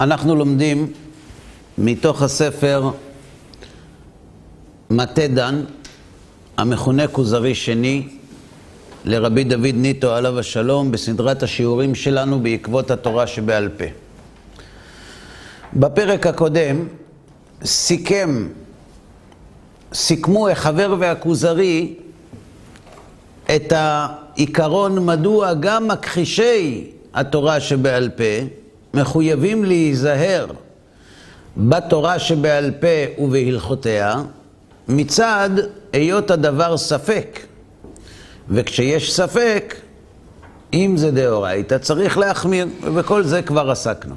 אנחנו 0.00 0.36
לומדים 0.36 0.92
מתוך 1.78 2.22
הספר 2.22 2.90
מטה 4.90 5.26
דן, 5.26 5.64
המכונה 6.56 7.08
כוזרי 7.08 7.54
שני, 7.54 8.08
לרבי 9.04 9.44
דוד 9.44 9.74
ניטו 9.74 10.14
עליו 10.14 10.38
השלום, 10.38 10.92
בסדרת 10.92 11.42
השיעורים 11.42 11.94
שלנו 11.94 12.40
בעקבות 12.40 12.90
התורה 12.90 13.26
שבעל 13.26 13.68
פה. 13.68 13.84
בפרק 15.74 16.26
הקודם 16.26 16.86
סיכם, 17.64 18.48
סיכמו 19.92 20.48
החבר 20.48 20.94
והכוזרי 20.98 21.94
את 23.56 23.72
העיקרון 23.76 25.06
מדוע 25.06 25.54
גם 25.54 25.88
מכחישי 25.88 26.90
התורה 27.14 27.60
שבעל 27.60 28.08
פה 28.08 28.57
מחויבים 28.94 29.64
להיזהר 29.64 30.46
בתורה 31.56 32.18
שבעל 32.18 32.70
פה 32.80 33.22
ובהלכותיה 33.22 34.22
מצד 34.88 35.50
היות 35.92 36.30
הדבר 36.30 36.76
ספק. 36.76 37.40
וכשיש 38.50 39.14
ספק, 39.14 39.74
אם 40.74 40.94
זה 40.96 41.10
דאורייתא, 41.10 41.78
צריך 41.78 42.18
להחמיר, 42.18 42.66
ובכל 42.82 43.22
זה 43.22 43.42
כבר 43.42 43.70
עסקנו. 43.70 44.14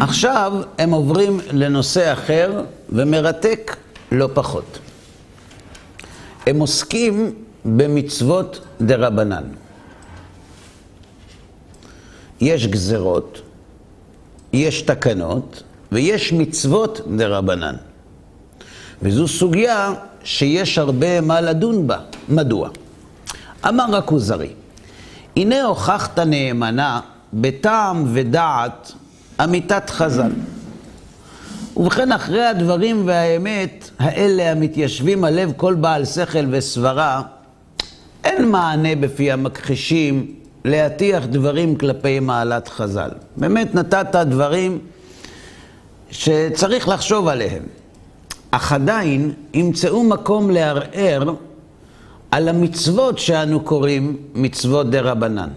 עכשיו 0.00 0.52
הם 0.78 0.90
עוברים 0.90 1.40
לנושא 1.52 2.12
אחר 2.12 2.62
ומרתק 2.88 3.76
לא 4.12 4.28
פחות. 4.34 4.78
הם 6.46 6.60
עוסקים 6.60 7.34
במצוות 7.64 8.60
דרבנן. 8.80 9.44
יש 12.40 12.66
גזרות, 12.66 13.40
יש 14.52 14.82
תקנות 14.82 15.62
ויש 15.92 16.32
מצוות 16.32 17.00
דרבנן. 17.16 17.74
וזו 19.02 19.28
סוגיה 19.28 19.92
שיש 20.24 20.78
הרבה 20.78 21.20
מה 21.20 21.40
לדון 21.40 21.86
בה. 21.86 21.98
מדוע? 22.28 22.68
אמר 23.68 23.96
הכוזרי, 23.96 24.48
הנה 25.36 25.62
הוכחת 25.62 26.18
נאמנה 26.18 27.00
בטעם 27.32 28.04
ודעת 28.12 28.92
אמיתת 29.44 29.90
חז"ל. 29.90 30.32
ובכן, 31.76 32.12
אחרי 32.12 32.44
הדברים 32.44 33.02
והאמת 33.06 33.90
האלה 33.98 34.50
המתיישבים 34.50 35.24
על 35.24 35.34
לב 35.34 35.52
כל 35.56 35.74
בעל 35.74 36.04
שכל 36.04 36.44
וסברה, 36.50 37.22
אין 38.24 38.50
מענה 38.50 38.96
בפי 38.96 39.32
המכחישים 39.32 40.34
להטיח 40.68 41.24
דברים 41.26 41.76
כלפי 41.76 42.20
מעלת 42.20 42.68
חז"ל. 42.68 43.10
באמת 43.36 43.74
נתת 43.74 44.16
דברים 44.16 44.78
שצריך 46.10 46.88
לחשוב 46.88 47.28
עליהם. 47.28 47.62
אך 48.50 48.72
עדיין 48.72 49.32
ימצאו 49.54 50.04
מקום 50.04 50.50
לערער 50.50 51.34
על 52.30 52.48
המצוות 52.48 53.18
שאנו 53.18 53.60
קוראים 53.60 54.16
מצוות 54.34 54.90
דה 54.90 55.00
רבנן. 55.00 55.48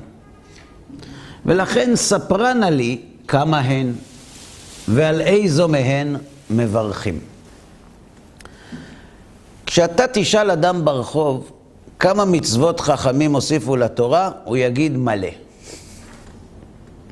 ולכן 1.45 1.91
ספרנה 1.95 2.69
לי 2.69 3.01
כמה 3.27 3.59
הן 3.59 3.93
ועל 4.87 5.21
איזו 5.21 5.67
מהן 5.67 6.15
מברכים. 6.49 7.19
כשאתה 9.65 10.05
תשאל 10.13 10.51
אדם 10.51 10.85
ברחוב 10.85 11.51
כמה 12.01 12.25
מצוות 12.25 12.79
חכמים 12.79 13.33
הוסיפו 13.35 13.75
לתורה, 13.75 14.31
הוא 14.43 14.57
יגיד 14.57 14.97
מלא. 14.97 15.27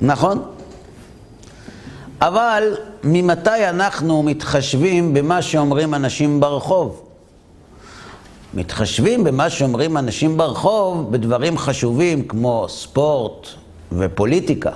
נכון? 0.00 0.42
אבל 2.20 2.76
ממתי 3.04 3.68
אנחנו 3.68 4.22
מתחשבים 4.22 5.14
במה 5.14 5.42
שאומרים 5.42 5.94
אנשים 5.94 6.40
ברחוב? 6.40 7.02
מתחשבים 8.54 9.24
במה 9.24 9.50
שאומרים 9.50 9.96
אנשים 9.96 10.36
ברחוב 10.36 11.12
בדברים 11.12 11.58
חשובים 11.58 12.28
כמו 12.28 12.66
ספורט 12.68 13.46
ופוליטיקה. 13.92 14.70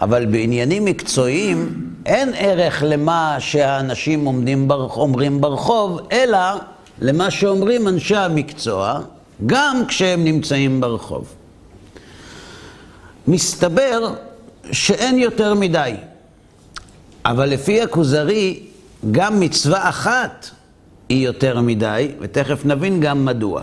אבל 0.00 0.26
בעניינים 0.26 0.84
מקצועיים 0.84 1.86
אין 2.06 2.32
ערך 2.36 2.82
למה 2.86 3.36
שהאנשים 3.38 4.26
אומרים 4.26 5.40
ברחוב, 5.40 6.00
אלא 6.12 6.38
למה 7.00 7.30
שאומרים 7.30 7.88
אנשי 7.88 8.16
המקצוע, 8.16 9.00
גם 9.46 9.82
כשהם 9.88 10.24
נמצאים 10.24 10.80
ברחוב. 10.80 11.34
מסתבר 13.28 14.14
שאין 14.72 15.18
יותר 15.18 15.54
מדי. 15.54 15.94
אבל 17.24 17.48
לפי 17.48 17.82
הכוזרי, 17.82 18.60
גם 19.10 19.40
מצווה 19.40 19.88
אחת 19.88 20.50
היא 21.08 21.26
יותר 21.26 21.60
מדי, 21.60 22.08
ותכף 22.20 22.64
נבין 22.64 23.00
גם 23.00 23.24
מדוע. 23.24 23.62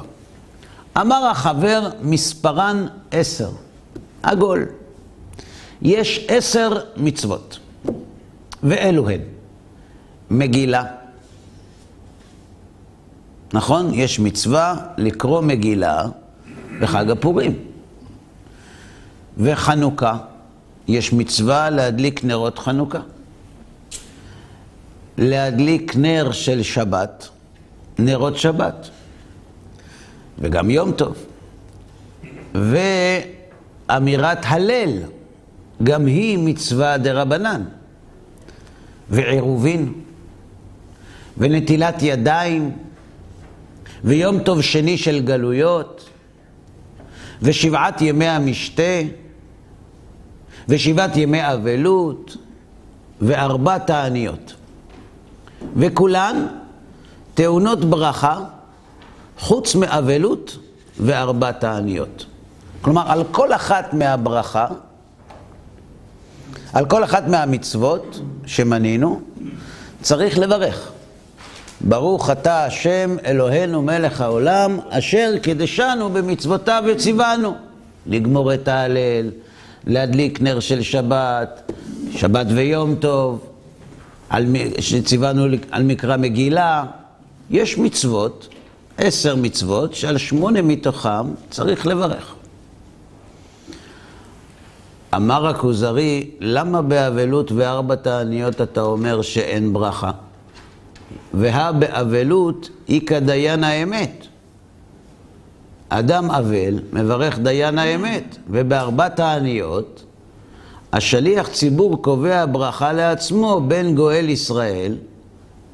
אמר 0.98 1.26
החבר, 1.26 1.90
מספרן 2.02 2.88
עשר, 3.12 3.50
עגול. 4.24 4.66
יש 5.82 6.26
עשר 6.28 6.82
מצוות, 6.98 7.60
ואלו 8.64 9.10
הן. 9.10 9.20
מגילה. 10.32 10.84
נכון? 13.54 13.94
יש 13.94 14.20
מצווה 14.20 14.76
לקרוא 14.98 15.42
מגילה 15.42 16.06
בחג 16.80 17.10
הפורים. 17.10 17.54
וחנוכה. 19.38 20.18
יש 20.88 21.14
מצווה 21.14 21.70
להדליק 21.70 22.24
נרות 22.24 22.60
חנוכה. 22.60 23.00
להדליק 25.18 25.96
נר 25.96 26.32
של 26.32 26.64
שבת, 26.64 27.30
נרות 28.00 28.38
שבת, 28.38 28.90
וגם 30.40 30.70
יום 30.70 30.92
טוב. 30.92 31.16
ואמירת 33.90 34.40
הלל, 34.44 34.90
גם 35.84 36.06
היא 36.06 36.38
מצווה 36.42 36.98
דה 36.98 37.22
רבנן. 37.22 37.64
ועירובין, 39.10 39.94
ונטילת 41.38 42.02
ידיים, 42.02 42.72
ויום 44.04 44.40
טוב 44.40 44.62
שני 44.62 44.98
של 44.98 45.20
גלויות, 45.20 46.10
ושבעת 47.42 48.02
ימי 48.02 48.28
המשתה, 48.28 49.02
ושבעת 50.70 51.18
ימי 51.18 51.54
אבלות, 51.54 52.38
וארבע 53.22 53.78
תעניות. 53.78 54.54
וכולן 55.76 56.48
טעונות 57.34 57.86
ברכה, 57.86 58.40
חוץ 59.40 59.76
מאבלות 59.76 60.58
וארבע 61.00 61.52
תעניות. 61.52 62.26
כלומר, 62.82 63.12
על 63.12 63.24
כל 63.32 63.54
אחת 63.54 63.94
מהברכה, 63.94 64.68
על 66.74 66.86
כל 66.86 67.04
אחת 67.04 67.28
מהמצוות 67.28 68.22
שמנינו, 68.46 69.22
צריך 70.02 70.38
לברך. 70.38 70.92
ברוך 71.82 72.30
אתה 72.30 72.66
השם 72.66 73.16
אלוהינו 73.26 73.82
מלך 73.82 74.22
העולם, 74.22 74.80
אשר 74.90 75.34
קידשנו 75.42 76.10
במצוותיו 76.10 76.84
וציוונו. 76.88 77.56
לגמור 78.06 78.54
את 78.54 78.68
ההלל, 78.68 79.32
להדליק 79.88 80.42
נר 80.42 80.60
של 80.60 80.82
שבת, 80.82 81.72
שבת 82.12 82.46
ויום 82.50 82.96
טוב, 82.96 83.46
על, 84.30 84.46
שציוונו 84.80 85.46
על 85.72 85.84
מקרא 85.84 86.18
מגילה. 86.18 86.86
יש 87.50 87.78
מצוות, 87.78 88.48
עשר 88.98 89.36
מצוות, 89.36 89.94
שעל 89.96 90.18
שמונה 90.18 90.62
מתוכם 90.62 91.34
צריך 91.50 91.88
לברך. 91.88 92.36
אמר 95.16 95.48
הכוזרי, 95.48 96.32
למה 96.40 96.82
באבלות 96.82 97.52
וארבע 97.52 97.96
תעניות 97.96 98.62
אתה 98.62 98.82
אומר 98.82 99.22
שאין 99.22 99.74
ברכה? 99.74 100.12
והא 101.34 101.72
באבלות 101.72 102.70
היא 102.88 103.02
כדיין 103.08 103.64
האמת. 103.64 104.26
אדם 105.90 106.32
אבל 106.32 106.80
מברך 106.94 107.40
דיין 107.40 107.78
האמת, 107.78 108.38
ובארבע 108.50 109.10
תעניות 109.10 110.04
השליח 110.94 111.48
ציבור 111.48 112.02
קובע 112.02 112.46
ברכה 112.52 112.94
לעצמו 112.94 113.62
בין 113.68 113.96
גואל 113.96 114.30
ישראל 114.30 114.96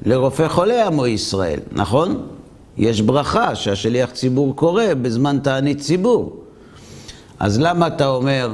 לרופא 0.02 0.48
חולה 0.48 0.86
עמו 0.86 1.06
ישראל, 1.06 1.60
נכון? 1.72 2.26
יש 2.76 3.00
ברכה 3.00 3.54
שהשליח 3.54 4.10
ציבור 4.10 4.56
קורא 4.56 4.84
בזמן 5.02 5.38
תענית 5.42 5.80
ציבור. 5.80 6.42
אז 7.38 7.60
למה 7.60 7.86
אתה 7.86 8.06
אומר 8.06 8.52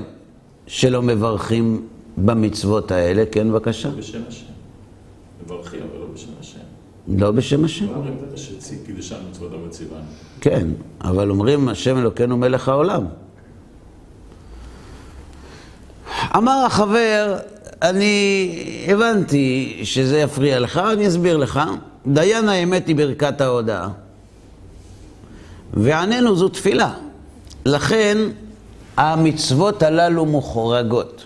שלא 0.66 1.02
מברכים 1.02 1.86
במצוות 2.16 2.90
האלה? 2.90 3.24
כן, 3.32 3.50
בבקשה. 3.50 3.90
בשם 3.90 4.20
השם. 4.28 4.44
מברכים, 5.46 5.80
אבל 5.80 6.01
לא 7.08 7.30
בשם 7.30 7.64
השם. 7.64 7.86
לא 7.86 7.94
אומרים 7.94 8.14
את. 8.14 8.38
כן, 10.40 10.66
אבל 11.00 11.30
אומרים 11.30 11.68
השם 11.68 11.98
אלוקינו 11.98 12.36
מלך 12.36 12.68
העולם. 12.68 13.04
אמר 16.36 16.64
החבר, 16.66 17.36
אני 17.82 18.58
הבנתי 18.88 19.80
שזה 19.84 20.18
יפריע 20.18 20.60
לך, 20.60 20.78
אני 20.92 21.08
אסביר 21.08 21.36
לך. 21.36 21.60
דיין 22.06 22.48
האמת 22.48 22.86
היא 22.86 22.96
ברכת 22.96 23.40
ההודעה. 23.40 23.88
ועננו 25.74 26.36
זו 26.36 26.48
תפילה. 26.48 26.92
לכן 27.64 28.18
המצוות 28.96 29.82
הללו 29.82 30.26
מוחרגות. 30.26 31.24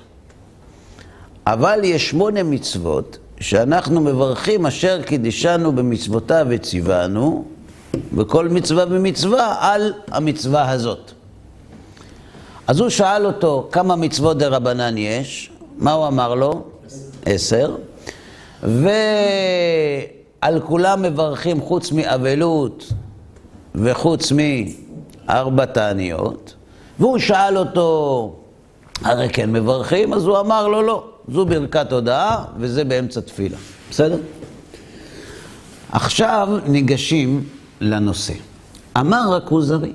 אבל 1.46 1.80
יש 1.84 2.10
שמונה 2.10 2.42
מצוות 2.42 3.18
שאנחנו 3.40 4.00
מברכים 4.00 4.66
אשר 4.66 5.02
קידשנו 5.02 5.72
במצוותיו 5.72 6.46
וציוונו, 6.50 7.44
בכל 8.12 8.48
מצווה 8.48 8.84
ומצווה 8.90 9.56
על 9.60 9.92
המצווה 10.08 10.70
הזאת. 10.70 11.12
אז 12.66 12.80
הוא 12.80 12.88
שאל 12.88 13.26
אותו 13.26 13.68
כמה 13.72 13.96
מצוות 13.96 14.38
דה 14.38 14.48
רבנן 14.48 14.98
יש, 14.98 15.50
מה 15.78 15.92
הוא 15.92 16.06
אמר 16.06 16.34
לו? 16.34 16.62
עשר. 17.26 17.76
ועל 18.62 18.90
כולם 20.64 21.02
מברכים 21.02 21.60
חוץ 21.60 21.92
מאבלות 21.92 22.92
וחוץ 23.74 24.32
מארבע 24.32 25.64
תעניות. 25.64 26.54
והוא 26.98 27.18
שאל 27.18 27.58
אותו, 27.58 28.32
הרי 29.02 29.28
כן 29.28 29.52
מברכים? 29.52 30.14
אז 30.14 30.24
הוא 30.24 30.40
אמר 30.40 30.68
לו, 30.68 30.82
לא, 30.82 31.04
זו 31.28 31.46
ברכת 31.46 31.92
הודאה 31.92 32.44
וזה 32.58 32.84
באמצע 32.84 33.20
תפילה. 33.20 33.56
בסדר? 33.90 34.18
עכשיו 35.92 36.48
ניגשים 36.66 37.44
לנושא. 37.80 38.34
אמר 38.96 39.34
הכוזרי, 39.36 39.92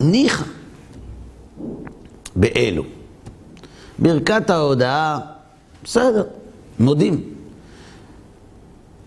ניחא 0.00 0.44
באלו. 2.36 2.82
ברכת 3.98 4.50
ההודאה, 4.50 5.18
בסדר, 5.84 6.24
מודים. 6.78 7.20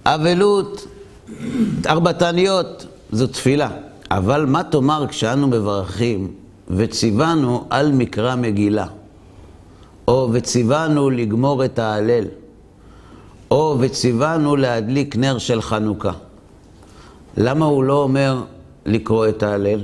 אבלות, 0.06 0.88
ארבע 1.88 2.12
תעניות, 2.12 2.86
זו 3.12 3.28
תפילה. 3.28 3.70
אבל 4.12 4.46
מה 4.46 4.64
תאמר 4.64 5.06
כשאנו 5.08 5.48
מברכים 5.48 6.34
וציוונו 6.68 7.68
על 7.70 7.92
מקרא 7.92 8.36
מגילה, 8.36 8.86
או 10.10 10.30
וציוונו 10.32 11.10
לגמור 11.10 11.66
את 11.66 11.80
ההלל, 11.80 12.26
או 13.52 13.76
וציוונו 13.80 14.56
להדליק 14.56 15.16
נר 15.16 15.38
של 15.38 15.62
חנוכה. 15.62 16.12
למה 17.38 17.66
הוא 17.66 17.84
לא 17.84 18.04
אומר 18.04 18.44
לקרוא 18.86 19.28
את 19.28 19.44
ההלל? 19.44 19.80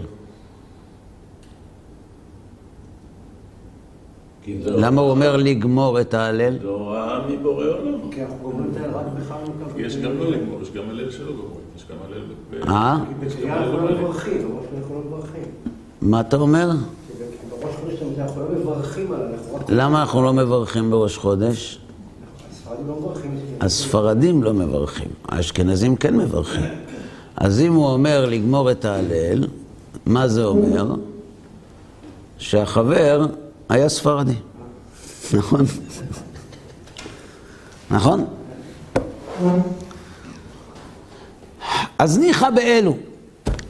זה 4.63 4.72
למה 4.72 5.01
הוא 5.01 5.10
אומר 5.10 5.38
לגמור 5.38 6.01
את 6.01 6.13
ההלל? 6.13 6.57
זה 6.62 6.68
הוראה 6.68 7.28
מבורא 7.28 7.66
עולם. 7.66 8.12
כי 8.12 8.21
אנחנו 8.21 8.38
גומרים 8.42 8.71
את 8.71 8.78
ההלל 8.81 8.94
רק 8.94 9.06
בחנוכה. 9.19 9.81
יש 9.81 9.98
גם 9.98 10.18
לא 10.18 10.31
לגמור, 10.31 10.62
יש 10.62 10.71
גם 10.71 10.83
הלל 10.89 11.12
שלא 11.12 11.31
גומרים, 11.31 11.66
יש 11.78 11.86
גם 11.89 11.98
הלל... 12.07 12.21
ב- 12.50 12.69
אה? 12.69 12.98
כי 13.07 13.25
בתחייה 13.25 13.57
אנחנו 13.57 13.78
לא 13.78 13.92
מברכים, 13.92 14.42
אנחנו 14.81 14.95
לא 14.95 15.01
מברכים. 15.07 15.44
מה 16.01 16.19
אתה 16.19 16.38
אומר? 16.38 16.69
כי 17.72 17.86
בראש 17.86 17.98
חודש 18.00 18.20
אנחנו 18.20 18.42
לא 18.42 18.60
מברכים 18.60 19.12
עליו. 19.12 19.28
למה 19.70 20.02
אנחנו 20.02 20.24
לא 20.24 20.34
מברכים 20.34 20.92
בראש 20.92 21.18
חודש? 21.18 21.80
לא. 22.88 23.14
הספרדים 23.62 24.44
לא 24.44 24.54
מברכים, 24.54 25.10
האשכנזים 25.28 25.96
כן 25.96 26.18
מברכים. 26.18 26.64
אז 27.38 27.60
אם 27.62 27.74
הוא 27.74 27.88
אומר 27.88 28.26
לגמור 28.26 28.72
את 28.72 28.86
ההלל, 28.86 29.48
מה 30.06 30.28
זה 30.28 30.44
אומר? 30.44 30.96
שהחבר 32.38 33.26
היה 33.70 33.90
ספרדי. 33.90 34.36
נכון? 35.34 35.66
נכון? 37.92 38.26
אז 42.00 42.18
ניחא 42.18 42.50
באלו. 42.50 42.98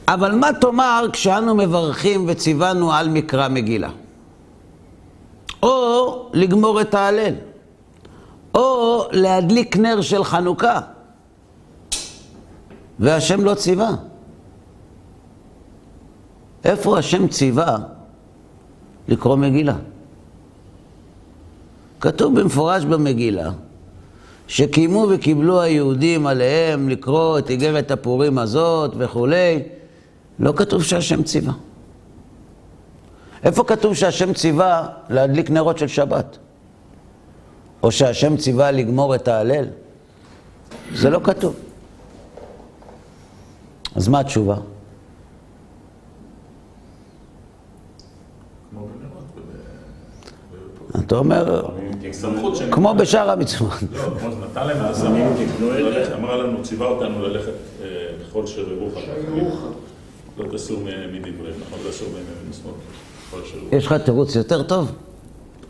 אבל 0.08 0.34
מה 0.34 0.48
תאמר 0.60 1.06
כשאנו 1.12 1.54
מברכים 1.54 2.24
וציוונו 2.28 2.92
על 2.92 3.08
מקרא 3.08 3.48
מגילה? 3.48 3.90
או 5.62 6.28
לגמור 6.32 6.80
את 6.80 6.94
ההלל. 6.94 7.34
או 8.54 9.04
להדליק 9.12 9.76
נר 9.76 10.00
של 10.00 10.24
חנוכה. 10.24 10.80
והשם 12.98 13.44
לא 13.44 13.54
ציווה. 13.54 13.90
איפה 16.64 16.98
השם 16.98 17.28
ציווה 17.28 17.76
לקרוא 19.08 19.36
מגילה? 19.36 19.76
כתוב 22.00 22.40
במפורש 22.40 22.84
במגילה 22.84 23.50
שקיימו 24.48 25.06
וקיבלו 25.10 25.60
היהודים 25.60 26.26
עליהם 26.26 26.88
לקרוא 26.88 27.38
את 27.38 27.50
איגרת 27.50 27.90
הפורים 27.90 28.38
הזאת 28.38 28.94
וכולי. 28.98 29.62
לא 30.38 30.52
כתוב 30.56 30.82
שהשם 30.82 31.22
ציווה. 31.22 31.52
איפה 33.44 33.64
כתוב 33.64 33.94
שהשם 33.94 34.32
ציווה 34.32 34.88
להדליק 35.08 35.50
נרות 35.50 35.78
של 35.78 35.86
שבת? 35.86 36.38
או 37.82 37.92
שהשם 37.92 38.36
ציווה 38.36 38.70
לגמור 38.70 39.14
את 39.14 39.28
ההלל? 39.28 39.64
זה 40.94 41.10
לא 41.10 41.20
כתוב. 41.24 41.56
אז 43.96 44.08
מה 44.08 44.20
התשובה? 44.20 44.56
אתה 51.06 51.16
אומר. 51.16 51.62
כמו 52.70 52.94
בשאר 52.94 53.30
המצוות. 53.30 53.72
לא, 53.92 53.98
כמו 54.20 54.30
שנתן 54.32 54.66
להם 54.66 54.80
העזמים, 54.80 55.26
ללכת, 55.60 56.12
אמר 56.12 56.36
לנו, 56.36 56.62
ציווה 56.62 56.86
אותנו 56.86 57.22
ללכת 57.22 57.52
אה, 57.82 57.86
בכל 58.20 58.46
שר 58.46 58.72
ירוחם. 58.72 59.00
לא 60.38 60.46
תסור 60.52 60.80
מ- 60.80 60.84
מדברי, 61.12 61.50
נכון? 61.66 61.78
לא 61.84 61.90
תסור 61.90 62.08
מימין 62.08 62.24
ומשמאל. 62.46 62.72
שר 63.30 63.56
ירוחם. 63.58 63.76
יש 63.76 63.86
לך 63.86 63.92
תירוץ 63.92 64.34
יותר 64.36 64.62
טוב? 64.62 64.92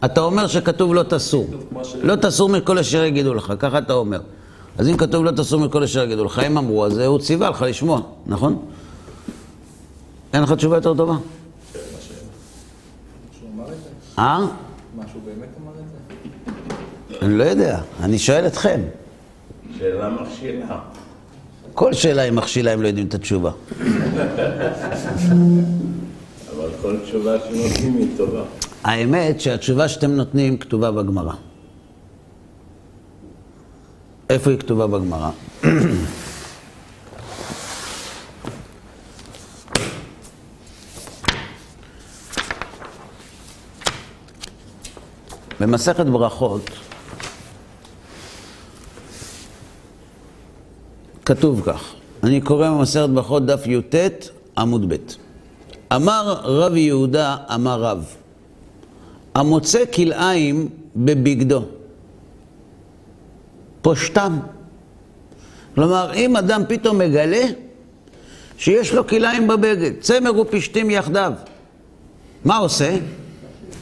אתה 0.05 0.21
אומר 0.21 0.47
שכתוב 0.47 0.95
לא 0.95 1.03
תסור. 1.03 1.47
לא 2.03 2.15
תסור 2.17 2.49
מכל 2.49 2.79
אשר 2.79 3.05
יגידו 3.05 3.35
לך, 3.35 3.53
ככה 3.59 3.79
אתה 3.79 3.93
אומר. 3.93 4.21
אז 4.79 4.89
אם 4.89 4.97
כתוב 4.97 5.25
לא 5.25 5.31
תסור 5.31 5.61
מכל 5.61 5.83
אשר 5.83 6.03
יגידו 6.05 6.25
לך, 6.25 6.39
הם 6.39 6.59
אמרו, 6.59 6.87
אז 6.87 6.99
הוא 6.99 7.19
ציווה 7.19 7.51
לך 7.51 7.63
לשמוע, 7.63 8.01
נכון? 8.27 8.59
אין 10.33 10.43
לך 10.43 10.53
תשובה 10.53 10.77
יותר 10.77 10.95
טובה? 10.95 11.13
מה 11.13 11.19
ש- 12.01 12.09
שהוא 13.39 13.49
אמר 13.55 13.65
את 13.65 13.69
זה? 13.69 13.89
אה? 14.19 14.39
מה, 14.97 15.03
שהוא 15.13 15.23
באמת 15.25 15.49
אמר 15.63 15.73
את 15.73 15.85
זה? 17.19 17.27
אני 17.27 17.39
לא 17.39 17.45
יודע, 17.45 17.81
אני 18.01 18.19
שואל 18.19 18.47
אתכם. 18.47 18.81
שאלה 19.79 20.11
מכשילה. 20.11 20.79
כל 21.77 21.93
שאלה 21.93 22.23
היא 22.23 22.33
מכשילה, 22.33 22.73
הם 22.73 22.83
לא 22.83 22.89
יודעים 22.89 23.07
את 23.07 23.15
התשובה. 23.15 23.51
אבל 26.57 26.71
כל 26.83 26.97
תשובה 27.05 27.37
שנותנים 27.41 27.97
היא 27.97 28.09
טובה. 28.17 28.43
האמת 28.85 29.41
שהתשובה 29.41 29.89
שאתם 29.89 30.11
נותנים 30.11 30.59
כתובה 30.59 30.91
בגמרא. 30.91 31.33
איפה 34.31 34.51
היא 34.51 34.59
כתובה 34.59 34.87
בגמרא? 34.87 35.31
במסכת 45.61 46.07
ברכות 46.07 46.71
כתוב 51.27 51.63
כך, 51.67 51.95
אני 52.23 52.41
קורא 52.41 52.71
במסכת 52.71 53.09
ברכות 53.09 53.47
דף 53.47 53.67
י"ט 53.67 53.95
עמוד 54.59 54.93
ב' 54.93 54.97
אמר 55.95 56.41
רב 56.45 56.77
יהודה 56.77 57.37
אמר 57.55 57.81
רב 57.81 58.15
המוצא 59.35 59.85
כלאיים 59.95 60.69
בבגדו, 60.97 61.63
פושטם. 63.83 64.39
כלומר, 65.75 66.15
אם 66.15 66.37
אדם 66.37 66.63
פתאום 66.69 66.99
מגלה 66.99 67.45
שיש 68.59 68.95
לו 68.95 69.07
כלאיים 69.07 69.49
בבגד, 69.49 69.91
צמר 70.01 70.41
ופשתים 70.41 70.91
יחדיו, 70.91 71.33
מה 72.45 72.57
עושה? 72.57 72.97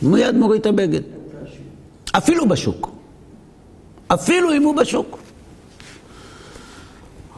מיד 0.03 0.35
מוריד 0.35 0.61
את 0.61 0.67
הבגד. 0.67 1.01
אפילו 2.13 2.49
בשוק. 2.49 2.91
אפילו 4.09 4.53
אם 4.53 4.63
הוא 4.63 4.77
בשוק. 4.77 5.24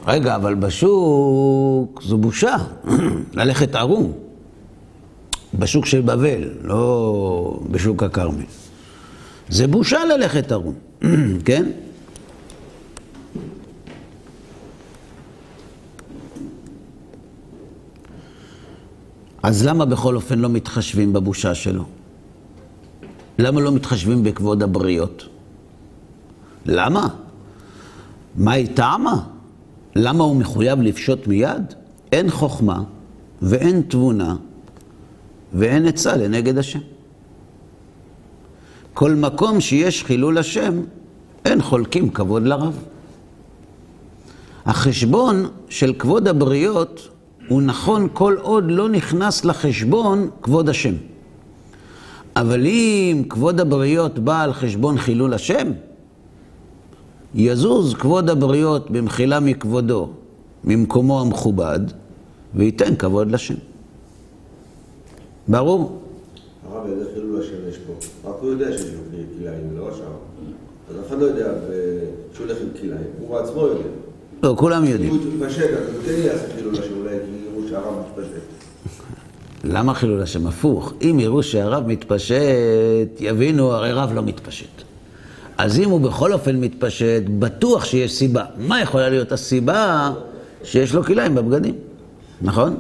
רגע, 0.06 0.36
אבל 0.36 0.54
בשוק 0.54 2.02
זו 2.02 2.16
בושה, 2.18 2.56
ללכת 3.38 3.74
ערום. 3.74 4.12
בשוק 5.58 5.86
של 5.86 6.00
בבל, 6.00 6.48
לא 6.62 7.60
בשוק 7.70 8.02
הכרמל. 8.02 8.44
זה 9.48 9.66
בושה 9.66 10.04
ללכת 10.04 10.52
ערום, 10.52 10.74
כן? 11.46 11.70
אז 19.42 19.66
למה 19.66 19.84
בכל 19.84 20.16
אופן 20.16 20.38
לא 20.38 20.48
מתחשבים 20.48 21.12
בבושה 21.12 21.54
שלו? 21.54 21.84
למה 23.38 23.60
לא 23.60 23.72
מתחשבים 23.72 24.22
בכבוד 24.24 24.62
הבריות? 24.62 25.28
למה? 26.66 27.08
מה 28.36 28.52
היא 28.52 28.68
טעמה? 28.74 29.35
למה 29.98 30.24
הוא 30.24 30.36
מחויב 30.36 30.82
לפשוט 30.82 31.26
מיד? 31.26 31.74
אין 32.12 32.30
חוכמה 32.30 32.82
ואין 33.42 33.82
תבונה 33.82 34.36
ואין 35.52 35.86
עצה 35.86 36.16
לנגד 36.16 36.58
השם. 36.58 36.78
כל 38.94 39.14
מקום 39.14 39.60
שיש 39.60 40.04
חילול 40.04 40.38
השם, 40.38 40.80
אין 41.44 41.62
חולקים 41.62 42.10
כבוד 42.10 42.42
לרב. 42.42 42.78
החשבון 44.66 45.48
של 45.68 45.94
כבוד 45.98 46.28
הבריות 46.28 47.08
הוא 47.48 47.62
נכון 47.62 48.08
כל 48.12 48.36
עוד 48.42 48.64
לא 48.68 48.88
נכנס 48.88 49.44
לחשבון 49.44 50.30
כבוד 50.42 50.68
השם. 50.68 50.94
אבל 52.36 52.66
אם 52.66 53.22
כבוד 53.28 53.60
הבריות 53.60 54.18
בא 54.18 54.42
על 54.42 54.52
חשבון 54.52 54.98
חילול 54.98 55.34
השם, 55.34 55.72
יזוז 57.36 57.94
כבוד 57.94 58.30
הבריות 58.30 58.90
במחילה 58.90 59.40
מכבודו, 59.40 60.08
ממקומו 60.64 61.20
המכובד, 61.20 61.80
וייתן 62.54 62.96
כבוד 62.96 63.30
לשם. 63.30 63.54
ברור? 65.48 65.98
הרב, 66.70 66.86
איזה 66.90 67.04
חילול 67.14 67.40
השם 67.40 67.68
יש 67.68 67.76
פה? 67.78 67.92
רק 68.30 68.34
הוא 68.40 68.50
יודע 68.50 68.72
שיש 68.72 68.84
לו 68.84 69.00
כלאיים, 69.38 69.76
לא 69.78 69.88
השאר. 69.88 70.04
אז 70.90 70.96
אף 71.00 71.08
אחד 71.08 71.18
לא 71.18 71.24
יודע 71.24 71.52
שהוא 72.34 72.46
הולך 72.46 72.58
עם 72.60 72.68
כלאיים, 72.80 73.06
הוא 73.20 73.30
בעצמו 73.30 73.60
יודע. 73.60 73.88
לא, 74.42 74.54
כולם 74.58 74.84
יודעים. 74.84 75.10
הוא 75.10 75.46
אז 75.46 75.54
כן 76.06 76.14
יעשה 76.24 76.54
חילול 76.56 76.74
השם 76.74 77.00
אולי, 77.00 77.10
כי 77.10 77.50
יראו 77.50 77.68
שהרב 77.68 77.94
מתפשט. 78.00 78.42
למה 79.64 79.94
חילול 79.94 80.22
השם? 80.22 80.46
הפוך. 80.46 80.92
אם 81.02 81.16
יראו 81.20 81.42
שהרב 81.42 81.86
מתפשט, 81.86 83.20
יבינו, 83.20 83.72
הרי 83.72 83.92
רב 83.92 84.12
לא 84.14 84.22
מתפשט. 84.22 84.85
אז 85.58 85.78
אם 85.78 85.90
הוא 85.90 86.00
בכל 86.00 86.32
אופן 86.32 86.56
מתפשט, 86.56 87.22
בטוח 87.38 87.84
שיש 87.84 88.12
סיבה. 88.12 88.44
מה 88.58 88.80
יכולה 88.80 89.08
להיות 89.08 89.32
הסיבה 89.32 90.12
שיש 90.64 90.94
לו 90.94 91.04
כליים 91.04 91.34
בבגדים? 91.34 91.74
נכון? 92.42 92.76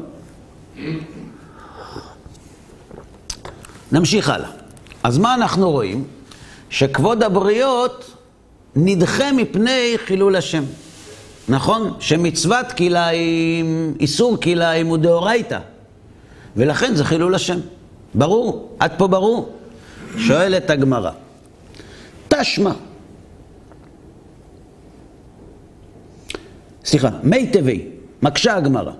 נמשיך 3.92 4.28
הלאה. 4.28 4.50
אז 5.02 5.18
מה 5.18 5.34
אנחנו 5.34 5.70
רואים? 5.70 6.04
שכבוד 6.70 7.22
הבריות 7.22 8.10
נדחה 8.76 9.32
מפני 9.32 9.94
חילול 10.06 10.36
השם. 10.36 10.64
נכון? 11.48 11.94
שמצוות 12.00 12.72
כליים, 12.72 13.94
איסור 14.00 14.40
כליים 14.40 14.86
הוא 14.86 14.96
דאורייתא. 14.96 15.58
ולכן 16.56 16.94
זה 16.94 17.04
חילול 17.04 17.34
השם. 17.34 17.58
ברור? 18.14 18.76
עד 18.78 18.92
פה 18.98 19.06
ברור? 19.06 19.56
שואלת 20.18 20.70
הגמרא. 20.70 21.10
סליחה, 26.84 27.08
מי 27.22 27.50
טבי, 27.50 27.88
מקשה 28.22 28.56
הגמרא. 28.56 28.92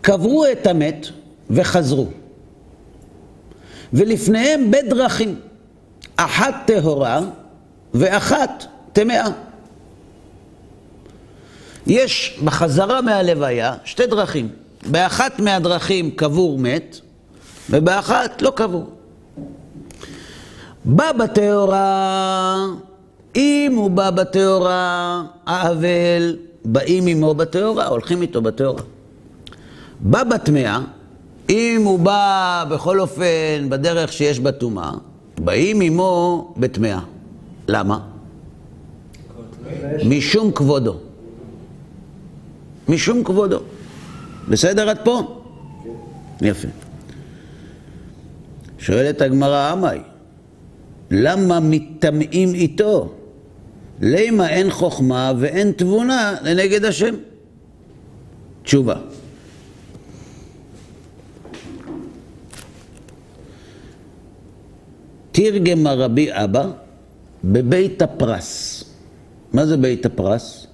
קברו 0.00 0.44
את 0.52 0.66
המת 0.66 1.06
וחזרו. 1.50 2.06
ולפניהם 3.92 4.70
בדרכים, 4.70 5.40
אחת 6.16 6.54
טהורה 6.66 7.20
ואחת 7.94 8.64
טמאה. 8.92 9.26
יש 11.86 12.40
בחזרה 12.44 13.00
מהלוויה 13.00 13.74
שתי 13.84 14.06
דרכים. 14.06 14.48
באחת 14.86 15.40
מהדרכים 15.40 16.10
קבור 16.10 16.58
מת, 16.58 17.00
ובאחת 17.70 18.42
לא 18.42 18.52
קבור. 18.56 18.97
בא 20.84 21.12
בטהורה, 21.12 22.66
אם 23.36 23.72
הוא 23.76 23.90
בא 23.90 24.10
בטהורה, 24.10 25.22
האבל, 25.46 26.36
באים 26.64 27.06
עמו 27.06 27.34
בטהורה, 27.34 27.86
הולכים 27.86 28.22
איתו 28.22 28.42
בטהורה. 28.42 28.82
בא 30.00 30.24
בטמאה, 30.24 30.80
אם 31.50 31.82
הוא 31.84 31.98
בא 31.98 32.64
בכל 32.70 33.00
אופן 33.00 33.68
בדרך 33.68 34.12
שיש 34.12 34.40
בה 34.40 34.52
טומאה, 34.52 34.92
באים 35.38 35.80
עמו 35.80 36.54
בטמאה. 36.56 37.00
למה? 37.68 37.98
משום 40.04 40.52
כבודו. 40.52 40.96
משום 42.88 43.24
כבודו. 43.24 43.58
בסדר 44.48 44.88
עד 44.88 44.98
פה? 45.04 45.42
יפה. 46.40 46.68
שואלת 48.78 49.20
הגמרא 49.20 49.72
עמי, 49.72 50.00
למה 51.10 51.60
מטמאים 51.60 52.54
איתו? 52.54 53.14
למה 54.00 54.48
אין 54.48 54.70
חוכמה 54.70 55.32
ואין 55.38 55.72
תבונה 55.72 56.34
לנגד 56.42 56.84
השם? 56.84 57.14
תשובה. 58.62 58.96
תרגם 65.32 65.86
הרבי 65.86 66.28
אבא 66.32 66.66
בבית 67.44 68.02
הפרס. 68.02 68.84
מה 69.52 69.66
זה 69.66 69.76
בית 69.76 70.06
הפרס? 70.06 70.66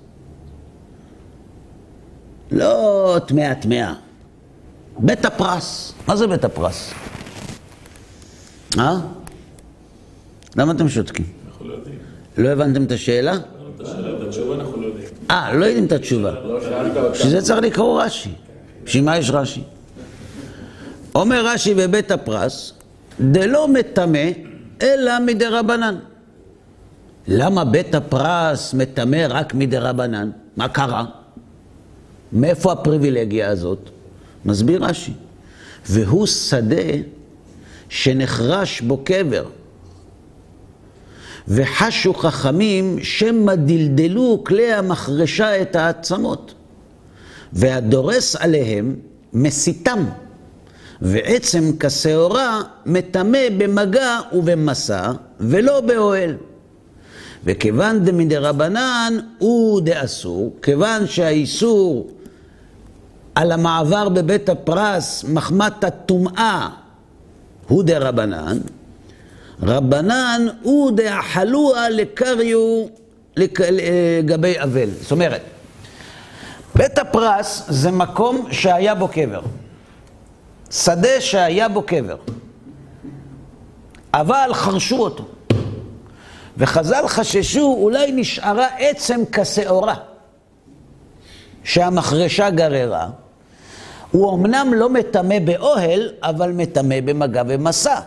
לא 2.51 3.17
טמאה 3.27 3.55
טמאה. 3.55 3.95
בית 4.99 5.25
הפרס. 5.25 5.93
מה 6.09 6.17
זה 6.17 6.27
בית 6.27 6.45
הפרס? 6.45 6.91
אה? 8.79 9.01
למה 10.57 10.73
אתם 10.73 10.89
שותקים? 10.89 11.27
אנחנו 11.47 11.69
לא 11.69 11.75
יודעים. 11.75 11.99
לא 12.39 12.49
הבנתם 12.49 12.85
את 12.85 12.93
השאלה? 12.93 13.39
אה, 15.31 15.53
לא 15.55 15.65
יודעים 15.65 15.87
את 15.87 15.93
התשובה. 15.93 16.31
לא 16.31 16.61
שאלת 16.61 16.97
אותה. 16.97 17.09
בשביל 17.09 17.31
זה 17.31 17.43
צריך 17.43 17.61
לקרוא 17.63 18.03
רש"י. 18.03 18.31
בשביל 18.85 19.05
מה 19.05 19.19
יש 19.19 19.31
רש"י? 19.31 19.63
אומר 21.15 21.47
רש"י 21.47 21.75
בבית 21.75 22.11
הפרס, 22.11 22.73
דלא 23.21 23.69
מטמא 23.69 24.29
אלא 24.83 25.13
מדרבנן. 25.27 25.97
למה 27.29 27.65
בית 27.65 27.95
הפרס 27.95 28.75
מטמא 28.75 29.27
רק 29.29 29.55
מדרבנן? 29.55 30.31
מה 30.57 30.69
קרה? 30.69 31.05
מאיפה 32.33 32.73
הפריבילגיה 32.73 33.51
הזאת? 33.51 33.91
מסביר 34.45 34.85
רש"י. 34.85 35.13
והוא 35.87 36.27
שדה 36.27 36.93
שנחרש 37.89 38.81
בו 38.81 38.97
קבר. 39.05 39.45
וחשו 41.49 42.15
חכמים 42.15 42.99
שמא 43.03 43.55
דלדלו 43.55 44.45
כלי 44.47 44.73
המחרשה 44.73 45.63
את 45.63 45.77
העצמות. 45.77 46.55
והדורס 47.53 48.37
עליהם 48.37 48.97
מסיתם. 49.33 50.05
ועצם 51.03 51.71
כשעורה 51.81 52.63
מטמא 52.87 53.39
במגע 53.59 54.19
ובמסע, 54.33 55.13
ולא 55.41 55.81
באוהל. 55.81 56.37
וכיוון 57.45 58.05
דמדרבנן 58.05 59.19
הוא 59.39 59.81
דאסור, 59.81 60.57
כיוון 60.63 61.07
שהאיסור 61.07 62.11
על 63.35 63.53
המעבר 63.53 64.09
בבית 64.09 64.49
הפרס 64.49 65.25
מחמת 65.29 65.85
הטומאה 65.85 66.69
הוא 67.69 67.83
דרבנן, 67.83 68.59
רבנן 69.63 70.47
הוא 70.63 70.93
דאכלוה 70.93 71.89
לקריו 71.91 72.87
לק- 73.37 73.61
לגבי 73.71 74.61
אבל. 74.61 74.89
זאת 75.01 75.11
אומרת, 75.13 75.41
בית 76.75 76.99
הפרס 76.99 77.65
זה 77.69 77.91
מקום 77.91 78.47
שהיה 78.51 78.95
בו 78.95 79.09
קבר. 79.09 79.41
שדה 80.71 81.21
שהיה 81.21 81.69
בו 81.69 81.83
קבר. 81.83 82.17
אבל 84.15 84.51
חרשו 84.53 84.97
אותו. 84.99 85.25
וחז"ל 86.57 87.05
חששו, 87.09 87.77
אולי 87.81 88.13
נשארה 88.13 88.67
עצם 88.79 89.21
כשעורה 89.33 89.95
שהמחרשה 91.65 92.51
גררה. 92.51 93.09
הוא 94.11 94.35
אמנם 94.35 94.73
לא 94.75 94.91
מטמא 94.91 95.39
באוהל, 95.39 96.11
אבל 96.23 96.53
מטמא 96.53 97.01
במגע 97.05 97.43
ומסע. 97.49 98.01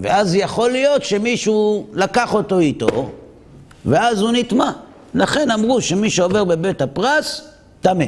ואז 0.00 0.34
יכול 0.34 0.70
להיות 0.70 1.04
שמישהו 1.04 1.86
לקח 1.92 2.34
אותו 2.34 2.58
איתו, 2.58 3.10
ואז 3.84 4.20
הוא 4.20 4.30
נטמע. 4.32 4.70
לכן 5.14 5.50
אמרו 5.50 5.80
שמי 5.80 6.10
שעובר 6.10 6.44
בבית 6.44 6.82
הפרס, 6.82 7.48
טמא. 7.80 8.04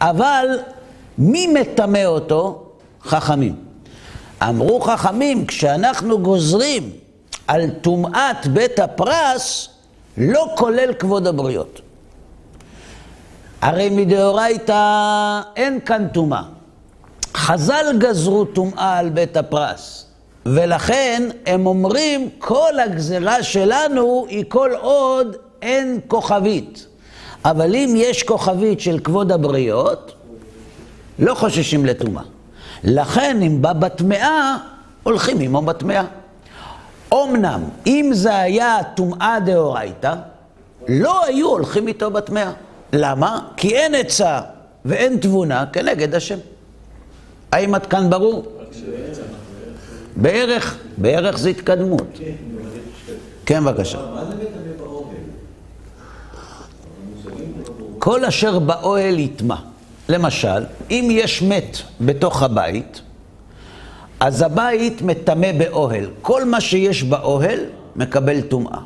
אבל 0.00 0.46
מי 1.18 1.46
מטמא 1.46 2.04
אותו? 2.04 2.70
חכמים. 3.04 3.56
אמרו 4.42 4.80
חכמים, 4.80 5.46
כשאנחנו 5.46 6.18
גוזרים 6.18 6.90
על 7.46 7.70
טומאת 7.70 8.46
בית 8.46 8.78
הפרס, 8.78 9.68
לא 10.16 10.46
כולל 10.56 10.92
כבוד 10.92 11.26
הבריות. 11.26 11.80
הרי 13.60 13.90
מדאורייתא 13.90 15.40
אין 15.56 15.80
כאן 15.80 16.08
טומאה. 16.08 16.42
חז"ל 17.36 17.98
גזרו 17.98 18.44
טומאה 18.44 18.98
על 18.98 19.10
בית 19.10 19.36
הפרס, 19.36 20.03
ולכן 20.46 21.28
הם 21.46 21.66
אומרים, 21.66 22.28
כל 22.38 22.80
הגזרה 22.84 23.42
שלנו 23.42 24.26
היא 24.28 24.44
כל 24.48 24.70
עוד 24.80 25.36
אין 25.62 26.00
כוכבית. 26.08 26.86
אבל 27.44 27.74
אם 27.76 27.94
יש 27.96 28.22
כוכבית 28.22 28.80
של 28.80 28.98
כבוד 28.98 29.32
הבריות, 29.32 30.12
לא 31.18 31.34
חוששים 31.34 31.86
לטומאה. 31.86 32.22
לכן 32.84 33.42
אם 33.42 33.62
בא 33.62 33.72
בטמאה, 33.72 34.56
הולכים 35.02 35.40
עמו 35.40 35.62
בטמאה. 35.62 36.04
אמנם, 37.14 37.62
אם 37.86 38.10
זה 38.12 38.36
היה 38.36 38.78
טומאה 38.96 39.38
דאורייתא, 39.46 40.14
לא 40.88 41.24
היו 41.24 41.48
הולכים 41.48 41.88
איתו 41.88 42.10
בטמאה. 42.10 42.52
למה? 42.92 43.48
כי 43.56 43.76
אין 43.76 43.94
עצה 43.94 44.40
ואין 44.84 45.16
תבונה 45.16 45.64
כנגד 45.72 46.14
השם. 46.14 46.38
האם 47.52 47.74
עד 47.74 47.86
כאן 47.86 48.10
ברור? 48.10 48.44
בערך, 50.16 50.78
בערך 50.96 51.38
זה 51.38 51.48
התקדמות. 51.48 52.18
כן, 53.46 53.64
בבקשה. 53.64 53.98
מטמא 53.98 54.72
באוהל? 54.78 55.14
כל 57.98 58.24
אשר 58.24 58.58
באוהל 58.58 59.18
יטמע. 59.18 59.56
למשל, 60.08 60.64
אם 60.90 61.08
יש 61.10 61.42
מת 61.42 61.76
בתוך 62.00 62.42
הבית, 62.42 63.00
אז 64.20 64.42
הבית 64.42 65.02
מטמא 65.02 65.52
באוהל. 65.52 66.10
כל 66.22 66.44
מה 66.44 66.60
שיש 66.60 67.02
באוהל 67.02 67.60
מקבל 67.96 68.40
טומאה. 68.40 68.78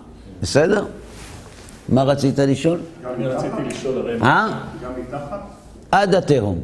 בסדר? 0.42 0.85
מה 1.88 2.02
רצית 2.02 2.38
לשאול? 2.38 2.80
אני 3.14 3.26
רציתי 3.26 3.62
לשאול, 3.66 3.99
הרי 3.99 4.20
אה? 4.23 4.49
גם 4.85 4.90
מתחת? 5.00 5.40
עד 5.92 6.14
התהום. 6.14 6.61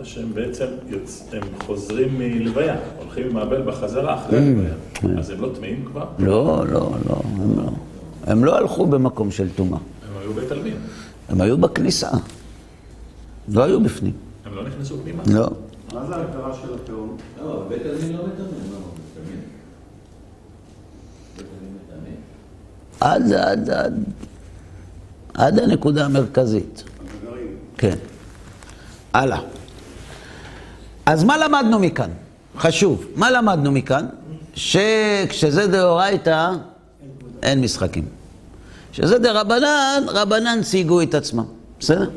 אמרת 0.00 0.08
שהם 0.08 0.34
בעצם 0.34 0.66
יוצ... 0.86 1.24
הם 1.32 1.42
חוזרים 1.66 2.18
מלוויה, 2.18 2.76
הולכים 2.98 3.26
עם 3.30 3.36
האבל 3.36 3.62
בחזרה 3.62 4.14
אחרי 4.14 4.38
הלוויה. 4.38 4.74
אז 5.18 5.30
הם 5.30 5.40
לא 5.40 5.50
טמאים 5.54 5.84
כבר? 5.84 6.06
לא, 6.18 6.64
לא, 6.66 6.94
לא, 7.08 7.20
הם 7.24 7.56
לא. 7.58 7.70
הם 8.26 8.44
לא 8.44 8.58
הלכו 8.58 8.86
במקום 8.86 9.30
של 9.30 9.48
טומאה. 9.56 9.78
הם 9.78 10.18
היו 10.22 10.32
בית 10.32 10.50
עלמין. 10.50 10.76
הם 11.28 11.40
היו 11.40 11.58
בכניסה. 11.58 12.08
לא 13.48 13.64
היו 13.64 13.80
בפנים. 13.80 14.12
הם 14.44 14.54
לא 14.54 14.64
נכנסו 14.64 14.96
פנימה. 15.02 15.22
לא. 15.26 15.50
מה 15.94 16.06
זה 16.06 16.16
ההגדרה 16.16 16.54
של 16.62 16.74
התהום? 16.74 17.16
לא, 17.42 17.64
בית 17.68 17.82
עלמין 17.82 18.16
לא 18.16 18.24
מטמא, 18.26 18.44
לא. 18.72 18.78
עד, 23.00 23.32
עד, 23.32 23.70
עד, 23.70 24.04
עד 25.34 25.58
הנקודה 25.58 26.04
המרכזית. 26.04 26.84
כן. 27.78 27.96
הלאה. 29.12 29.40
אז 31.06 31.24
מה 31.24 31.38
למדנו 31.38 31.78
מכאן? 31.78 32.10
חשוב. 32.58 33.04
מה 33.16 33.30
למדנו 33.30 33.72
מכאן? 33.72 34.06
שכשזה 34.54 35.66
דאורייתא, 35.66 36.50
אין 37.42 37.60
משחקים. 37.60 38.04
כשזה 38.92 39.18
דרבנן, 39.18 40.02
רבנן 40.08 40.62
ציגו 40.62 41.02
את 41.02 41.14
עצמם. 41.14 41.44
בסדר? 41.80 42.10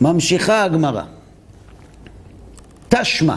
ממשיכה 0.00 0.62
הגמרא. 0.62 1.02
תשמע, 2.88 3.36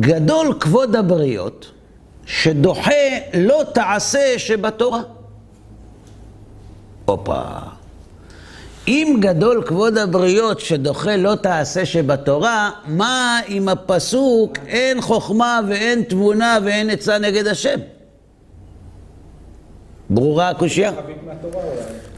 גדול 0.00 0.56
כבוד 0.60 0.96
הבריות, 0.96 1.70
שדוחה 2.26 2.90
לא 3.34 3.62
תעשה 3.74 4.38
שבתורה. 4.38 5.00
הופה. 7.04 7.42
אם 8.88 9.16
גדול 9.20 9.62
כבוד 9.66 9.98
הבריות 9.98 10.60
שדוחה 10.60 11.16
לא 11.16 11.34
תעשה 11.34 11.86
שבתורה, 11.86 12.70
מה 12.86 13.40
עם 13.46 13.68
הפסוק 13.68 14.58
אין 14.66 15.00
חוכמה 15.00 15.60
ואין 15.68 16.02
תבונה 16.02 16.58
ואין 16.64 16.90
עצה 16.90 17.18
נגד 17.18 17.46
השם? 17.46 17.78
ברורה 20.10 20.48
הקושייה? 20.48 20.92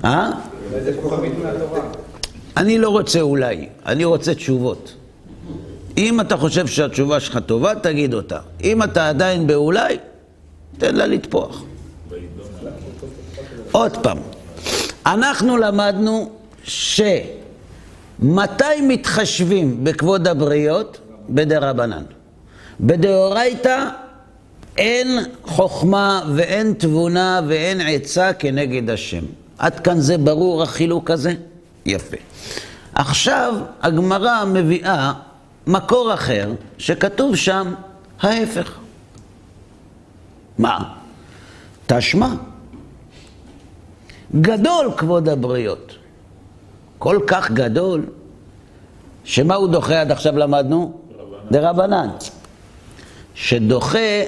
אה? 0.05 0.31
אני 2.57 2.79
לא 2.79 2.89
רוצה 2.89 3.21
אולי, 3.21 3.69
אני 3.87 4.05
רוצה 4.05 4.35
תשובות. 4.35 4.95
אם 5.99 6.21
אתה 6.21 6.37
חושב 6.37 6.67
שהתשובה 6.67 7.21
שלך 7.21 7.39
טובה, 7.47 7.75
תגיד 7.75 8.15
אותה. 8.15 8.39
אם 8.65 8.83
אתה 8.83 9.09
עדיין 9.09 9.47
באולי, 9.47 9.99
תן 10.79 10.95
לה 10.95 11.07
לטפוח. 11.07 11.63
עוד 13.73 13.97
פעם, 14.03 14.19
אנחנו 15.07 15.57
למדנו 15.57 16.31
שמתי 16.65 18.25
מתחשבים 18.83 19.85
בכבוד 19.85 20.29
הבריות? 20.29 20.99
בדרבנן. 21.29 22.03
בדאורייתא 22.81 23.89
אין 24.77 25.19
חוכמה 25.45 26.23
ואין 26.35 26.75
תבונה 26.79 27.41
ואין 27.49 27.81
עצה 27.81 28.33
כנגד 28.33 28.91
השם. 28.91 29.25
עד 29.59 29.81
כאן 29.81 30.01
זה 30.01 30.19
ברור 30.19 30.63
החילוק 30.63 31.11
הזה? 31.11 31.35
יפה. 31.87 32.17
עכשיו 32.95 33.55
הגמרא 33.83 34.45
מביאה 34.45 35.13
מקור 35.67 36.15
אחר 36.15 36.53
שכתוב 36.79 37.37
שם 37.37 37.75
ההפך. 38.21 38.79
מה? 40.59 40.79
תשמע. 41.87 42.29
גדול 44.41 44.91
כבוד 44.97 45.29
הבריות. 45.29 45.95
כל 47.03 47.19
כך 47.27 47.51
גדול, 47.51 48.07
שמה 49.25 49.55
הוא 49.55 49.69
דוחה 49.69 50.01
עד 50.01 50.11
עכשיו 50.13 50.39
למדנו? 50.39 50.93
דרבנן. 51.51 52.09
שדוחה 53.35 54.23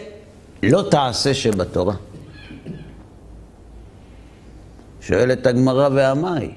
לא 0.63 0.83
תעשה 0.91 1.35
שבתורה. 1.35 1.95
שואלת 5.01 5.47
הגמרא 5.47 5.89
והמאי, 5.93 6.51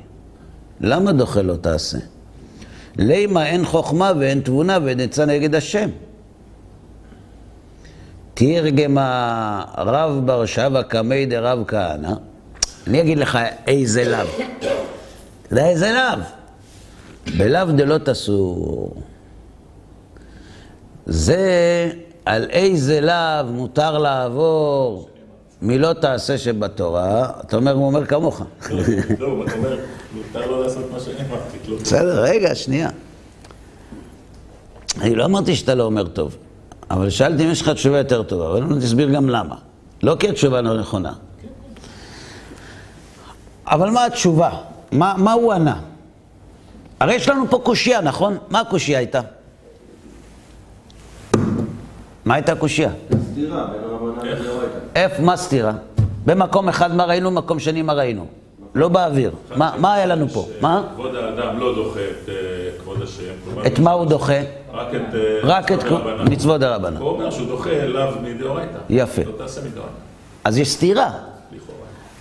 למה 0.82 1.12
דוחה 1.12 1.42
לא 1.42 1.56
תעשה? 1.56 1.98
לימה 2.98 3.46
אין 3.46 3.66
חוכמה 3.66 4.12
ואין 4.20 4.40
תבונה 4.40 4.78
ואין 4.84 5.00
עצה 5.00 5.26
נגד 5.26 5.56
השם. 5.56 5.90
תרגם 8.34 8.98
הרב 9.00 10.26
בר 10.26 10.46
שבא 10.46 10.82
קמי 10.82 11.26
דרב 11.26 11.64
כהנא, 11.68 12.14
אני 12.88 13.02
אגיד 13.02 13.18
לך 13.18 13.40
איזה 13.68 14.10
לאו. 14.10 14.28
אתה 15.48 15.56
יודע 15.56 15.70
איזה 15.70 15.92
לאו? 15.94 16.24
בלאו 17.38 17.66
דלא 17.66 17.98
תסור. 17.98 18.94
זה 21.06 21.92
על 22.26 22.50
איזה 22.50 23.02
לאו 23.02 23.52
מותר 23.52 23.98
לעבור 23.98 25.10
מלא 25.62 25.94
תעשה 25.94 26.38
שבתורה, 26.38 27.30
אתה 27.42 27.56
אומר, 27.56 27.72
הוא 27.72 27.86
אומר 27.86 28.06
כמוך. 28.06 28.42
לא, 28.70 28.78
לא, 29.20 29.28
הוא 29.28 29.46
אומר, 29.58 29.78
מותר 30.14 30.52
לו 30.52 30.64
לעשות 30.64 30.92
מה 30.92 31.00
שאני 31.00 31.16
אמרתי. 31.30 31.58
לא 31.68 31.78
בסדר, 31.78 32.24
רגע, 32.24 32.56
שנייה. 32.56 32.90
אני 35.02 35.16
לא 35.16 35.26
אמרתי 35.26 35.56
שאתה 35.56 35.76
לא 35.76 35.84
אומר 35.84 36.08
טוב, 36.08 36.38
אבל 36.92 37.10
שאלתי 37.10 37.46
אם 37.46 37.52
יש 37.52 37.62
לך 37.62 37.70
תשובה 37.70 37.98
יותר 37.98 38.24
טובה, 38.24 38.48
אבל 38.48 38.64
אני 38.64 38.80
תסביר 38.80 39.10
גם 39.10 39.30
למה. 39.30 39.56
לא 40.04 40.16
כי 40.20 40.30
התשובה 40.30 40.62
לא 40.62 40.80
נכונה. 40.80 41.14
אבל 43.68 43.90
מה 43.90 44.06
התשובה? 44.06 44.50
מה, 44.92 45.14
מה 45.18 45.34
הוא 45.34 45.54
ענה? 45.54 45.80
הרי 47.00 47.14
יש 47.14 47.30
לנו 47.30 47.46
פה 47.50 47.60
קושייה, 47.64 48.02
נכון? 48.02 48.38
מה 48.50 48.60
הקושייה 48.60 49.00
הייתה? 49.00 49.22
מה 52.26 52.34
הייתה 52.34 52.52
הקושייה? 52.52 52.90
סתירה 53.32 53.66
בין 53.66 53.84
הרבנן 53.84 54.26
לדאורייתא. 54.26 54.78
איפה, 54.96 55.22
מה 55.22 55.38
סתירה? 55.38 55.72
במקום 56.26 56.70
אחד 56.70 56.96
מה 56.96 57.06
ראינו, 57.06 57.32
במקום 57.32 57.60
שני 57.60 57.82
מה 57.82 57.94
ראינו? 57.94 58.26
לא 58.76 58.88
באוויר. 58.88 59.32
מה, 59.56 59.74
מה 59.78 59.94
היה 59.94 60.06
לנו 60.06 60.30
פה? 60.30 60.48
מה? 60.62 60.84
כבוד 60.96 61.16
האדם 61.16 61.60
לא 61.60 61.76
דוחה 61.76 62.00
את 62.00 62.30
אה, 62.30 62.34
כבוד 62.82 63.02
השם. 63.02 63.24
את 63.68 63.80
מה 63.80 63.92
הוא 63.92 64.06
דוחה? 64.06 64.40
רק 64.74 64.88
את 64.96 65.16
אה, 65.16 65.40
רק 65.44 65.72
את 65.72 65.80
מצוות 66.30 66.62
הרבנן. 66.62 66.98
הוא 66.98 67.10
אומר 67.10 67.30
שהוא 67.32 67.48
דוחה 67.48 67.86
לאו 67.86 68.12
מדאורייתא. 68.24 68.78
יפה. 68.90 69.22
לא 69.26 69.32
תעשה 69.38 69.62
מדאורייתא, 69.62 69.98
אז 70.44 70.58
יש 70.58 70.72
סתירה. 70.72 71.12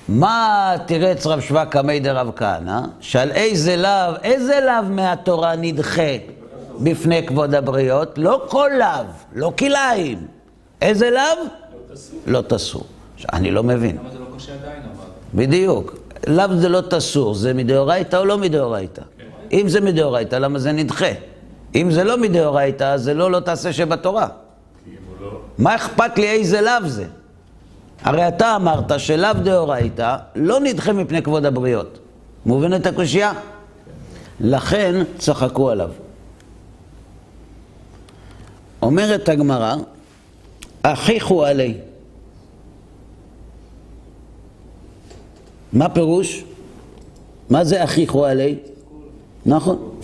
מה 0.09 0.75
תירץ 0.87 1.27
רב 1.27 1.41
שבא 1.41 1.65
קמי 1.65 2.01
דרב 2.01 2.31
כהנא? 2.37 2.81
שעל 3.01 3.31
איזה 3.31 3.77
לאו, 3.77 4.17
איזה 4.23 4.61
לאו 4.67 4.91
מהתורה 4.91 5.57
נדחה 5.57 6.13
בפני 6.81 7.27
כבוד 7.27 7.55
הבריות? 7.55 8.19
לא 8.19 8.45
כל 8.49 8.71
לאו, 8.79 9.05
לא 9.35 9.53
כלאיים. 9.59 10.27
איזה 10.83 11.11
לאו? 11.11 11.49
לא 12.27 12.43
תסור. 12.49 12.83
עכשיו, 13.15 13.31
אני 13.33 13.51
לא 13.51 13.63
מבין. 13.63 13.97
למה 13.97 14.11
זה 14.11 14.19
לא 14.19 14.27
קשה 14.37 14.53
עדיין 14.55 14.83
אבל? 14.83 15.05
בדיוק. 15.35 15.97
לאו 16.27 16.57
זה 16.57 16.69
לא 16.69 16.81
תסור, 16.81 17.35
זה 17.35 17.55
מדאורייתא 17.55 18.17
או 18.17 18.25
לא 18.25 18.39
מדאורייתא? 18.39 19.03
אם 19.53 19.69
זה 19.69 19.81
מדאורייתא, 19.81 20.37
למה 20.37 20.59
זה 20.59 20.73
נדחה? 20.73 21.11
אם 21.75 21.91
זה 21.91 22.05
לא 22.05 22.19
מדאורייתא, 22.19 22.97
זה 22.97 23.15
לא 23.15 23.31
לא 23.31 23.41
תעשה 23.41 23.73
שבתורה. 23.73 24.29
לא... 25.21 25.31
מה 25.59 25.75
אכפת 25.75 26.19
לי 26.19 26.29
איזה 26.29 26.61
לאו 26.61 26.89
זה? 26.89 27.05
הרי 28.03 28.29
אתה 28.29 28.57
אמרת 28.57 29.01
שלאו 29.01 29.33
דאורייתא 29.45 30.17
לא 30.35 30.61
נדחה 30.61 30.93
מפני 30.93 31.23
כבוד 31.23 31.45
הבריות. 31.47 31.99
מובן 32.47 32.75
את 32.75 32.87
הקושייה? 32.87 33.33
לכן 34.41 35.03
צחקו 35.19 35.71
עליו. 35.71 35.91
אומרת 38.83 39.29
הגמרא, 39.29 39.75
אחיכו 40.83 41.45
עלי. 41.45 41.75
מה 45.73 45.89
פירוש? 45.89 46.45
מה 47.51 47.65
זה 47.65 47.85
אחיכו 47.85 48.25
עלי? 48.27 48.59
נכון. 49.47 50.01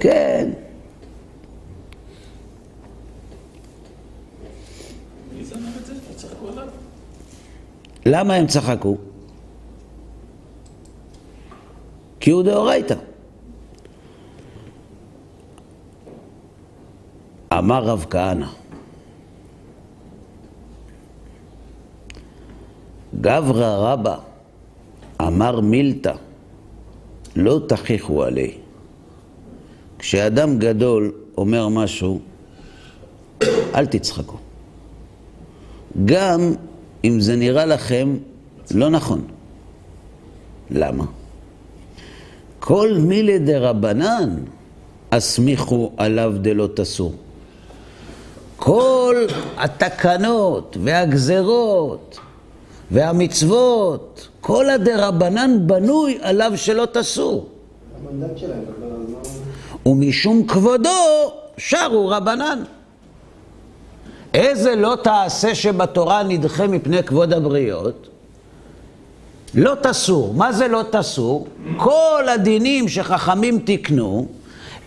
כן. 0.00 0.50
מי 5.36 5.44
זה 5.44 5.54
אמר 5.54 5.68
את 5.80 5.86
זה? 5.86 5.92
לא 5.92 6.14
צחקו 6.16 6.48
עליו? 6.48 6.68
למה 8.06 8.34
הם 8.34 8.46
צחקו? 8.46 8.96
כי 12.20 12.30
הוא 12.30 12.42
דאורייתא. 12.42 12.94
אמר 17.58 17.84
רב 17.84 18.06
כהנא, 18.10 18.46
גברא 23.20 23.92
רבא 23.92 24.16
אמר 25.20 25.60
מילתא, 25.60 26.12
לא 27.36 27.60
תכיחו 27.68 28.24
עלי. 28.24 28.58
כשאדם 29.98 30.58
גדול 30.58 31.12
אומר 31.38 31.68
משהו, 31.68 32.20
אל 33.74 33.86
תצחקו. 33.86 34.36
גם 36.04 36.54
אם 37.04 37.20
זה 37.20 37.36
נראה 37.36 37.66
לכם 37.66 38.16
לא 38.74 38.90
נכון. 38.90 39.24
למה? 40.70 41.04
כל 42.60 42.92
מילי 42.98 43.38
דרבנן 43.38 44.36
הסמיכו 45.12 45.92
עליו 45.96 46.32
דלא 46.40 46.68
תסור. 46.74 47.12
כל 48.56 49.26
התקנות 49.56 50.76
והגזרות 50.80 52.18
והמצוות, 52.90 54.28
כל 54.40 54.70
הדרבנן 54.70 55.66
בנוי 55.66 56.18
עליו 56.20 56.52
שלא 56.56 56.86
תסור. 56.92 57.48
המנדט 58.08 58.38
שלהם, 58.38 58.62
אבל. 58.78 58.92
ומשום 59.86 60.46
כבודו 60.46 61.32
שרו 61.56 62.08
רבנן. 62.08 62.62
איזה 64.34 64.76
לא 64.76 64.96
תעשה 65.02 65.54
שבתורה 65.54 66.22
נדחה 66.22 66.66
מפני 66.66 67.02
כבוד 67.02 67.32
הבריות? 67.32 68.08
לא 69.54 69.74
תסור. 69.82 70.34
מה 70.34 70.52
זה 70.52 70.68
לא 70.68 70.82
תסור? 70.90 71.46
כל 71.76 72.24
הדינים 72.34 72.88
שחכמים 72.88 73.58
תיקנו, 73.58 74.26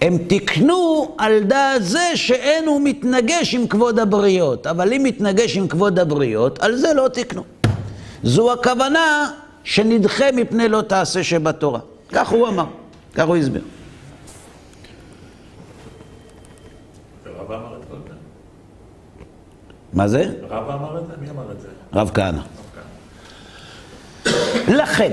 הם 0.02 0.18
תיקנו 0.18 1.16
על 1.18 1.44
דעת 1.44 1.84
זה 1.84 2.12
שאין 2.16 2.68
הוא 2.68 2.82
מתנגש 2.84 3.56
עם 3.56 3.68
כבוד 3.68 4.00
הבריות. 4.00 4.68
אבל 4.68 4.94
אם 4.94 5.04
מתנגש 5.04 5.58
עם 5.58 5.68
כבוד 5.68 6.00
הבריות, 6.00 6.60
על 6.60 6.76
זה 6.76 6.94
לא 6.94 7.08
תיקנו. 7.08 7.44
זו 8.24 8.54
הכוונה 8.54 9.32
שנדחה 9.64 10.26
מפני 10.34 10.70
לא 10.70 10.82
תעשה 10.82 11.24
שבתורה. 11.24 11.80
כך 12.12 12.30
הוא 12.30 12.48
אמר, 12.48 12.66
כך 13.14 13.28
הוא 13.28 13.36
הסביר. 13.36 13.62
ורבא 17.26 17.56
אמר 17.56 17.78
את 17.78 17.86
כל 17.90 17.96
זה? 18.08 18.14
מה 19.96 20.08
זה? 20.08 20.34
רבא 20.50 20.74
אמר 20.74 21.00
את 21.00 21.08
זה? 21.08 21.14
מי 21.22 21.30
אמר 21.30 21.52
את 21.52 21.62
זה? 21.62 21.68
רב 21.94 22.12
כהנא. 22.14 22.42
לכן, 24.68 25.12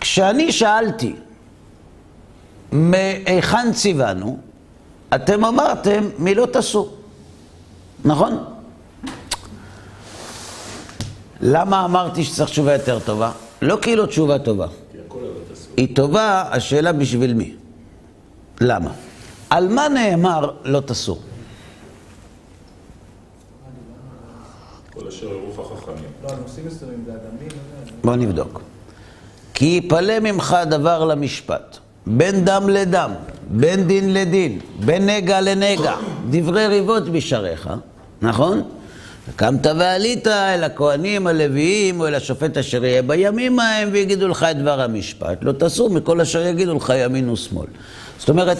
כשאני 0.00 0.52
שאלתי 0.52 1.16
מהיכן 2.72 3.72
ציוונו, 3.72 4.38
אתם 5.14 5.44
אמרתם 5.44 6.08
מילות 6.18 6.56
אסור, 6.56 6.96
נכון? 8.04 8.44
למה 11.40 11.84
אמרתי 11.84 12.24
שצריך 12.24 12.50
תשובה 12.50 12.72
יותר 12.72 12.98
טובה? 12.98 13.32
לא 13.62 13.78
כאילו 13.82 14.06
תשובה 14.06 14.38
טובה. 14.38 14.66
כי 14.92 14.98
הכל 15.06 15.18
לא. 15.18 15.28
היא 15.76 15.96
טובה, 15.96 16.44
השאלה 16.50 16.92
בשביל 16.92 17.34
מי? 17.34 17.54
למה? 18.60 18.90
על 19.50 19.68
מה 19.68 19.88
נאמר 19.88 20.50
לא 20.64 20.80
תסור? 20.80 21.20
כל 24.92 25.01
אשר 25.12 25.26
ערוף 25.26 25.58
החכמים. 25.58 26.10
לא, 26.24 26.28
על 26.28 26.36
נושאים 26.42 26.66
מסוימים, 26.66 27.04
זה 27.06 27.12
אדמים, 27.12 27.48
לא. 27.48 27.92
בוא 28.04 28.16
נבדוק. 28.16 28.60
כי 29.54 29.80
יפלא 29.84 30.20
ממך 30.20 30.56
דבר 30.70 31.04
למשפט, 31.04 31.78
בין 32.06 32.44
דם 32.44 32.68
לדם, 32.68 33.10
בין 33.50 33.86
דין 33.86 34.14
לדין, 34.14 34.58
בין 34.84 35.06
נגע 35.06 35.40
לנגע, 35.40 35.94
דברי 36.30 36.66
ריבות 36.66 37.08
בשעריך, 37.08 37.70
נכון? 38.22 38.62
וקמת 39.28 39.66
ועלית 39.66 40.26
אל 40.26 40.64
הכהנים 40.64 41.26
הלוויים 41.26 42.00
או 42.00 42.06
אל 42.06 42.14
השופט 42.14 42.56
אשר 42.56 42.84
יהיה 42.84 43.02
בימים 43.02 43.60
ההם 43.60 43.88
ויגידו 43.92 44.28
לך 44.28 44.46
את 44.50 44.58
דבר 44.58 44.80
המשפט. 44.80 45.38
לא 45.42 45.52
תסור 45.52 45.90
מכל 45.90 46.20
אשר 46.20 46.46
יגידו 46.46 46.74
לך 46.74 46.92
ימין 46.96 47.28
ושמאל. 47.28 47.66
זאת 48.18 48.28
אומרת, 48.28 48.58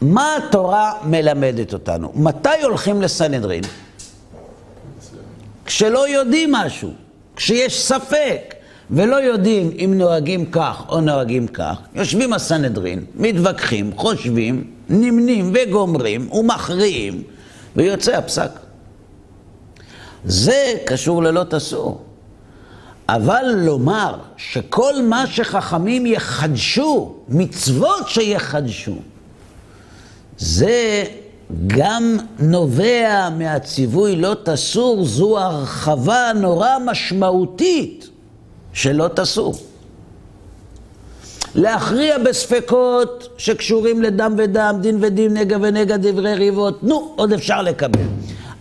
מה 0.00 0.36
התורה 0.36 0.92
מלמדת 1.04 1.72
אותנו? 1.72 2.12
מתי 2.14 2.62
הולכים 2.62 3.02
לסנהדרין? 3.02 3.62
כשלא 5.64 6.08
יודעים 6.08 6.52
משהו, 6.52 6.90
כשיש 7.36 7.82
ספק 7.82 8.54
ולא 8.90 9.16
יודעים 9.16 9.70
אם 9.84 9.94
נוהגים 9.96 10.46
כך 10.46 10.82
או 10.88 11.00
נוהגים 11.00 11.46
כך, 11.46 11.78
יושבים 11.94 12.32
הסנהדרין, 12.32 13.04
מתווכחים, 13.14 13.92
חושבים, 13.96 14.70
נמנים 14.88 15.52
וגומרים 15.54 16.32
ומכריעים 16.32 17.22
ויוצא 17.76 18.16
הפסק. 18.16 18.50
זה 20.24 20.72
קשור 20.86 21.22
ללא 21.22 21.44
תסור. 21.50 22.04
אבל 23.08 23.44
לומר 23.56 24.14
שכל 24.36 25.02
מה 25.02 25.26
שחכמים 25.26 26.06
יחדשו, 26.06 27.14
מצוות 27.28 28.08
שיחדשו, 28.08 28.96
זה 30.38 31.04
גם 31.66 32.16
נובע 32.38 33.28
מהציווי 33.38 34.16
לא 34.16 34.36
תסור, 34.44 35.04
זו 35.04 35.38
הרחבה 35.38 36.32
נורא 36.34 36.78
משמעותית 36.84 38.08
שלא 38.72 39.08
תסור. 39.16 39.54
להכריע 41.54 42.18
בספקות 42.18 43.28
שקשורים 43.38 44.02
לדם 44.02 44.34
ודם, 44.38 44.78
דין 44.80 44.98
ודין, 45.00 45.36
נגע 45.36 45.56
ונגע, 45.60 45.96
דברי 45.96 46.34
ריבות, 46.34 46.82
נו, 46.82 47.12
עוד 47.16 47.32
אפשר 47.32 47.62
לקבל. 47.62 48.00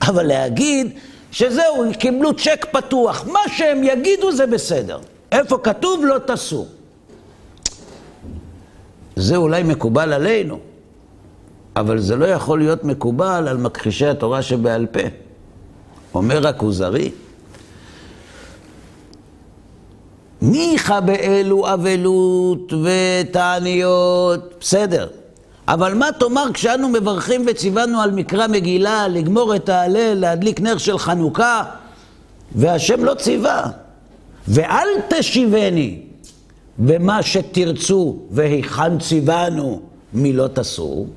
אבל 0.01 0.23
להגיד 0.23 0.91
שזהו, 1.31 1.83
קיבלו 1.99 2.33
צ'ק 2.33 2.65
פתוח, 2.71 3.25
מה 3.27 3.39
שהם 3.57 3.83
יגידו 3.83 4.31
זה 4.31 4.45
בסדר. 4.45 4.99
איפה 5.31 5.57
כתוב 5.57 6.05
לא 6.05 6.17
תסור. 6.27 6.67
זה 9.15 9.35
אולי 9.35 9.63
מקובל 9.63 10.13
עלינו, 10.13 10.59
אבל 11.75 11.99
זה 11.99 12.15
לא 12.15 12.25
יכול 12.25 12.59
להיות 12.59 12.83
מקובל 12.83 13.47
על 13.47 13.57
מכחישי 13.57 14.05
התורה 14.05 14.41
שבעל 14.41 14.85
פה. 14.85 14.99
אומר 16.13 16.47
הכוזרי, 16.47 17.11
ניחא 20.41 20.99
באלו 20.99 21.73
אבלות 21.73 22.73
ותעניות, 22.73 24.53
בסדר. 24.59 25.07
אבל 25.67 25.93
מה 25.93 26.11
תאמר 26.19 26.45
כשאנו 26.53 26.89
מברכים 26.89 27.45
וציוונו 27.47 28.01
על 28.01 28.11
מקרא 28.11 28.47
מגילה, 28.47 29.07
לגמור 29.07 29.55
את 29.55 29.69
ההלל, 29.69 30.13
להדליק 30.13 30.61
נר 30.61 30.77
של 30.77 30.97
חנוכה, 30.97 31.63
והשם 32.55 33.03
לא 33.03 33.13
ציווה. 33.13 33.67
ואל 34.47 34.87
תשיבני 35.09 35.99
במה 36.77 37.23
שתרצו 37.23 38.17
והיכן 38.31 38.99
ציוונו 38.99 39.81
מילות 40.13 40.59
אסור. 40.59 41.07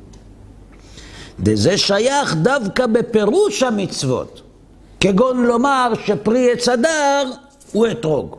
דזה 1.41 1.79
שייך 1.79 2.35
דווקא 2.35 2.87
בפירוש 2.87 3.63
המצוות, 3.63 4.43
כגון 5.01 5.47
לומר 5.47 5.93
שפרי 6.05 6.53
עץ 6.53 6.69
הדר 6.69 7.31
הוא 7.73 7.87
אתרוג, 7.87 8.37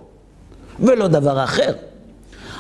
ולא 0.80 1.08
דבר 1.08 1.44
אחר. 1.44 1.74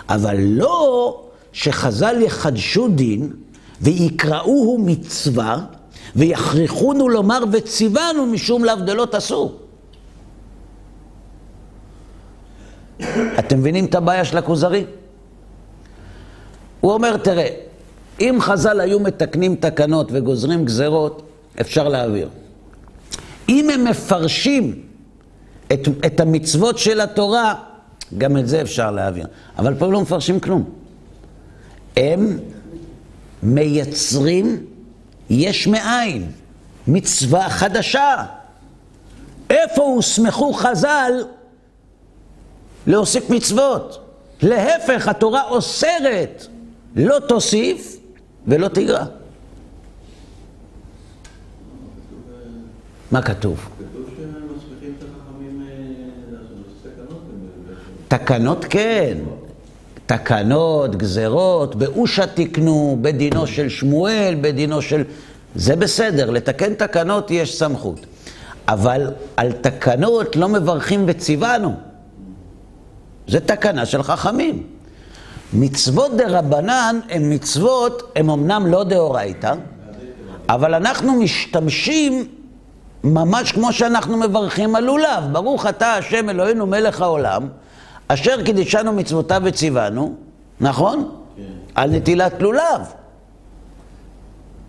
אבל 0.09 0.37
לא 0.37 1.21
שחז"ל 1.53 2.21
יחדשו 2.21 2.87
דין 2.87 3.33
ויקראוהו 3.81 4.77
מצווה 4.85 5.59
ויכריחונו 6.15 7.09
לומר 7.09 7.43
וציוונו 7.51 8.25
משום 8.25 8.63
לאו 8.65 8.75
דלא 8.75 9.07
תסור. 9.11 9.59
אתם 13.39 13.59
מבינים 13.59 13.85
את 13.85 13.95
הבעיה 13.95 14.25
של 14.25 14.37
הכוזרי? 14.37 14.85
הוא 16.79 16.93
אומר, 16.93 17.17
תראה, 17.17 17.66
אם 18.19 18.37
חז"ל 18.41 18.79
היו 18.79 18.99
מתקנים 18.99 19.55
תקנות 19.55 20.07
וגוזרים 20.11 20.65
גזרות, 20.65 21.21
אפשר 21.61 21.87
להעביר. 21.87 22.29
אם 23.49 23.69
הם 23.69 23.83
מפרשים 23.83 24.81
את, 25.73 25.87
את 26.05 26.19
המצוות 26.19 26.77
של 26.77 27.01
התורה, 27.01 27.55
גם 28.17 28.37
את 28.37 28.47
זה 28.47 28.61
אפשר 28.61 28.91
להעביר. 28.91 29.27
אבל 29.57 29.75
פה 29.75 29.91
לא 29.91 30.01
מפרשים 30.01 30.39
כלום. 30.39 30.63
הם 31.97 32.39
מייצרים 33.43 34.65
יש 35.29 35.67
מאין, 35.67 36.31
מצווה 36.87 37.49
חדשה. 37.49 38.23
איפה 39.49 39.83
הוסמכו 39.83 40.53
חז"ל 40.53 41.11
להוסיף 42.87 43.29
מצוות? 43.29 43.99
להפך, 44.41 45.07
התורה 45.07 45.43
אוסרת, 45.49 46.47
לא 46.95 47.19
תוסיף 47.27 47.97
ולא 48.47 48.67
תגרע. 48.67 49.05
מה 53.11 53.21
כתוב? 53.21 53.59
אה, 53.59 53.85
תקנות. 58.07 58.65
כן, 58.69 59.17
תקנות, 60.05 60.95
גזרות, 60.95 61.75
באושה 61.75 62.27
תיקנו, 62.27 62.97
בדינו 63.01 63.47
של 63.47 63.69
שמואל, 63.69 64.35
בדינו 64.41 64.81
של... 64.81 65.03
זה 65.55 65.75
בסדר, 65.75 66.29
לתקן 66.29 66.73
תקנות 66.73 67.31
יש 67.31 67.59
סמכות. 67.59 68.05
אבל 68.67 69.11
על 69.37 69.51
תקנות 69.51 70.35
לא 70.35 70.49
מברכים 70.49 71.03
וציוונו. 71.07 71.75
זה 73.27 73.39
תקנה 73.39 73.85
של 73.85 74.03
חכמים. 74.03 74.76
מצוות 75.53 76.11
דה 76.17 76.39
רבנן 76.39 76.99
הן 77.09 77.33
מצוות, 77.33 78.11
הן 78.15 78.29
אמנם 78.29 78.67
לא 78.67 78.83
דאורייתא, 78.83 79.53
אבל 80.49 80.73
אנחנו 80.73 81.13
משתמשים 81.13 82.27
ממש 83.03 83.51
כמו 83.51 83.73
שאנחנו 83.73 84.17
מברכים 84.17 84.75
על 84.75 84.83
לולב. 84.83 85.23
ברוך 85.31 85.65
אתה 85.65 85.93
השם 85.93 86.29
אלוהינו 86.29 86.65
מלך 86.65 87.01
העולם, 87.01 87.47
אשר 88.07 88.43
קידשנו 88.43 88.93
מצוותיו 88.93 89.41
וציוונו, 89.45 90.15
נכון? 90.61 91.09
כן. 91.37 91.43
על 91.75 91.91
נטילת 91.91 92.41
לולב. 92.41 92.81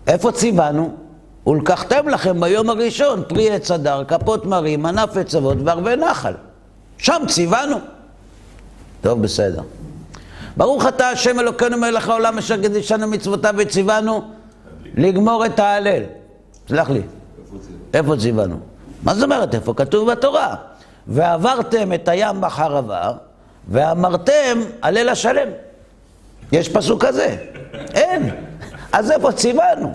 איפה 0.07 0.31
ציוונו? 0.31 0.91
ולקחתם 1.47 2.09
לכם 2.09 2.41
ביום 2.41 2.69
הראשון 2.69 3.23
פרי 3.27 3.51
עץ 3.51 3.71
הדר, 3.71 4.03
כפות 4.07 4.45
מרים, 4.45 4.85
ענף 4.85 5.17
עץ 5.17 5.35
אבות 5.35 5.57
וערבי 5.65 5.95
נחל. 5.95 6.33
שם 6.97 7.21
ציוונו. 7.27 7.75
טוב, 9.01 9.21
בסדר. 9.21 9.61
ברוך 10.59 10.87
אתה 10.87 11.09
השם 11.09 11.39
אלוקינו 11.39 11.77
מלך 11.77 12.09
העולם 12.09 12.37
אשר 12.37 12.61
קידשנו 12.61 13.07
מצוותיו 13.07 13.53
וציוונו 13.57 14.21
לגמור 14.95 15.45
את 15.45 15.59
ההלל. 15.59 16.03
סלח 16.69 16.89
לי. 16.89 17.01
איפה 17.93 18.17
ציוונו? 18.17 18.59
מה 19.03 19.15
זאת 19.15 19.23
אומרת 19.23 19.55
איפה? 19.55 19.73
כתוב 19.73 20.11
בתורה. 20.11 20.55
ועברתם 21.07 21.93
את 21.93 22.07
הים 22.07 22.41
בחרבה 22.41 23.11
ואמרתם 23.67 24.59
הלל 24.81 25.09
השלם. 25.09 25.47
יש 26.51 26.69
פסוק 26.69 27.05
כזה? 27.05 27.37
אין. 27.93 28.29
אז 28.91 29.11
איפה 29.11 29.31
ציוונו? 29.31 29.93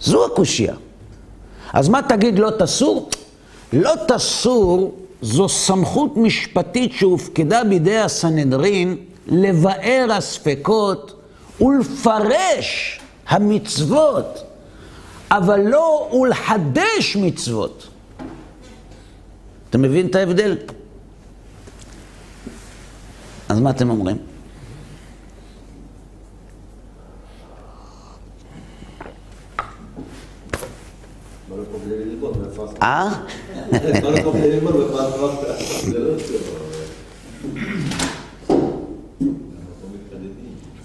זו 0.00 0.26
הקושייה. 0.26 0.74
אז 1.72 1.88
מה 1.88 2.02
תגיד 2.02 2.38
לא 2.38 2.50
תסור? 2.58 3.08
לא 3.72 3.92
תסור 4.08 4.94
זו 5.24 5.48
סמכות 5.48 6.16
משפטית 6.16 6.92
שהופקדה 6.92 7.64
בידי 7.64 7.98
הסנהדרין 7.98 8.96
לבאר 9.26 10.06
הספקות 10.10 11.20
ולפרש 11.60 13.00
המצוות, 13.26 14.44
אבל 15.30 15.60
לא 15.60 16.10
ולחדש 16.12 17.16
מצוות. 17.20 17.88
אתה 19.70 19.78
מבין 19.78 20.06
את 20.06 20.14
ההבדל? 20.14 20.56
אז 23.48 23.60
מה 23.60 23.70
אתם 23.70 23.90
אומרים? 23.90 24.16
באנו 31.48 31.64
פה 31.64 31.68
כדי 31.68 31.72
ללמוד 31.72 31.72
מאיפה 31.72 31.73
עשית. 31.73 31.73
אה? 32.82 33.08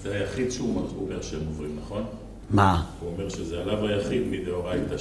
זה 0.02 0.14
היחיד 0.14 0.50
שהוא 0.50 0.82
אומר 1.00 1.22
שהם 1.22 1.40
עוברים, 1.46 1.76
נכון? 1.84 2.02
מה? 2.50 2.82
הוא 3.00 3.10
אומר 3.12 3.28
שזה 3.28 3.60
עליו 3.60 3.86
היחיד 3.86 4.22
מדאורייתא 4.30 4.96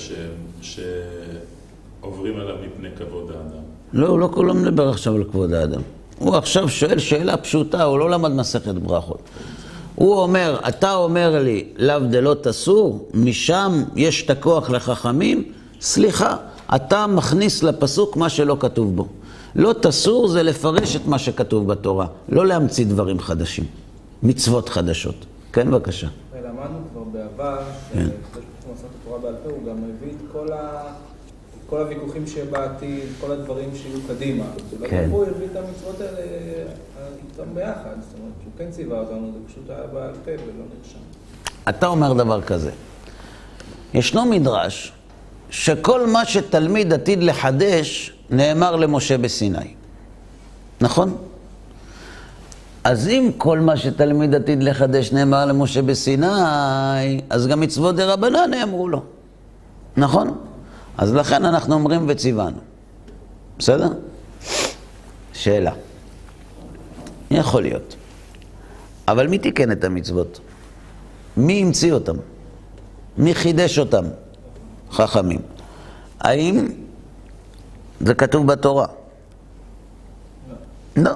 שעוברים 0.62 2.40
עליו 2.40 2.56
מפני 2.66 2.90
כבוד 2.98 3.32
האדם. 3.32 3.64
לא, 3.94 4.08
הוא 4.08 4.20
לא, 4.20 4.30
הוא 4.36 4.46
לא 4.46 4.54
מדבר 4.54 4.90
עכשיו 4.90 5.16
על 5.16 5.24
כבוד 5.24 5.54
האדם. 5.54 5.82
הוא 6.20 6.36
עכשיו 6.36 6.70
שואל 6.70 7.00
שאלה 7.00 7.38
פשוטה, 7.38 7.84
הוא 7.84 8.00
לא 8.00 8.10
למד 8.10 8.32
מסכת 8.32 8.74
ברכות. 8.74 9.22
הוא 9.96 10.16
אומר, 10.16 10.60
אתה 10.68 10.96
אומר 10.96 11.44
לי, 11.44 11.68
לאו 11.78 12.00
דלא 12.00 12.36
תסור, 12.42 13.10
משם 13.14 13.84
יש 13.96 14.26
את 14.26 14.30
הכוח 14.30 14.70
לחכמים? 14.70 15.44
סליחה, 15.82 16.38
אתה 16.76 17.08
מכניס 17.08 17.64
לפסוק 17.64 18.18
מה 18.18 18.30
שלא 18.30 18.58
כתוב 18.60 18.96
בו. 18.96 19.08
לא 19.56 19.74
תסור 19.82 20.28
זה 20.28 20.44
לפרש 20.44 20.96
את 20.96 21.06
מה 21.06 21.20
שכתוב 21.20 21.68
בתורה, 21.68 22.08
לא 22.30 22.48
להמציא 22.48 22.86
דברים 22.86 23.20
חדשים, 23.20 23.64
מצוות 24.24 24.70
חדשות. 24.70 25.16
כן, 25.54 25.72
בבקשה. 25.72 26.08
למדנו 26.36 26.78
כבר 26.94 27.04
בעבר, 27.04 27.58
כן. 27.94 28.08
הוא 29.44 29.66
גם 29.68 29.76
מביא 29.84 30.12
את 30.12 30.32
כל 30.32 30.54
ה... 30.54 30.82
כל 31.70 31.82
הוויכוחים 31.82 32.28
שבעתיד, 32.28 33.04
כל 33.22 33.32
הדברים 33.32 33.70
שיהיו 33.76 34.00
קדימה. 34.08 34.44
כן. 34.90 35.08
הוא 35.12 35.26
הביא 35.26 35.48
את 35.52 35.56
המצוות 35.56 36.02
האלה 36.02 36.22
איתם 37.04 37.56
ביחד. 37.56 37.96
זאת 38.02 38.20
אומרת, 38.20 38.34
שהוא 38.42 38.52
כן 38.58 38.72
ציווה 38.72 39.00
אותנו, 39.00 39.32
זה 39.34 39.40
פשוט 39.48 39.70
היה 39.70 39.88
בעל 39.94 40.14
פה 40.26 40.32
ולא 40.32 40.64
נרשם. 40.78 41.00
אתה 41.70 41.88
אומר 41.88 42.14
דבר 42.14 42.42
כזה, 42.42 42.72
ישנו 43.94 44.26
מדרש 44.26 44.94
שכל 45.50 46.08
מה 46.08 46.26
שתלמיד 46.26 46.94
עתיד 46.94 47.24
לחדש 47.24 48.14
נאמר 48.30 48.76
למשה 48.76 49.18
בסיני, 49.18 49.74
נכון? 50.82 51.18
אז 52.84 53.08
אם 53.08 53.32
כל 53.38 53.60
מה 53.60 53.78
שתלמיד 53.78 54.36
עתיד 54.36 54.64
לחדש 54.64 55.12
נאמר 55.12 55.46
למשה 55.46 55.82
בסיני, 55.82 57.22
אז 57.30 57.48
גם 57.48 57.60
מצוות 57.60 57.96
דה 57.96 58.14
רבנן 58.14 58.52
נאמרו 58.52 58.88
לו, 58.88 59.04
נכון? 59.98 60.38
אז 60.98 61.14
לכן 61.14 61.46
אנחנו 61.46 61.74
אומרים 61.74 62.06
וציוונו, 62.08 62.58
בסדר? 63.60 63.88
שאלה, 65.34 65.72
יכול 67.32 67.62
להיות, 67.62 67.96
אבל 69.08 69.28
מי 69.28 69.38
תיקן 69.38 69.72
את 69.72 69.84
המצוות? 69.84 70.40
מי 71.38 71.62
המציא 71.62 71.94
אותם? 71.94 72.16
מי 73.18 73.36
חידש 73.36 73.80
אותם? 73.80 74.04
חכמים. 74.92 75.40
האם 76.20 76.68
זה 78.00 78.14
כתוב 78.14 78.48
בתורה? 78.48 78.88
לא. 80.96 81.12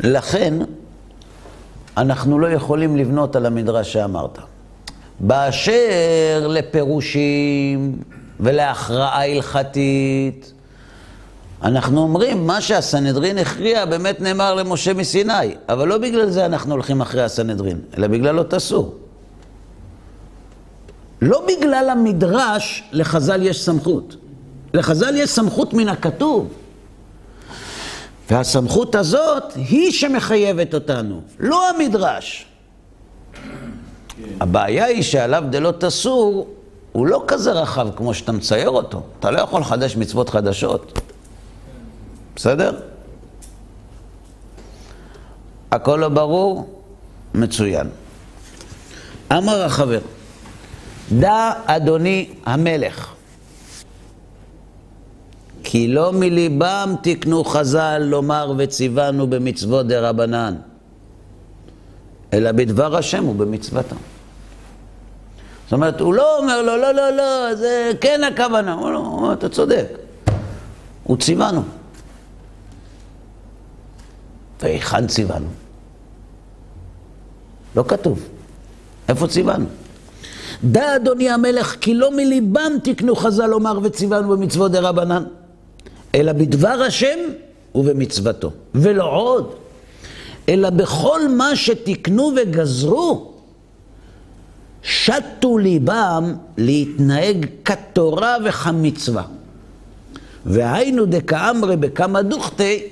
לכן, 0.00 0.54
אנחנו 1.96 2.38
לא 2.38 2.46
יכולים 2.46 2.96
לבנות 2.96 3.36
על 3.36 3.46
המדרש 3.46 3.92
שאמרת. 3.92 4.38
באשר 5.20 6.46
לפירושים 6.48 7.96
ולהכרעה 8.40 9.24
הלכתית, 9.24 10.52
אנחנו 11.62 12.00
אומרים, 12.00 12.46
מה 12.46 12.60
שהסנהדרין 12.60 13.38
הכריע 13.38 13.84
באמת 13.84 14.20
נאמר 14.20 14.54
למשה 14.54 14.94
מסיני, 14.94 15.54
אבל 15.68 15.88
לא 15.88 15.98
בגלל 15.98 16.30
זה 16.30 16.46
אנחנו 16.46 16.72
הולכים 16.72 17.00
אחרי 17.00 17.22
הסנהדרין, 17.22 17.78
אלא 17.98 18.06
בגלל 18.06 18.34
לא 18.34 18.42
תסור. 18.42 18.94
לא 21.22 21.46
בגלל 21.48 21.90
המדרש 21.90 22.84
לחז"ל 22.92 23.42
יש 23.42 23.64
סמכות. 23.64 24.16
לחז"ל 24.74 25.16
יש 25.16 25.30
סמכות 25.30 25.74
מן 25.74 25.88
הכתוב. 25.88 26.48
והסמכות 28.30 28.94
הזאת 28.94 29.52
היא 29.54 29.92
שמחייבת 29.92 30.74
אותנו, 30.74 31.20
לא 31.38 31.70
המדרש. 31.70 32.46
הבעיה 34.40 34.84
היא 34.84 35.02
שעליו 35.02 35.44
דלא 35.50 35.72
תסור, 35.78 36.48
הוא 36.92 37.06
לא 37.06 37.24
כזה 37.26 37.52
רחב 37.52 37.88
כמו 37.96 38.14
שאתה 38.14 38.32
מצייר 38.32 38.70
אותו. 38.70 39.02
אתה 39.20 39.30
לא 39.30 39.40
יכול 39.40 39.60
לחדש 39.60 39.96
מצוות 39.96 40.28
חדשות. 40.28 41.00
בסדר? 42.36 42.80
הכל 45.70 45.96
לא 45.96 46.08
ברור? 46.08 46.80
מצוין. 47.34 47.88
אמר 49.32 49.62
החבר, 49.62 50.00
דע 51.20 51.52
אדוני 51.66 52.30
המלך, 52.46 53.14
כי 55.64 55.88
לא 55.88 56.12
מליבם 56.12 56.94
תקנו 57.02 57.44
חז"ל 57.44 57.98
לומר 57.98 58.52
וציוונו 58.58 59.26
במצוות 59.26 59.86
דה 59.86 60.10
רבנן, 60.10 60.54
אלא 62.32 62.52
בדבר 62.52 62.96
השם 62.96 63.28
ובמצוותו. 63.28 63.96
זאת 65.64 65.72
אומרת, 65.72 66.00
הוא 66.00 66.14
לא 66.14 66.38
אומר 66.38 66.62
לו, 66.62 66.76
לא, 66.76 66.92
לא, 66.92 67.10
לא, 67.10 67.54
זה 67.54 67.90
כן 68.00 68.20
הכוונה. 68.24 68.72
הוא 68.72 68.90
אומר, 68.94 69.32
אתה 69.32 69.48
צודק. 69.48 69.86
הוא 71.04 71.16
ציוונו. 71.16 71.62
והיכן 74.62 75.06
ציוונו? 75.06 75.48
לא 77.76 77.84
כתוב. 77.88 78.28
איפה 79.08 79.26
ציוונו? 79.26 79.66
דע 80.64 80.96
אדוני 80.96 81.30
המלך 81.30 81.76
כי 81.80 81.94
לא 81.94 82.16
מליבם 82.16 82.72
תקנו 82.84 83.16
חז"ל 83.16 83.46
לומר 83.46 83.78
וציוונו 83.82 84.28
במצוות 84.28 84.72
דרבנן, 84.72 85.24
אלא 86.14 86.32
בדבר 86.32 86.82
השם 86.86 87.18
ובמצוותו. 87.74 88.50
ולא 88.74 89.04
עוד, 89.04 89.54
אלא 90.48 90.70
בכל 90.70 91.28
מה 91.28 91.56
שתקנו 91.56 92.32
וגזרו, 92.36 93.32
שטו 94.82 95.58
ליבם 95.58 96.34
להתנהג 96.58 97.46
כתורה 97.64 98.36
וכמצווה. 98.44 99.22
והיינו 100.46 101.04
דקאמרי 101.06 101.76
בכמה 101.76 102.22
דוכתי, 102.22 102.82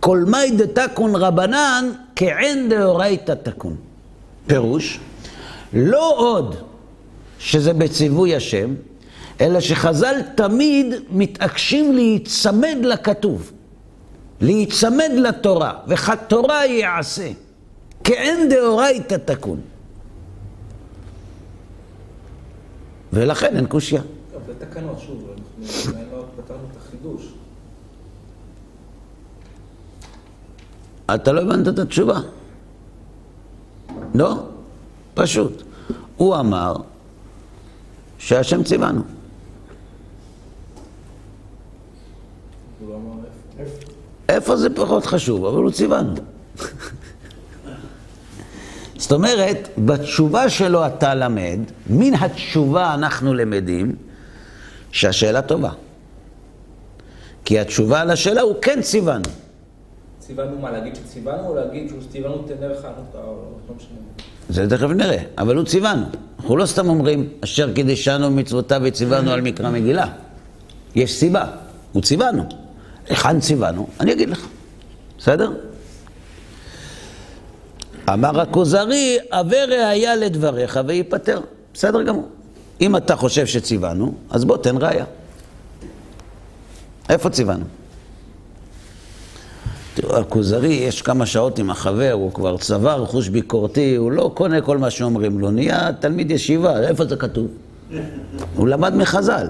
כל 0.00 0.24
מאי 0.26 0.50
דתקון 0.50 1.16
רבנן 1.16 1.90
כעין 2.16 2.68
דאורייתא 2.68 3.34
תקון. 3.42 3.76
פירוש, 4.46 5.00
לא 5.72 6.14
עוד 6.16 6.67
שזה 7.38 7.72
בציווי 7.72 8.36
השם, 8.36 8.74
אלא 9.40 9.60
שחז"ל 9.60 10.16
תמיד 10.34 10.86
מתעקשים 11.10 11.94
להיצמד 11.94 12.76
לכתוב, 12.82 13.52
להיצמד 14.40 15.10
לתורה, 15.14 15.72
וכתורה 15.88 16.66
יעשה, 16.66 17.30
כעין 18.04 18.48
דאורייתא 18.48 19.14
תקון. 19.14 19.60
ולכן 23.12 23.56
אין 23.56 23.66
קושייה. 23.66 24.02
טוב, 24.32 24.42
זה 24.46 24.66
תקנות, 24.66 25.00
שוב, 25.06 25.28
אנחנו 25.30 25.90
עדיין 25.90 26.08
לא 26.12 26.24
פתרנו 26.36 26.62
את 26.72 26.76
החידוש. 26.76 27.32
אתה 31.14 31.32
לא 31.32 31.40
הבנת 31.40 31.68
את 31.68 31.78
התשובה. 31.78 32.20
לא, 34.14 34.34
פשוט. 35.14 35.62
הוא 36.16 36.36
אמר 36.36 36.76
שהשם 38.18 38.62
ציוונו. 38.62 39.02
איפה. 44.28 44.56
זה 44.56 44.70
פחות 44.70 45.06
חשוב, 45.06 45.44
אבל 45.44 45.62
הוא 45.62 45.70
ציוונו. 45.70 46.14
זאת 48.96 49.12
אומרת, 49.12 49.68
בתשובה 49.78 50.50
שלו 50.50 50.86
אתה 50.86 51.14
למד, 51.14 51.58
מן 51.90 52.14
התשובה 52.14 52.94
אנחנו 52.94 53.34
למדים 53.34 53.96
שהשאלה 54.92 55.42
טובה. 55.42 55.70
כי 57.44 57.58
התשובה 57.58 58.00
על 58.00 58.10
השאלה 58.10 58.40
הוא 58.40 58.54
כן 58.62 58.82
ציוונו. 58.82 59.30
ציוונו 60.28 60.58
מה, 60.58 60.70
להגיד 60.70 60.94
שציוונו 60.96 61.48
או 61.48 61.54
להגיד 61.54 61.88
שהוא 61.88 62.00
ציוונו 62.12 62.38
תנר 62.38 62.74
חנוכה 62.82 63.26
או 63.26 63.44
לא 63.68 63.74
משנה. 63.76 63.98
זה 64.48 64.70
תכף 64.70 64.88
נראה, 64.90 65.18
אבל 65.38 65.56
הוא 65.56 65.64
ציוונו. 65.64 66.04
אנחנו 66.38 66.56
לא 66.56 66.66
סתם 66.66 66.88
אומרים, 66.88 67.28
אשר 67.44 67.72
קידשנו 67.72 68.30
מצוותיו 68.30 68.80
וציוונו 68.84 69.30
על 69.30 69.40
מקרא 69.40 69.70
מגילה. 69.70 70.06
יש 70.94 71.12
סיבה, 71.14 71.44
הוא 71.92 72.02
ציוונו. 72.02 72.44
היכן 73.08 73.40
ציוונו? 73.40 73.86
אני 74.00 74.12
אגיד 74.12 74.30
לך, 74.30 74.46
בסדר? 75.18 75.52
אמר 78.12 78.40
הכוזרי, 78.40 79.18
הווה 79.32 79.64
ראיה 79.64 80.16
לדבריך 80.16 80.80
וייפטר. 80.86 81.40
בסדר 81.74 82.02
גמור. 82.02 82.28
אם 82.80 82.96
אתה 82.96 83.16
חושב 83.16 83.46
שציוונו, 83.46 84.14
אז 84.30 84.44
בוא 84.44 84.56
תן 84.56 84.76
ראיה. 84.76 85.04
איפה 87.08 87.30
ציוונו? 87.30 87.64
תראו, 90.00 90.16
הכוזרי, 90.16 90.72
יש 90.72 91.02
כמה 91.02 91.26
שעות 91.26 91.58
עם 91.58 91.70
החבר, 91.70 92.12
הוא 92.12 92.32
כבר 92.32 92.56
צבר 92.56 93.06
חוש 93.06 93.28
ביקורתי, 93.28 93.96
הוא 93.96 94.12
לא 94.12 94.30
קונה 94.34 94.60
כל 94.60 94.78
מה 94.78 94.90
שאומרים 94.90 95.38
לו, 95.38 95.50
נהיה 95.50 95.90
תלמיד 96.00 96.30
ישיבה, 96.30 96.80
איפה 96.80 97.04
זה 97.04 97.16
כתוב? 97.16 97.46
הוא 98.56 98.68
למד 98.68 98.96
מחז"ל. 98.96 99.46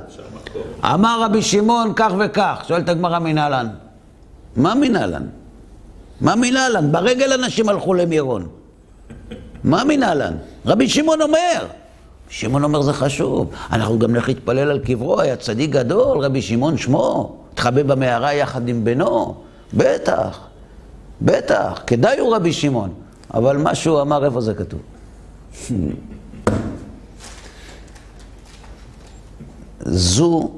אמר 0.85 1.23
רבי 1.25 1.43
שמעון 1.43 1.93
כך 1.97 2.13
וכך, 2.19 2.65
שואלת 2.69 2.89
הגמרא 2.89 3.19
מנהלן. 3.19 3.67
מה 4.57 4.75
מנהלן? 4.75 5.23
מה 6.21 6.35
מנהלן? 6.37 6.93
ברגל 6.93 7.33
אנשים 7.33 7.69
הלכו 7.69 7.95
למירון. 7.95 8.47
מה 9.65 9.85
מנהלן? 9.85 10.35
רבי 10.67 10.89
שמעון 10.89 11.23
אומר. 11.23 11.67
שמעון 12.29 12.65
אומר 12.65 12.83
זה 12.83 12.93
חשוב, 12.93 13.51
אנחנו 13.73 13.99
גם 13.99 14.13
נלך 14.13 14.29
להתפלל 14.29 14.71
על 14.71 14.79
קברו, 14.79 15.21
היה 15.21 15.37
צדיק 15.37 15.71
גדול, 15.71 16.19
רבי 16.19 16.43
שמעון 16.43 16.77
שמו, 16.77 17.37
התחבא 17.53 17.83
במערה 17.83 18.35
יחד 18.35 18.69
עם 18.69 18.85
בנו, 18.85 19.35
בטח, 19.75 20.41
בטח, 21.23 21.83
כדאי 21.87 22.19
הוא 22.19 22.37
רבי 22.37 22.53
שמעון, 22.53 22.95
אבל 23.35 23.57
מה 23.57 23.75
שהוא 23.75 24.01
אמר, 24.01 24.25
איפה 24.25 24.41
זה 24.41 24.55
כתוב? 24.55 24.81
זו 29.81 30.51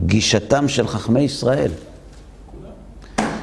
גישתם 0.00 0.68
של 0.68 0.88
חכמי 0.88 1.20
ישראל. 1.20 1.70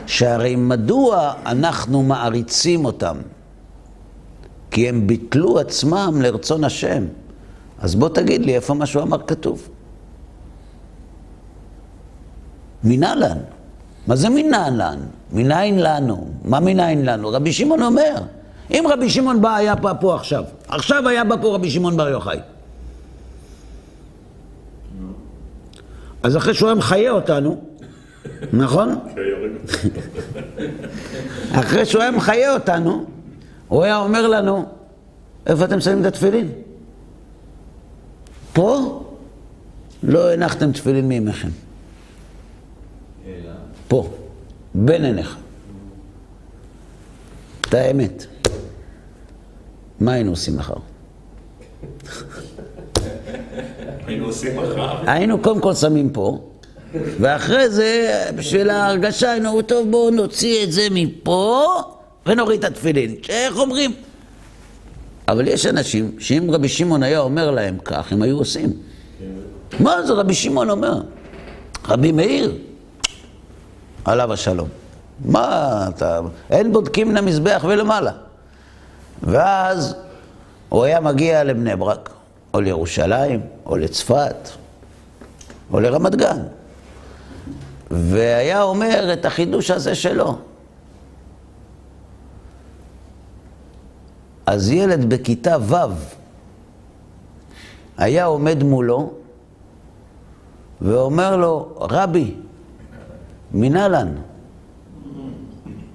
שהרי 0.08 0.56
מדוע 0.56 1.34
אנחנו 1.46 2.04
מעריצים 2.04 2.86
אותם? 2.86 3.18
כי 4.72 4.90
הם 4.90 5.08
ביטלו 5.08 5.60
עצמם 5.60 6.20
לרצון 6.22 6.64
השם. 6.64 7.06
אז 7.80 7.96
בוא 7.96 8.10
תגיד 8.10 8.46
לי 8.46 8.56
איפה 8.56 8.74
מה 8.74 8.86
שהוא 8.86 9.04
אמר 9.04 9.18
כתוב. 9.28 9.70
מנהלן. 12.84 13.38
מה 14.08 14.16
זה 14.16 14.30
מנהלן? 14.30 15.00
מניין 15.32 15.80
לנו. 15.80 16.28
מה 16.44 16.60
מניין 16.60 17.06
לנו? 17.06 17.30
רבי 17.30 17.54
שמעון 17.54 17.84
אומר. 17.84 18.16
אם 18.72 18.86
רבי 18.90 19.10
שמעון 19.10 19.42
בא, 19.42 19.56
היה 19.56 19.76
פה, 19.76 19.94
פה 19.94 20.16
עכשיו. 20.16 20.44
עכשיו 20.68 21.08
היה 21.08 21.24
בא 21.24 21.36
פה 21.42 21.56
רבי 21.56 21.70
שמעון 21.70 21.98
בר 21.98 22.10
יוחאי. 22.10 22.40
אז 26.24 26.38
אחרי 26.38 26.54
שהוא 26.54 26.70
היה 26.70 26.76
מחיה 26.76 27.12
אותנו, 27.12 27.62
נכון? 28.54 29.00
אחרי 31.52 31.86
שהוא 31.86 32.02
היה 32.02 32.12
מחיה 32.12 32.54
אותנו, 32.54 33.06
הוא 33.68 33.84
היה 33.84 33.98
אומר 33.98 34.28
לנו, 34.28 34.66
איפה 35.48 35.66
אתם 35.66 35.80
שמים 35.80 36.02
את 36.02 36.06
התפילין? 36.06 36.48
פה 38.54 39.04
לא 40.04 40.34
הנחתם 40.34 40.72
תפילין 40.72 41.08
מימיכם. 41.08 41.50
פה, 43.92 44.10
בין 44.76 45.06
עיניך. 45.06 45.38
את 47.62 47.74
האמת. 47.74 48.26
מה 50.00 50.14
היינו 50.14 50.32
עושים 50.32 50.58
מחר? 50.58 50.74
היינו 54.08 54.26
עושים 54.26 54.58
מחר. 54.58 55.12
היינו 55.12 55.40
קודם 55.42 55.60
כל 55.60 55.74
שמים 55.74 56.10
פה, 56.10 56.40
ואחרי 56.94 57.70
זה, 57.70 58.14
בשביל 58.36 58.70
ההרגשה, 58.70 59.32
היינו, 59.32 59.62
טוב, 59.62 59.92
בואו 59.92 60.10
נוציא 60.10 60.64
את 60.64 60.72
זה 60.72 60.88
מפה 60.92 61.66
ונוריד 62.26 62.66
את 62.66 62.72
התפילין. 62.72 63.16
איך 63.30 63.58
אומרים? 63.58 63.92
אבל 65.28 65.48
יש 65.48 65.66
אנשים 65.66 66.16
שאם 66.20 66.48
רבי 66.52 66.70
שמעון 66.70 67.04
היה 67.04 67.20
אומר 67.20 67.52
להם 67.52 67.78
כך, 67.86 68.12
הם 68.12 68.22
היו 68.22 68.38
עושים. 68.38 68.74
מה 69.80 70.04
זה 70.04 70.14
רבי 70.14 70.34
שמעון 70.34 70.70
אומר? 70.70 71.02
רבי 71.88 72.12
מאיר, 72.12 72.58
עליו 74.06 74.34
השלום. 74.34 74.70
מה 75.26 75.86
אתה... 75.90 76.20
אין 76.50 76.74
בודקים 76.74 77.10
מן 77.10 77.18
המזבח 77.18 77.66
ולמעלה. 77.68 78.12
ואז 79.24 79.96
הוא 80.70 80.84
היה 80.84 81.00
מגיע 81.00 81.44
לבני 81.44 81.76
ברק, 81.76 82.10
או 82.54 82.62
לירושלים, 82.62 83.42
או 83.66 83.78
לצפת, 83.78 84.50
או 85.74 85.80
לרמת 85.80 86.16
גן. 86.16 86.40
והיה 87.92 88.64
אומר 88.64 89.14
את 89.14 89.26
החידוש 89.26 89.72
הזה 89.72 89.96
שלו. 89.96 90.38
אז 94.46 94.72
ילד 94.72 95.10
בכיתה 95.10 95.58
ו' 95.62 95.76
היה 97.98 98.26
עומד 98.26 98.64
מולו 98.64 99.14
ואומר 100.82 101.36
לו, 101.36 101.70
רבי, 101.80 102.36
מנהלן. 103.54 104.16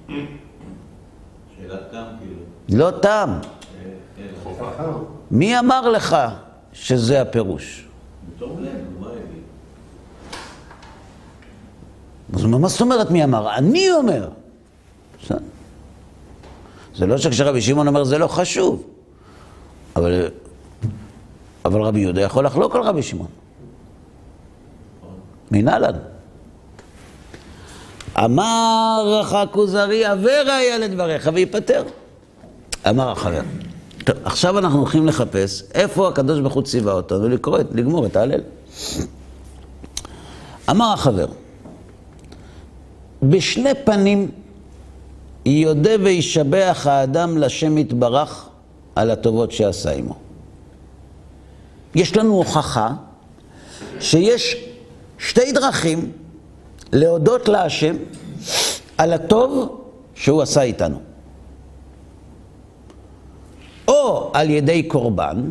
כאילו. 0.07 0.23
לא 2.69 2.91
תם. 2.91 3.39
מי 5.31 5.59
אמר 5.59 5.89
לך 5.89 6.17
שזה 6.73 7.21
הפירוש? 7.21 7.87
מה? 8.39 9.07
אז 12.33 12.71
זאת 12.71 12.81
אומרת 12.81 13.11
מי 13.11 13.23
אמר? 13.23 13.55
אני 13.57 13.91
אומר. 13.91 14.29
זה 16.95 17.05
לא 17.05 17.17
שכשרבי 17.17 17.61
שמעון 17.61 17.87
אומר 17.87 18.03
זה 18.03 18.17
לא 18.17 18.27
חשוב, 18.27 18.83
אבל, 19.95 20.29
אבל 21.65 21.81
רבי 21.81 21.99
יהודה 21.99 22.21
יכול 22.21 22.45
לחלוק 22.45 22.75
על 22.75 22.81
רבי 22.81 23.03
שמעון. 23.03 23.27
מנהלן. 25.51 25.95
אמר 28.25 29.19
לך 29.21 29.33
הכוזרי, 29.33 30.05
הווה 30.05 30.41
ראיה 30.41 30.77
לדבריך, 30.77 31.29
וייפטר. 31.33 31.83
אמר 32.89 33.11
החבר, 33.11 33.41
טוב, 34.05 34.15
עכשיו 34.23 34.59
אנחנו 34.59 34.79
הולכים 34.79 35.07
לחפש 35.07 35.63
איפה 35.73 36.07
הקדוש 36.07 36.39
ברוך 36.39 36.53
הוא 36.53 36.63
ציווה 36.63 36.93
אותנו 36.93 37.29
לקרוא, 37.29 37.59
לגמור 37.71 38.05
את 38.05 38.15
ההלל. 38.15 38.41
אמר 40.69 40.93
החבר, 40.93 41.27
בשני 43.23 43.69
פנים 43.85 44.31
יודה 45.45 45.91
וישבח 46.03 46.87
האדם 46.89 47.37
לשם 47.37 47.77
יתברך 47.77 48.49
על 48.95 49.11
הטובות 49.11 49.51
שעשה 49.51 49.91
עמו. 49.91 50.15
יש 51.95 52.17
לנו 52.17 52.33
הוכחה 52.33 52.93
שיש 53.99 54.55
שתי 55.17 55.51
דרכים 55.51 56.11
להודות 56.93 57.47
להשם 57.47 57.95
על 58.97 59.13
הטוב 59.13 59.81
שהוא 60.15 60.41
עשה 60.41 60.61
איתנו. 60.61 60.99
או 63.87 64.31
על 64.33 64.49
ידי 64.49 64.83
קורבן, 64.83 65.49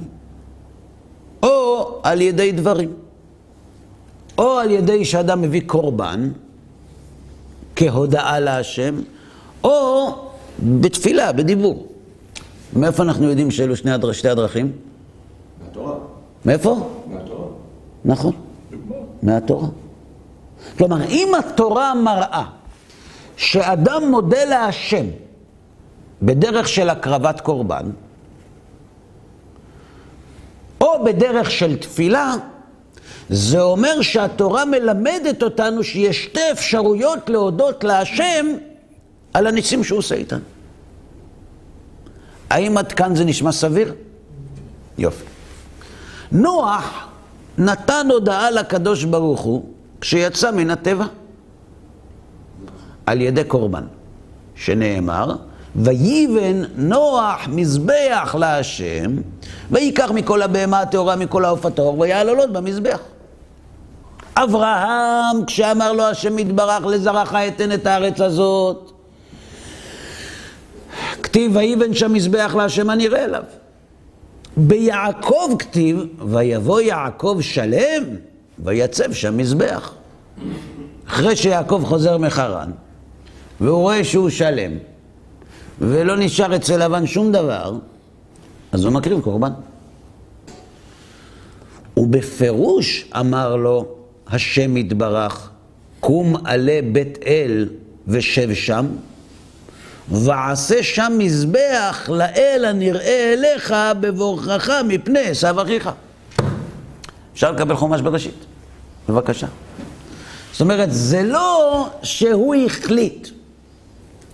או 1.42 2.00
על 2.02 2.20
ידי 2.20 2.52
דברים. 2.52 2.92
או 4.38 4.58
על 4.58 4.70
ידי 4.70 5.04
שאדם 5.04 5.42
מביא 5.42 5.62
קורבן, 5.66 6.30
כהודאה 7.76 8.40
להשם, 8.40 9.00
או 9.64 10.08
בתפילה, 10.62 11.32
בדיבור. 11.32 11.86
מאיפה 12.76 13.02
אנחנו 13.02 13.30
יודעים 13.30 13.50
שאלו 13.50 13.76
שני 13.76 13.92
הדר... 13.92 14.12
שתי 14.12 14.28
הדרכים? 14.28 14.72
מהתורה. 15.64 15.94
מאיפה? 16.44 16.88
מהתורה. 17.12 17.48
נכון, 18.04 18.32
מהתורה. 19.22 19.68
כלומר, 20.78 21.04
אם 21.08 21.32
התורה 21.38 21.94
מראה 21.94 22.44
שאדם 23.36 24.10
מודה 24.10 24.44
להשם 24.44 25.06
בדרך 26.22 26.68
של 26.68 26.90
הקרבת 26.90 27.40
קורבן, 27.40 27.90
או 30.80 31.04
בדרך 31.04 31.50
של 31.50 31.76
תפילה, 31.76 32.34
זה 33.28 33.60
אומר 33.60 34.02
שהתורה 34.02 34.64
מלמדת 34.64 35.42
אותנו 35.42 35.84
שיש 35.84 36.24
שתי 36.24 36.52
אפשרויות 36.52 37.28
להודות 37.28 37.84
להשם 37.84 38.46
על 39.34 39.46
הניסים 39.46 39.84
שהוא 39.84 39.98
עושה 39.98 40.14
איתנו. 40.14 40.44
האם 42.50 42.78
עד 42.78 42.92
כאן 42.92 43.16
זה 43.16 43.24
נשמע 43.24 43.52
סביר? 43.52 43.94
יופי. 44.98 45.24
נוח 46.32 47.08
נתן 47.58 48.06
הודעה 48.10 48.50
לקדוש 48.50 49.04
ברוך 49.04 49.40
הוא 49.40 49.64
כשיצא 50.00 50.50
מן 50.50 50.70
הטבע 50.70 51.04
על 53.06 53.20
ידי 53.20 53.44
קורבן, 53.44 53.84
שנאמר, 54.54 55.36
ויבן 55.76 56.62
נוח 56.76 57.48
מזבח 57.48 58.34
להשם, 58.38 59.16
ויקח 59.70 60.10
מכל 60.10 60.42
הבהמה 60.42 60.80
הטהורה 60.80 61.16
מכל 61.16 61.44
העוף 61.44 61.66
הטהור, 61.66 62.00
ויעלולות 62.00 62.52
במזבח. 62.52 62.98
אברהם, 64.36 65.44
כשאמר 65.46 65.92
לו 65.92 66.02
השם 66.02 66.38
יתברך 66.38 66.86
לזרעך 66.86 67.34
אתן 67.34 67.72
את 67.72 67.86
הארץ 67.86 68.20
הזאת, 68.20 68.92
כתיב 71.22 71.56
ויבן 71.56 71.94
שם 71.94 72.12
מזבח 72.12 72.54
להשם 72.58 72.90
הנראה 72.90 73.24
אליו. 73.24 73.42
ביעקב 74.56 75.56
כתיב, 75.58 76.04
ויבוא 76.18 76.80
יעקב 76.80 77.38
שלם, 77.40 78.02
ויצב 78.64 79.12
שם 79.12 79.36
מזבח. 79.36 79.94
אחרי 81.08 81.36
שיעקב 81.36 81.82
חוזר 81.86 82.18
מחרן, 82.18 82.70
והוא 83.60 83.78
רואה 83.80 84.04
שהוא 84.04 84.30
שלם, 84.30 84.72
ולא 85.80 86.16
נשאר 86.16 86.56
אצל 86.56 86.84
לבן 86.84 87.06
שום 87.06 87.32
דבר, 87.32 87.78
אז 88.72 88.84
הוא 88.84 88.92
מקריב 88.92 89.20
קורבן. 89.20 89.52
ובפירוש 91.96 93.10
אמר 93.20 93.56
לו 93.56 93.86
השם 94.26 94.76
יתברך, 94.76 95.50
קום 96.00 96.36
עלה 96.44 96.80
בית 96.92 97.18
אל 97.26 97.68
ושב 98.08 98.54
שם, 98.54 98.86
ועשה 100.10 100.82
שם 100.82 101.12
מזבח 101.18 102.10
לאל 102.12 102.64
הנראה 102.68 103.32
אליך 103.32 103.74
בבורכך 104.00 104.70
מפני 104.88 105.20
עשיו 105.20 105.62
אחיך. 105.62 105.90
אפשר 107.36 107.52
לקבל 107.52 107.76
חומש 107.76 108.00
בראשית, 108.00 108.44
בבקשה. 109.08 109.46
זאת 110.52 110.60
אומרת, 110.60 110.88
זה 110.92 111.22
לא 111.22 111.88
שהוא 112.02 112.54
החליט. 112.54 113.28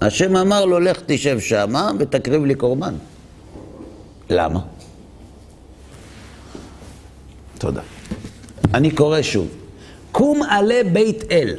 השם 0.01 0.37
אמר 0.37 0.65
לו, 0.65 0.81
לך 0.81 1.01
תשב 1.07 1.41
שמה 1.41 1.91
ותקריב 1.99 2.45
לי 2.45 2.55
קורבן. 2.55 2.95
למה? 4.31 4.61
תודה. 7.59 7.81
אני 8.75 8.91
קורא 8.91 9.23
שוב. 9.23 9.49
קום 10.13 10.43
עלה 10.43 10.81
בית 10.93 11.25
אל. 11.31 11.57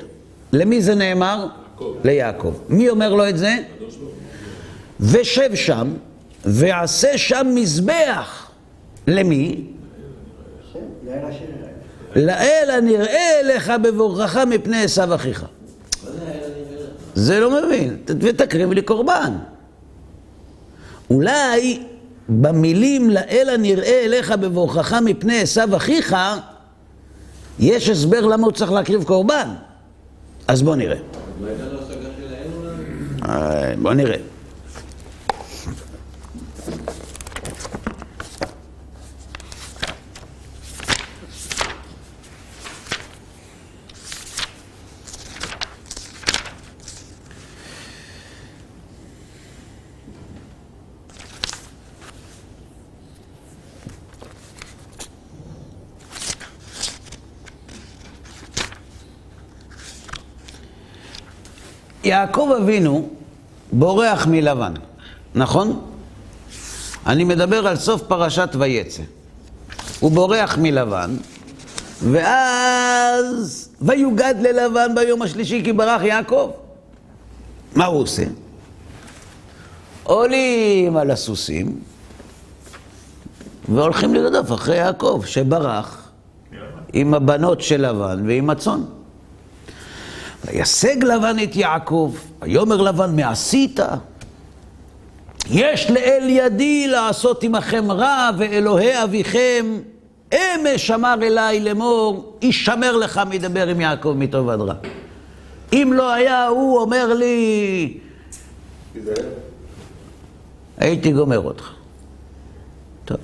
למי 0.54 0.82
זה 0.82 0.96
נאמר? 0.96 1.48
יעקב. 1.80 1.96
ליעקב. 2.04 2.54
מי 2.70 2.90
אומר 2.90 3.14
לו 3.14 3.30
את 3.30 3.38
זה? 3.38 3.58
ושב 5.00 5.56
שם, 5.56 5.94
ועשה 6.46 7.18
שם 7.18 7.48
מזבח. 7.56 8.50
למי? 9.08 9.64
לאל 12.16 12.70
הנראה 12.78 13.40
אליך 13.40 13.72
בבורכך 13.84 14.38
מפני 14.38 14.84
עשיו 14.84 15.16
אחיך. 15.16 15.46
זה 17.16 17.40
לא 17.40 17.52
מבין, 17.52 17.98
ותקריב 18.20 18.72
לי 18.72 18.82
קורבן. 18.82 19.34
אולי 21.10 21.84
במילים 22.30 23.10
לאל 23.10 23.50
הנראה 23.54 24.06
אליך 24.06 24.32
בבורכך 24.32 24.94
מפני 24.94 25.40
עשיו 25.40 25.76
אחיך, 25.76 26.16
יש 27.60 27.90
הסבר 27.90 28.26
למה 28.26 28.44
הוא 28.44 28.52
צריך 28.52 28.72
להקריב 28.72 29.04
קורבן. 29.04 29.50
אז 30.48 30.62
בוא 30.62 30.76
נראה. 30.76 30.98
לא 31.42 31.48
הייתה 33.92 34.33
יעקב 62.14 62.50
אבינו 62.62 63.10
בורח 63.72 64.28
מלבן, 64.28 64.74
נכון? 65.36 65.82
אני 67.06 67.24
מדבר 67.24 67.68
על 67.68 67.76
סוף 67.76 68.02
פרשת 68.02 68.50
ויצא. 68.60 69.04
הוא 70.00 70.12
בורח 70.12 70.58
מלבן, 70.58 71.16
ואז 72.12 73.70
ויוגד 73.82 74.36
ללבן 74.40 74.96
ביום 74.96 75.22
השלישי 75.22 75.62
כי 75.64 75.74
ברח 75.74 76.02
יעקב. 76.02 76.52
מה 77.76 77.86
הוא 77.86 78.02
עושה? 78.02 78.24
עולים 80.04 80.98
על 80.98 81.12
הסוסים 81.12 81.80
והולכים 83.70 84.14
לרדוף 84.14 84.52
אחרי 84.52 84.78
יעקב 84.78 85.22
שברח 85.26 86.12
עם 86.94 87.14
הבנות 87.14 87.62
של 87.62 87.90
לבן 87.90 88.24
ועם 88.28 88.50
הצאן. 88.50 88.82
וישג 90.54 91.04
לבן 91.04 91.36
את 91.44 91.56
יעקב, 91.56 92.16
ויאמר 92.42 92.82
לבן, 92.82 93.16
מה 93.16 93.32
עשית? 93.32 93.80
יש 95.50 95.92
לאל 95.92 96.24
ידי 96.30 96.88
לעשות 96.88 97.44
עמכם 97.44 97.92
רע, 97.92 98.30
ואלוהי 98.38 99.04
אביכם, 99.04 99.80
אמש 100.34 100.92
אמר 100.92 101.16
אליי 101.22 101.60
לאמור, 101.60 102.38
ישמר 102.42 102.98
לך 102.98 103.22
מדבר 103.30 103.68
עם 103.68 103.82
יעקב 103.82 104.14
מטוב 104.18 104.50
עד 104.50 104.62
רע. 104.62 104.74
אם 105.74 105.94
לא 105.96 106.12
היה 106.12 106.48
הוא 106.48 106.80
אומר 106.80 107.14
לי. 107.14 107.98
הייתי 110.78 111.12
גומר 111.12 111.40
אותך. 111.40 111.70
טוב. 113.06 113.18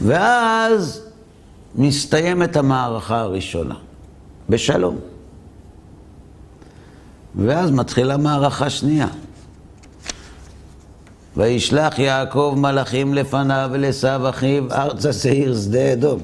ואז 0.00 1.02
מסתיימת 1.74 2.56
המערכה 2.56 3.20
הראשונה, 3.20 3.74
בשלום. 4.48 5.15
ואז 7.36 7.70
מתחילה 7.70 8.16
מערכה 8.16 8.70
שנייה. 8.70 9.06
וישלח 11.36 11.98
יעקב 11.98 12.54
מלאכים 12.56 13.14
לפניו 13.14 13.68
ולעשו 13.72 14.28
אחיו 14.28 14.72
ארצה 14.72 15.12
שעיר 15.12 15.56
שדה 15.56 15.92
אדום. 15.92 16.20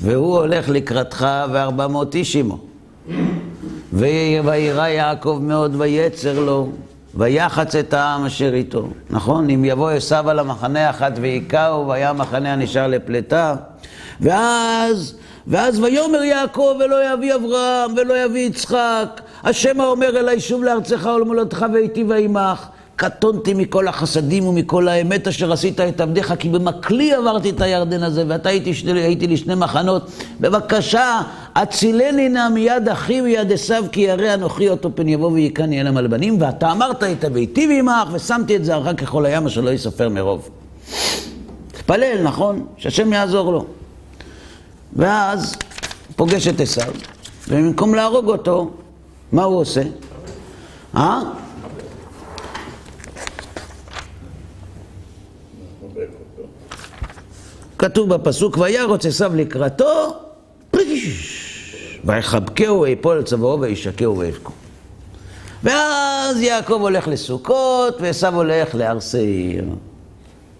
והוא 0.00 0.38
הולך 0.38 0.68
לקראתך 0.68 1.26
וארבע 1.52 1.86
מאות 1.86 2.14
איש 2.14 2.36
עמו. 2.36 2.58
וירא 3.92 4.86
יעקב 4.86 5.38
מאוד 5.42 5.74
ויצר 5.78 6.40
לו, 6.40 6.68
ויחץ 7.14 7.74
את 7.74 7.94
העם 7.94 8.24
אשר 8.24 8.54
איתו. 8.54 8.88
נכון? 9.10 9.50
אם 9.50 9.64
יבוא 9.64 9.90
עשיו 9.90 10.30
על 10.30 10.38
המחנה 10.38 10.90
אחת 10.90 11.12
והיכהו, 11.20 11.88
והיה 11.88 12.10
המחנה 12.10 12.52
הנשאר 12.52 12.86
לפלטה. 12.86 13.54
ואז, 14.20 15.14
ואז 15.46 15.80
ויאמר 15.80 16.22
יעקב 16.22 16.76
ולא 16.80 17.14
יביא 17.14 17.34
אברהם 17.34 17.90
ולא 17.96 18.24
יביא 18.24 18.46
יצחק. 18.46 19.21
השם 19.44 19.80
האומר 19.80 20.18
אלי 20.18 20.40
שוב 20.40 20.62
לארצך 20.62 21.08
ולמולדתך 21.16 21.66
והיטיבה 21.72 22.16
עמך. 22.16 22.66
קטונתי 22.96 23.54
מכל 23.54 23.88
החסדים 23.88 24.46
ומכל 24.46 24.88
האמת 24.88 25.28
אשר 25.28 25.52
עשית 25.52 25.80
את 25.80 26.00
עבדיך, 26.00 26.34
כי 26.38 26.48
במקלי 26.48 27.12
עברתי 27.12 27.50
את 27.50 27.60
הירדן 27.60 28.02
הזה, 28.02 28.24
ואתה 28.28 28.48
הייתי, 28.48 28.74
שני, 28.74 29.00
הייתי 29.00 29.26
לי 29.26 29.36
שני 29.36 29.54
מחנות. 29.54 30.10
בבקשה, 30.40 31.20
הצילני 31.54 32.28
נא 32.28 32.48
מיד 32.48 32.88
אחי 32.88 33.22
ויד 33.22 33.52
עשיו, 33.52 33.84
כי 33.92 34.00
ירא 34.00 34.34
אנוכי 34.34 34.68
אותו 34.68 34.90
פן 34.94 35.08
יבוא 35.08 35.30
ויקני 35.30 35.80
אל 35.80 35.86
המלבנים, 35.86 36.42
ואתה 36.42 36.72
אמרת 36.72 37.02
את 37.02 37.24
הביתי 37.24 37.68
ועמך, 37.68 38.08
ושמתי 38.12 38.56
את 38.56 38.64
זרעך 38.64 39.00
ככל 39.00 39.26
הים 39.26 39.46
אשר 39.46 39.60
לא 39.60 39.70
יספר 39.70 40.08
מרוב. 40.08 40.48
תפלל, 41.72 42.22
נכון? 42.22 42.66
שהשם 42.76 43.12
יעזור 43.12 43.52
לו. 43.52 43.64
ואז 44.96 45.56
פוגש 46.16 46.48
את 46.48 46.60
עשיו, 46.60 46.92
ובמקום 47.48 47.94
להרוג 47.94 48.28
אותו, 48.28 48.70
מה 49.32 49.42
הוא 49.42 49.60
עושה? 49.60 49.82
אה? 50.96 51.20
כתוב 57.78 58.14
בפסוק, 58.14 58.58
וירוץ 58.58 59.06
עשיו 59.06 59.36
לקראתו, 59.36 60.16
ויחבקהו 62.04 62.80
ויפול 62.80 63.16
על 63.16 63.22
צווארו 63.22 63.60
וישקהו 63.60 64.18
ויבכו. 64.18 64.52
ואז 65.62 66.40
יעקב 66.40 66.78
הולך 66.80 67.08
לסוכות, 67.08 68.00
ועשיו 68.00 68.34
הולך 68.34 68.74
להר 68.74 69.00
שעיר. 69.00 69.64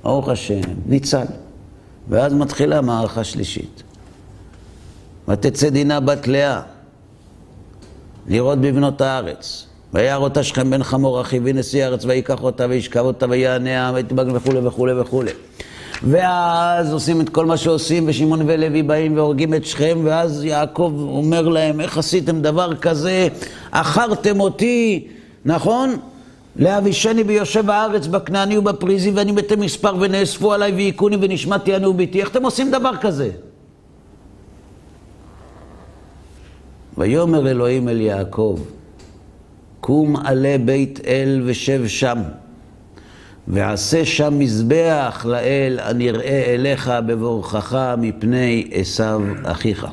ברוך 0.03 0.29
השם, 0.29 0.61
ניצל. 0.87 1.25
ואז 2.09 2.33
מתחילה 2.33 2.81
מערכה 2.81 3.25
שלישית. 3.25 3.83
ותצא 5.29 5.69
דינה 5.69 6.01
בת 6.01 6.29
לאה, 6.29 6.61
לראות 8.29 8.59
בבנות 8.59 9.01
הארץ. 9.01 9.67
וירא 9.95 10.17
אותה 10.17 10.43
שכם 10.43 10.71
בן 10.71 10.83
חמור 10.83 11.21
אחיו 11.21 11.43
ונשיא 11.45 11.85
הארץ, 11.85 12.05
ויקח 12.05 12.43
אותה 12.43 12.67
וישכב 12.69 13.01
אותה 13.01 13.27
ויעניה, 13.29 13.93
ותבג 13.95 14.25
וכולי 14.35 14.59
וכולי 14.67 15.01
וכולי. 15.01 15.31
ואז 16.03 16.93
עושים 16.93 17.21
את 17.21 17.29
כל 17.29 17.47
מה 17.47 17.57
שעושים, 17.57 18.05
ושמעון 18.07 18.43
ולוי 18.47 18.83
באים 18.83 19.17
והורגים 19.17 19.55
את 19.55 19.67
שכם, 19.67 20.01
ואז 20.05 20.45
יעקב 20.45 20.93
אומר 20.99 21.49
להם, 21.49 21.81
איך 21.81 21.99
עשיתם 21.99 22.43
דבר 22.43 22.75
כזה? 22.75 23.29
עכרתם 23.73 24.41
אותי, 24.41 25.09
נכון? 25.45 25.97
להבישני 26.57 27.25
ביושב 27.25 27.71
הארץ, 27.71 28.07
בכנעני 28.07 28.59
ובפריזי, 28.59 29.11
ואני 29.11 29.33
מתי 29.33 29.57
מספר 29.57 29.95
ונאספו 30.01 30.53
עליי 30.53 30.73
והיכוני 30.73 31.17
ונשמעתי 31.21 31.77
אני 31.77 31.87
וביתי. 31.87 32.21
איך 32.21 32.31
אתם 32.31 32.43
עושים 32.43 32.71
דבר 32.71 32.97
כזה? 33.01 33.31
ויאמר 36.99 37.51
אלוהים 37.51 37.89
אל 37.89 38.01
יעקב, 38.01 38.59
קום 39.81 40.17
עלה 40.17 40.57
בית 40.65 41.01
אל 41.07 41.43
ושב 41.45 41.89
שם. 41.89 42.19
ועשה 43.49 44.05
שם 44.05 44.39
מזבח 44.39 45.27
לאל 45.29 45.79
הנראה 45.83 46.55
אליך 46.55 46.93
בבורכך 47.07 47.95
מפני 47.99 48.71
עשיו 48.73 49.21
אחיך. 49.45 49.87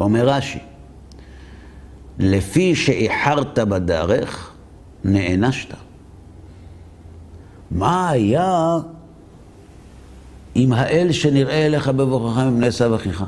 אומר 0.00 0.28
רש"י, 0.28 0.58
לפי 2.18 2.74
שאיחרת 2.74 3.58
בדרך, 3.58 4.52
נענשת. 5.04 5.74
מה 7.70 8.10
היה 8.10 8.76
עם 10.58 10.72
האל 10.72 11.12
שנראה 11.12 11.66
אליך 11.66 11.88
בבורכך 11.88 12.38
מפני 12.38 12.66
עשיו 12.66 12.94
אחיך? 12.94 13.24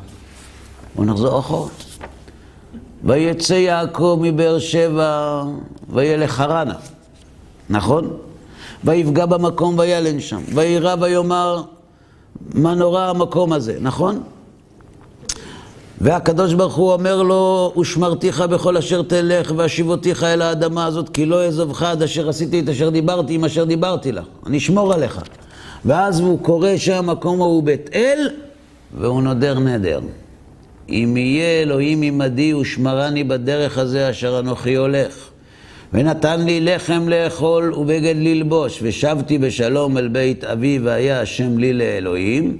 נחזור 0.98 1.38
אחורה. 1.38 1.68
ויצא 3.04 3.54
יעקב 3.54 4.18
מבאר 4.22 4.58
שבע 4.58 5.42
וילך 5.92 6.30
חרנה, 6.30 6.74
נכון? 7.70 8.10
ויפגע 8.84 9.26
במקום 9.26 9.78
וילן 9.78 10.20
שם, 10.20 10.40
וירא 10.54 10.94
ויאמר 11.00 11.62
מה 12.54 12.74
נורא 12.74 13.02
המקום 13.02 13.52
הזה, 13.52 13.76
נכון? 13.80 14.22
והקדוש 16.00 16.54
ברוך 16.54 16.74
הוא 16.74 16.92
אומר 16.92 17.22
לו, 17.22 17.72
ושמרתיך 17.80 18.40
בכל 18.40 18.76
אשר 18.76 19.02
תלך, 19.02 19.52
והשיבותיך 19.56 20.22
אל 20.22 20.42
האדמה 20.42 20.86
הזאת, 20.86 21.08
כי 21.08 21.26
לא 21.26 21.44
אעזובך 21.44 21.82
עד 21.82 22.02
אשר 22.02 22.28
עשיתי 22.28 22.60
את 22.60 22.68
אשר 22.68 22.88
דיברתי 22.88 23.34
עם 23.34 23.44
אשר 23.44 23.64
דיברתי 23.64 24.12
לך. 24.12 24.24
אני 24.46 24.58
אשמור 24.58 24.92
עליך. 24.92 25.20
ואז 25.84 26.20
הוא 26.20 26.38
קורא 26.38 26.76
שהמקום 26.76 27.40
ההוא 27.40 27.62
בית 27.62 27.90
אל, 27.94 28.28
והוא 28.98 29.22
נודר 29.22 29.58
נדר. 29.58 30.00
אם 30.88 31.14
יהיה 31.16 31.62
אלוהים 31.62 32.02
עמדי 32.02 32.54
ושמרני 32.54 33.24
בדרך 33.24 33.78
הזה 33.78 34.10
אשר 34.10 34.38
אנוכי 34.38 34.74
הולך. 34.74 35.28
ונתן 35.92 36.40
לי 36.40 36.60
לחם 36.60 37.08
לאכול 37.08 37.74
ובגד 37.74 38.14
ללבוש, 38.16 38.78
ושבתי 38.82 39.38
בשלום 39.38 39.98
אל 39.98 40.08
בית 40.08 40.44
אבי, 40.44 40.78
והיה 40.78 41.20
השם 41.20 41.58
לי 41.58 41.72
לאלוהים, 41.72 42.56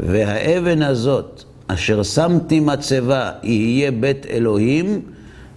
והאבן 0.00 0.82
הזאת, 0.82 1.42
אשר 1.66 2.02
שמתי 2.02 2.60
מצבה, 2.60 3.30
יהיה 3.42 3.90
בית 3.90 4.26
אלוהים, 4.26 5.00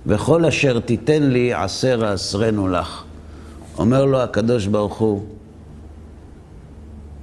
וכל 0.05 0.45
אשר 0.45 0.79
תיתן 0.79 1.23
לי 1.23 1.53
עשר 1.53 2.05
עשרנו 2.05 2.67
לך. 2.67 3.03
אומר 3.77 4.05
לו 4.05 4.21
הקדוש 4.21 4.65
ברוך 4.65 4.97
הוא, 4.97 5.23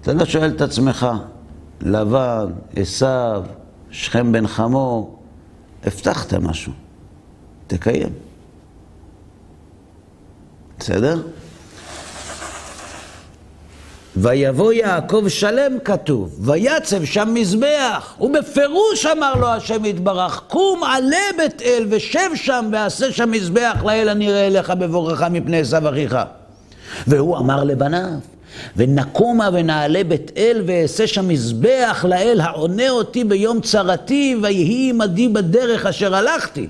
אתה 0.05 0.13
לא 0.13 0.25
שואל 0.25 0.51
את 0.51 0.61
עצמך, 0.61 1.07
לבן, 1.81 2.47
עשיו, 2.77 3.43
שכם 3.91 4.33
בן 4.33 4.47
חמור, 4.47 5.19
הבטחת 5.85 6.35
משהו, 6.35 6.73
תקיים. 7.67 8.13
בסדר? 10.79 11.23
ויבוא 14.17 14.73
יעקב 14.73 15.29
שלם 15.29 15.79
כתוב, 15.85 16.37
ויצב 16.41 17.05
שם 17.05 17.29
מזבח, 17.35 18.17
ובפירוש 18.21 19.07
אמר 19.07 19.35
לו 19.35 19.49
השם 19.49 19.85
יתברך, 19.85 20.43
קום 20.49 20.85
עלה 20.85 21.17
בית 21.37 21.63
אל 21.63 21.87
ושב 21.91 22.31
שם 22.35 22.69
ועשה 22.73 23.13
שם 23.13 23.31
מזבח 23.31 23.77
לאל 23.85 24.09
הנראה 24.09 24.47
אליך 24.47 24.71
בבורך 24.71 25.23
מפני 25.23 25.61
עשיו 25.61 25.89
אחיך. 25.89 26.17
והוא 27.07 27.39
אמר 27.39 27.65
לבניו, 27.65 28.19
ונקומה 28.77 29.49
ונעלה 29.53 30.05
בית 30.05 30.33
אל 30.37 30.63
ואעשה 30.67 31.07
שם 31.07 31.29
מזבח 31.29 32.05
לאל 32.09 32.41
העונה 32.41 32.91
אותי 32.91 33.25
ביום 33.25 33.61
צרתי 33.61 34.37
ויהי 34.43 34.91
עמדי 34.91 35.29
בדרך 35.29 35.87
אשר 35.87 36.15
הלכתי. 36.15 36.69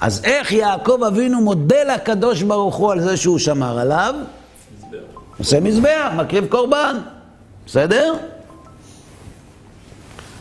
אז 0.00 0.20
איך 0.24 0.52
יעקב 0.52 1.00
אבינו 1.06 1.40
מודה 1.40 1.94
לקדוש 1.94 2.42
ברוך 2.42 2.76
הוא 2.76 2.92
על 2.92 3.00
זה 3.00 3.16
שהוא 3.16 3.38
שמר 3.38 3.78
עליו? 3.78 4.14
מזבח. 4.78 4.98
עושה 5.38 5.60
מזבח, 5.60 6.12
מקריב 6.16 6.46
קורבן, 6.46 6.96
בסדר? 7.66 8.14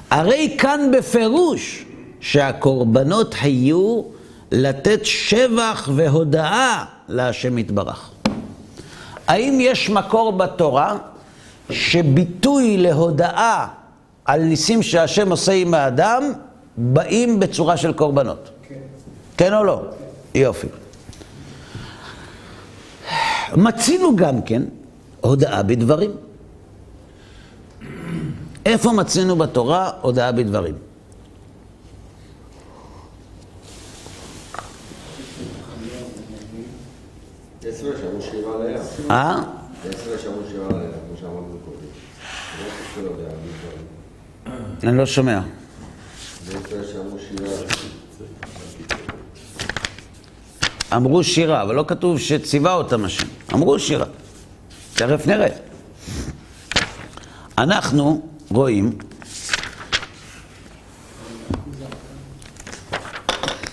הרי 0.10 0.56
כאן 0.58 0.92
בפירוש 0.98 1.86
שהקורבנות 2.20 3.36
היו 3.42 4.02
לתת 4.52 5.06
שבח 5.06 5.90
והודאה 5.96 6.86
להשם 7.10 7.58
יתברך. 7.58 8.12
האם 9.28 9.58
יש 9.62 9.90
מקור 9.90 10.32
בתורה 10.32 10.98
שביטוי 11.70 12.78
להודאה 12.78 13.68
על 14.26 14.42
ניסים 14.44 14.84
שהשם 14.84 15.32
עושה 15.32 15.52
עם 15.52 15.74
האדם 15.74 16.24
באים 16.78 17.40
בצורה 17.40 17.78
של 17.78 17.94
קורבנות? 17.94 18.50
כן. 18.68 18.76
כן 19.38 19.54
או 19.54 19.64
לא? 19.64 19.82
כן. 20.34 20.40
יופי. 20.40 20.68
מצינו 23.56 24.16
גם 24.16 24.42
כן 24.42 24.64
הודאה 25.22 25.64
בדברים. 25.64 26.12
איפה 28.66 28.92
מצינו 28.92 29.36
בתורה 29.36 29.92
הודאה 30.02 30.32
בדברים? 30.32 30.76
אה? 39.12 39.36
אני 44.84 44.98
לא 44.98 45.06
שומע. 45.06 45.42
אמרו 50.96 51.24
שירה, 51.24 51.62
אבל 51.62 51.76
לא 51.76 51.86
כתוב 51.88 52.20
שציווה 52.20 52.74
אותם 52.74 53.06
השם. 53.06 53.28
אמרו 53.54 53.80
שירה. 53.80 54.06
תכף 54.94 55.28
נראה. 55.28 55.50
אנחנו 57.58 58.28
רואים 58.52 58.98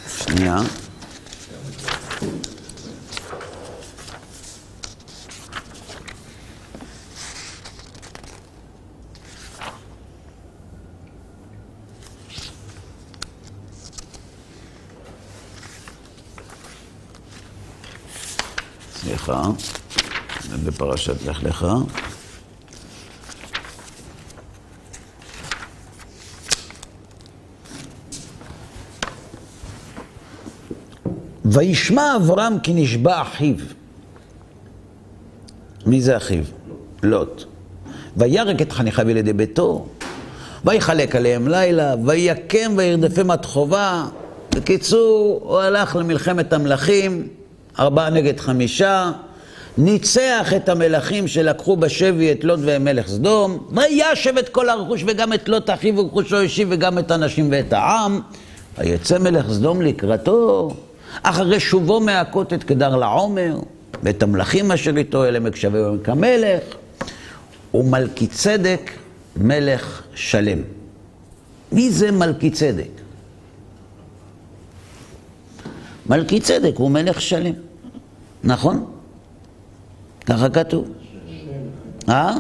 שנייה. 0.09 0.57
לך, 19.29 19.33
בפרשת 20.65 21.27
לך 21.27 21.43
לך. 21.43 21.67
וישמע 31.45 32.17
אברהם 32.17 32.59
כי 32.59 32.73
נשבע 32.75 33.23
אחיו. 33.23 33.55
מי 35.87 36.01
זה 36.01 36.17
אחיו? 36.17 36.45
לוט. 37.03 37.45
וירק 38.17 38.63
את 38.63 38.73
חניכיו 38.73 39.11
ילידי 39.11 39.33
ביתו, 39.33 39.87
ויחלק 40.65 41.17
עליהם 41.17 41.49
לילה, 41.49 41.95
ויקם 42.05 42.75
וירדפם 42.77 43.31
עד 43.31 43.45
חובה. 43.45 44.07
בקיצור, 44.55 45.41
הוא 45.43 45.59
הלך 45.59 45.97
למלחמת 45.97 46.53
המלכים, 46.53 47.29
ארבעה 47.79 48.11
נגד 48.11 48.41
חמישה, 48.41 49.11
ניצח 49.79 50.53
את 50.57 50.69
המלכים 50.69 51.29
שלקחו 51.29 51.77
בשבי 51.77 52.33
את 52.33 52.45
לוט 52.45 52.61
ומלך 52.63 53.09
סדום, 53.09 53.67
וישב 53.71 54.39
את 54.39 54.49
כל 54.49 54.69
הרכוש 54.69 55.05
וגם 55.07 55.33
את 55.33 55.49
לוט 55.49 55.71
אחיו 55.71 55.97
ורכושו 55.97 56.37
השיב 56.37 56.69
וגם 56.71 56.99
את 56.99 57.11
הנשים 57.11 57.49
ואת 57.51 57.73
העם, 57.73 58.21
ויצא 58.79 59.19
מלך 59.19 59.47
סדום 59.53 59.83
לקראתו, 59.83 60.75
אחרי 61.23 61.61
שובו 61.61 62.01
מהכות 62.01 62.53
את 62.53 62.65
קדר 62.65 62.97
לעומר, 62.97 63.59
ואת 64.03 64.23
המלכים 64.23 64.73
אשר 64.73 64.97
איתו 64.97 65.25
אל 65.25 65.37
עמק 65.37 65.57
שווה 65.57 65.83
ועמק 65.83 66.09
המלך, 66.09 66.63
ומלכי 67.75 68.27
צדק 68.27 68.91
מלך 69.37 70.03
שלם. 70.15 70.59
מי 71.73 71.91
זה 71.91 72.11
מלכי 72.11 72.51
צדק? 72.51 72.89
מלכי 76.07 76.41
צדק 76.41 76.75
הוא 76.77 76.91
מלך 76.91 77.21
שלם, 77.21 77.55
נכון? 78.45 78.85
ככה 80.27 80.51
כתוב. 80.51 80.89
אה? 82.09 82.35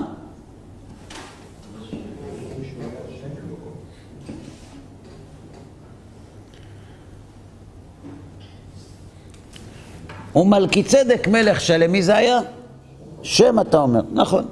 ומלכי 10.36 10.82
צדק 10.82 11.28
מלך 11.28 11.60
שלם, 11.60 11.92
מי 11.92 12.02
זה 12.02 12.16
היה? 12.16 12.40
שם 13.22 13.60
אתה 13.60 13.78
אומר, 13.78 14.00
נכון. 14.12 14.44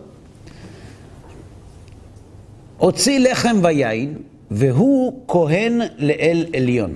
הוציא 2.78 3.18
לחם 3.18 3.56
ויין, 3.62 4.18
והוא 4.50 5.24
כהן 5.28 5.80
לאל 5.98 6.46
עליון. 6.56 6.94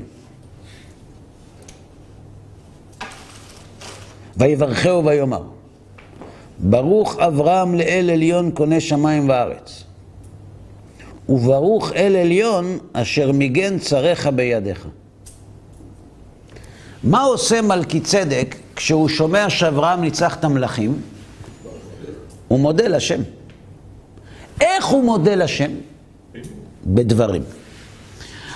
ויברכהו 4.36 5.04
ויאמר, 5.04 5.42
ברוך 6.58 7.18
אברהם 7.18 7.74
לאל 7.74 8.10
עליון 8.12 8.50
קונה 8.50 8.80
שמיים 8.80 9.28
וארץ, 9.28 9.84
וברוך 11.28 11.92
אל 11.92 12.16
עליון 12.16 12.78
אשר 12.92 13.32
מיגן 13.32 13.78
צריך 13.78 14.26
בידיך. 14.26 14.86
מה 17.02 17.22
עושה 17.22 17.62
מלכי 17.62 18.00
צדק 18.00 18.56
כשהוא 18.76 19.08
שומע 19.08 19.50
שאברהם 19.50 20.00
ניצח 20.00 20.36
את 20.36 20.44
המלכים? 20.44 21.00
הוא 22.48 22.60
מודה 22.60 22.88
לשם. 22.88 23.20
איך 24.60 24.86
הוא 24.86 25.04
מודה 25.04 25.34
לשם? 25.34 25.70
בדברים. 26.86 27.42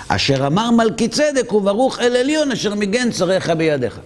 אשר 0.07 0.47
אמר 0.47 0.71
מלכי 0.71 1.07
צדק 1.07 1.53
וברוך 1.53 1.99
אל 1.99 2.15
עליון 2.15 2.51
אשר 2.51 2.75
מיגן 2.75 3.11
צריך 3.11 3.49
בידיך. 3.49 3.99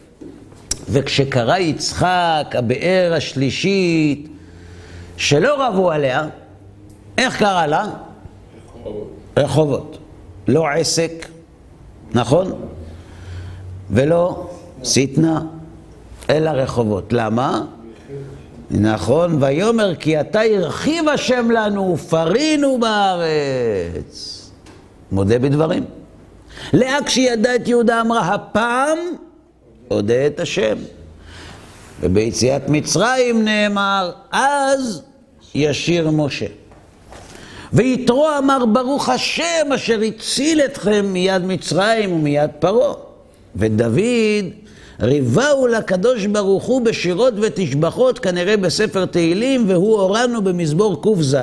וכשקרא 0.89 1.57
יצחק, 1.57 2.45
הבאר 2.53 3.13
השלישית, 3.17 4.27
שלא 5.17 5.67
רבו 5.67 5.91
עליה, 5.91 6.27
איך 7.17 7.39
קרא 7.39 7.65
לה? 7.65 7.85
רחובות. 7.85 9.11
רחובות. 9.37 9.97
לא 10.47 10.67
עסק, 10.67 11.27
נכון? 12.13 12.51
ולא 13.91 14.49
שטנה, 14.83 15.41
אלא 16.29 16.49
רחובות. 16.49 17.13
למה? 17.13 17.65
נכון, 18.71 19.43
ויאמר 19.43 19.95
כי 19.95 20.19
אתה 20.19 20.41
הרחיב 20.41 21.09
השם 21.09 21.51
לנו, 21.51 21.97
פרינו 21.97 22.77
בארץ. 22.79 24.41
מודה 25.11 25.39
בדברים. 25.39 25.85
לאה 26.73 26.97
כשידע 27.05 27.55
את 27.55 27.67
יהודה 27.67 28.01
אמרה, 28.01 28.33
הפעם 28.33 28.97
אודה 29.91 30.27
את 30.27 30.39
השם. 30.39 30.75
וביציאת 32.01 32.69
מצרים 32.69 33.45
נאמר, 33.45 34.11
אז 34.31 35.01
ישיר 35.55 36.09
משה. 36.11 36.45
ויתרו 37.73 38.27
אמר, 38.37 38.65
ברוך 38.65 39.09
השם 39.09 39.71
אשר 39.75 39.99
הציל 40.01 40.61
אתכם 40.61 41.05
מיד 41.05 41.45
מצרים 41.45 42.11
ומיד 42.11 42.49
פרעה. 42.59 42.93
ודוד 43.55 44.45
ריבהו 44.99 45.67
לקדוש 45.67 46.25
ברוך 46.25 46.63
הוא 46.63 46.81
בשירות 46.81 47.33
ותשבחות, 47.41 48.19
כנראה 48.19 48.57
בספר 48.57 49.05
תהילים, 49.05 49.69
והוא 49.69 49.99
הורנו 49.99 50.41
במזמור 50.41 51.01
ק"ז, 51.01 51.37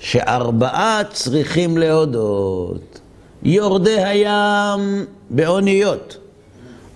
שארבעה 0.00 1.02
צריכים 1.12 1.78
להודות. 1.78 3.00
יורדי 3.42 4.04
הים 4.04 5.04
באוניות, 5.30 6.16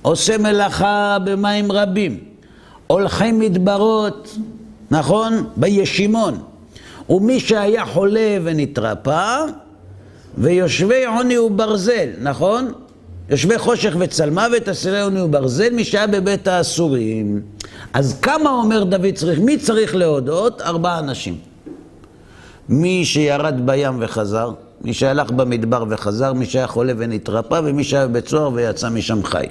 עושה 0.02 0.38
מלאכה 0.38 1.16
במים 1.24 1.72
רבים, 1.72 2.18
הולכי 2.86 3.32
מדברות, 3.32 4.36
נכון? 4.90 5.44
בישימון. 5.56 6.38
ומי 7.10 7.40
שהיה 7.40 7.86
חולה 7.86 8.38
ונתרפא, 8.44 9.44
ויושבי 10.38 11.04
עוני 11.04 11.38
וברזל, 11.38 12.08
נכון? 12.22 12.72
יושבי 13.30 13.58
חושך 13.58 13.96
וצלמוות, 13.98 14.68
אסירי 14.68 15.00
עוני 15.00 15.20
וברזל, 15.20 15.70
מי 15.72 15.84
שהיה 15.84 16.06
בבית 16.06 16.48
האסורים. 16.48 17.40
אז 17.92 18.20
כמה 18.22 18.50
אומר 18.50 18.84
דוד 18.84 19.14
צריך, 19.14 19.38
מי 19.38 19.58
צריך 19.58 19.94
להודות? 19.94 20.62
ארבעה 20.62 20.98
אנשים. 20.98 21.36
מי 22.68 23.04
שירד 23.04 23.66
בים 23.66 23.96
וחזר, 23.98 24.50
מי 24.80 24.94
שהלך 24.94 25.30
במדבר 25.30 25.84
וחזר, 25.90 26.32
מי 26.32 26.46
שהיה 26.46 26.66
חולה 26.66 26.92
ונתרפא, 26.96 27.60
ומי 27.64 27.84
שהיה 27.84 28.08
בבית 28.08 28.28
סוהר 28.28 28.50
ויצא 28.54 28.88
משם 28.88 29.24
חי. 29.24 29.46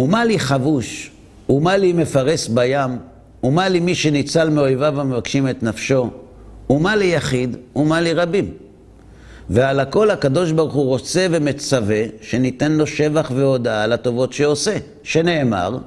ומה 0.00 0.24
לי 0.24 0.38
חבוש, 0.38 1.10
ומה 1.48 1.76
לי 1.76 1.92
מפרס 1.92 2.48
בים, 2.48 2.90
ומה 3.44 3.68
לי 3.68 3.80
מי 3.80 3.94
שניצל 3.94 4.50
מאויביו 4.50 5.00
המבקשים 5.00 5.48
את 5.48 5.62
נפשו, 5.62 6.10
ומה 6.70 6.96
לי 6.96 7.04
יחיד, 7.04 7.56
ומה 7.76 8.00
לי 8.00 8.12
רבים. 8.12 8.50
ועל 9.50 9.80
הכל 9.80 10.10
הקדוש 10.10 10.52
ברוך 10.52 10.74
הוא 10.74 10.84
רוצה 10.84 11.26
ומצווה 11.30 12.02
שניתן 12.20 12.72
לו 12.72 12.86
שבח 12.86 13.30
והודאה 13.34 13.82
על 13.82 13.92
הטובות 13.92 14.32
שעושה, 14.32 14.76
שנאמר 15.02 15.78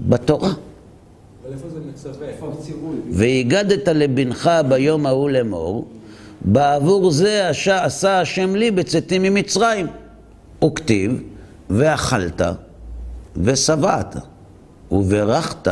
בתורה. 0.00 0.48
אבל 0.48 1.52
איפה 1.52 1.68
זה 1.68 1.80
מצווה? 1.92 2.28
איפה 2.28 2.52
הציווי? 2.58 2.96
והגדת 3.10 3.88
לבנך 3.88 4.50
ביום 4.68 5.06
ההוא 5.06 5.30
לאמור, 5.30 5.88
בעבור 6.40 7.10
זה 7.10 7.48
עשה 7.48 8.20
השם 8.20 8.56
לי 8.56 8.70
בצאתי 8.70 9.18
ממצרים. 9.18 9.86
וכתיב, 10.64 11.22
ואכלת 11.70 12.42
ושבעת, 13.36 14.16
וברכת 14.90 15.68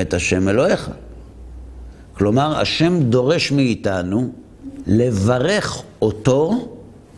את 0.00 0.14
השם 0.14 0.48
אלוהיך. 0.48 0.90
כלומר, 2.12 2.60
השם 2.60 3.02
דורש 3.02 3.52
מאיתנו 3.52 4.30
לברך 4.86 5.82
אותו 6.02 6.68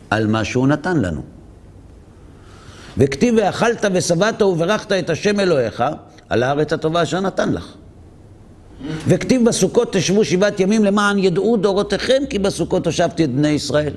על 0.09 0.27
מה 0.27 0.43
שהוא 0.43 0.67
נתן 0.67 0.97
לנו. 0.97 1.21
וכתיב 2.97 3.35
ואכלת 3.37 3.85
ושבעת 3.93 4.41
וברכת 4.41 4.91
את 4.91 5.09
השם 5.09 5.39
אלוהיך 5.39 5.83
על 6.29 6.43
הארץ 6.43 6.73
הטובה 6.73 7.03
אשר 7.03 7.19
נתן 7.19 7.51
לך. 7.51 7.73
וכתיב 9.07 9.45
בסוכות 9.45 9.93
תשבו 9.93 10.25
שבעת 10.25 10.59
ימים 10.59 10.85
למען 10.85 11.19
ידעו 11.19 11.57
דורותיכם 11.57 12.23
כי 12.29 12.39
בסוכות 12.39 12.85
הושבתי 12.85 13.23
את 13.23 13.35
בני 13.35 13.47
ישראל. 13.47 13.93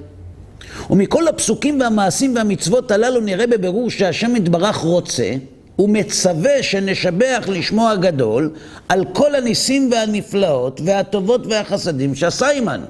ומכל 0.91 1.29
הפסוקים 1.29 1.81
והמעשים 1.81 2.37
והמצוות 2.37 2.91
הללו 2.91 3.21
נראה 3.21 3.47
בבירור 3.47 3.91
שהשם 3.91 4.37
יתברך 4.37 4.77
רוצה 4.77 5.35
ומצווה 5.79 6.63
שנשבח 6.63 7.45
לשמו 7.49 7.89
הגדול 7.89 8.51
על 8.89 9.05
כל 9.13 9.35
הניסים 9.35 9.91
והנפלאות 9.93 10.81
והטובות 10.85 11.47
והחסדים 11.47 12.15
שעשה 12.15 12.51
עמנו. 12.51 12.87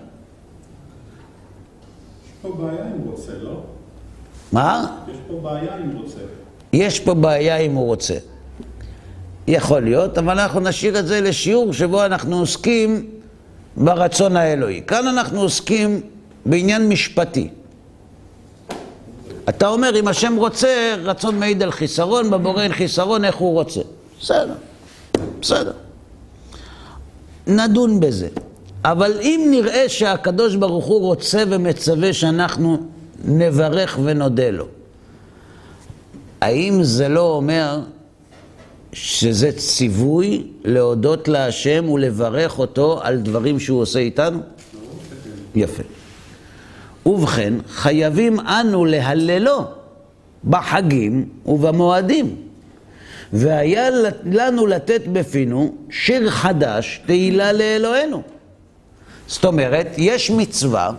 פה 2.43 2.53
בעיה 2.53 2.85
אם 2.85 3.11
רוצה, 3.11 3.33
לא? 3.43 3.61
מה? 4.53 4.97
יש 5.11 5.17
פה 5.29 5.41
בעיה 5.43 5.77
אם 5.77 5.97
רוצה. 5.97 6.19
יש 6.73 7.01
פה 7.01 7.15
בעיה 7.15 7.57
אם 7.57 7.75
הוא 7.75 7.87
רוצה. 7.87 8.15
יכול 9.49 9.81
להיות, 9.81 10.19
אבל 10.19 10.41
אנחנו 10.41 10.61
נשאיר 10.61 10.99
את 10.99 11.07
זה 11.07 11.21
לשיעור 11.21 11.73
שבו 11.73 12.05
אנחנו 12.05 12.39
עוסקים 12.39 13.11
ברצון 13.77 14.37
האלוהי. 14.37 14.83
כאן 14.87 15.09
אנחנו 15.09 15.41
עוסקים 15.41 16.01
בעניין 16.47 16.89
משפטי. 16.89 17.49
אתה 19.49 19.69
אומר, 19.69 20.01
אם 20.01 20.09
השם 20.09 20.37
רוצה, 20.37 20.95
רצון 21.03 21.39
מעיד 21.39 21.63
על 21.63 21.71
חיסרון, 21.71 22.31
בבורא 22.31 22.63
אין 22.63 22.73
חיסרון, 22.73 23.25
איך 23.25 23.37
הוא 23.37 23.53
רוצה. 23.53 23.81
בסדר, 24.21 24.55
בסדר. 25.41 25.73
נדון 27.47 28.01
בזה. 28.01 28.29
אבל 28.85 29.13
אם 29.21 29.49
נראה 29.51 29.89
שהקדוש 29.89 30.55
ברוך 30.55 30.85
הוא 30.85 31.01
רוצה 31.01 31.43
ומצווה 31.49 32.13
שאנחנו 32.13 32.79
נברך 33.25 33.99
ונודה 34.05 34.51
לו, 34.51 34.67
האם 36.41 36.83
זה 36.83 37.09
לא 37.09 37.21
אומר 37.21 37.81
שזה 38.93 39.53
ציווי 39.53 40.47
להודות 40.65 41.29
להשם 41.29 41.89
ולברך 41.89 42.59
אותו 42.59 43.01
על 43.03 43.19
דברים 43.19 43.61
שהוא 43.61 43.81
עושה 43.81 43.99
איתנו? 43.99 44.41
יפה. 45.55 45.83
ובכן, 47.07 47.55
חייבים 47.69 48.41
אנו 48.41 48.85
להללו 48.85 49.65
בחגים 50.45 51.29
ובמועדים. 51.47 52.37
והיה 53.33 53.91
לנו 54.25 54.67
לתת 54.67 55.03
בפינו 55.13 55.75
שיר 55.91 56.31
חדש, 56.31 57.01
תהילה 57.07 57.53
לאלוהינו. 57.53 58.23
זאת 59.27 59.45
אומרת, 59.45 59.87
יש 59.97 60.31
מצווה 60.31 60.91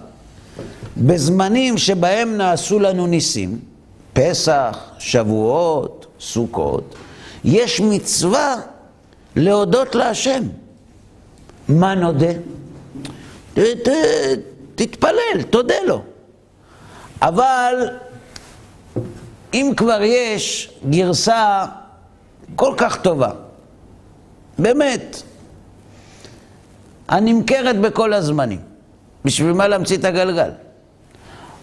בזמנים 0.97 1.77
שבהם 1.77 2.37
נעשו 2.37 2.79
לנו 2.79 3.07
ניסים, 3.07 3.59
פסח, 4.13 4.79
שבועות, 4.99 6.05
סוכות, 6.19 6.95
יש 7.43 7.81
מצווה 7.81 8.55
להודות 9.35 9.95
להשם. 9.95 10.43
מה 11.69 11.95
נודה? 11.95 12.31
תתפלל, 14.77 15.41
תודה 15.49 15.75
לו. 15.87 16.01
אבל 17.21 17.89
אם 19.53 19.71
כבר 19.77 19.99
יש 20.03 20.71
גרסה 20.89 21.65
כל 22.55 22.73
כך 22.77 23.01
טובה, 23.01 23.31
באמת, 24.59 25.21
הנמכרת 27.07 27.79
בכל 27.79 28.13
הזמנים, 28.13 28.59
בשביל 29.25 29.53
מה 29.53 29.67
להמציא 29.67 29.97
את 29.97 30.05
הגלגל? 30.05 30.49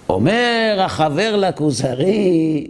אומר 0.08 0.76
החבר 0.80 1.36
לכוזרי, 1.36 2.66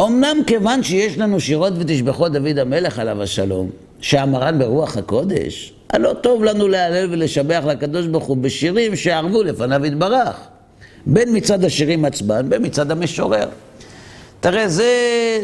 אמנם 0.00 0.36
כיוון 0.46 0.82
שיש 0.82 1.18
לנו 1.18 1.40
שירות 1.40 1.72
ותשבחות 1.78 2.32
דוד 2.32 2.58
המלך 2.58 2.98
עליו 2.98 3.22
השלום, 3.22 3.70
שאמרן 4.00 4.58
ברוח 4.58 4.96
הקודש, 4.96 5.77
הלא 5.90 6.12
טוב 6.12 6.44
לנו 6.44 6.68
להלל 6.68 7.08
ולשבח 7.10 7.62
לקדוש 7.66 8.06
ברוך 8.06 8.24
הוא 8.24 8.36
בשירים 8.36 8.96
שערבו 8.96 9.42
לפניו 9.42 9.86
יתברך. 9.86 10.36
בין 11.06 11.36
מצד 11.36 11.64
השירים 11.64 12.04
עצמם, 12.04 12.48
בין 12.48 12.66
מצד 12.66 12.90
המשורר. 12.90 13.48
תראה, 14.40 14.68
זה, 14.68 14.92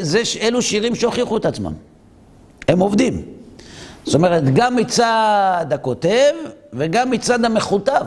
זה, 0.01 0.23
אלו 0.41 0.63
שירים 0.63 0.95
שהוכיחו 0.95 1.37
את 1.37 1.47
עצמם. 1.47 1.73
הם 2.69 2.79
עובדים. 2.79 3.23
זאת 4.05 4.15
אומרת, 4.15 4.55
גם 4.55 4.77
מצד 4.77 5.67
הכותב 5.71 6.33
וגם 6.73 7.11
מצד 7.11 7.45
המכותב. 7.45 8.05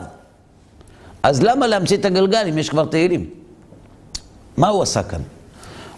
אז 1.22 1.42
למה 1.42 1.66
להמציא 1.66 1.96
את 1.96 2.04
הגלגל 2.04 2.46
אם 2.48 2.58
יש 2.58 2.68
כבר 2.68 2.84
תהילים? 2.84 3.30
מה 4.56 4.68
הוא 4.68 4.82
עשה 4.82 5.02
כאן? 5.02 5.20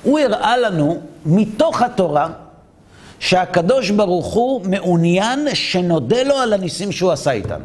הוא 0.03 0.18
הראה 0.18 0.57
לנו 0.57 1.01
מתוך 1.26 1.82
התורה 1.82 2.28
שהקדוש 3.21 3.91
ברוך 3.91 4.27
הוא 4.27 4.61
מעוניין 4.64 5.49
שנודה 5.55 6.23
לו 6.23 6.35
על 6.37 6.53
הניסים 6.53 6.93
שהוא 6.93 7.12
עשה 7.12 7.31
איתנו. 7.31 7.64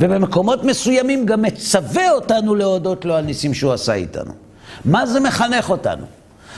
ובמקומות 0.00 0.64
מסוימים 0.64 1.26
גם 1.26 1.42
מצווה 1.42 2.10
אותנו 2.10 2.54
להודות 2.54 3.04
לו 3.04 3.14
על 3.14 3.24
ניסים 3.24 3.54
שהוא 3.54 3.72
עשה 3.72 3.94
איתנו. 3.94 4.32
מה 4.84 5.06
זה 5.06 5.20
מחנך 5.20 5.70
אותנו? 5.70 6.06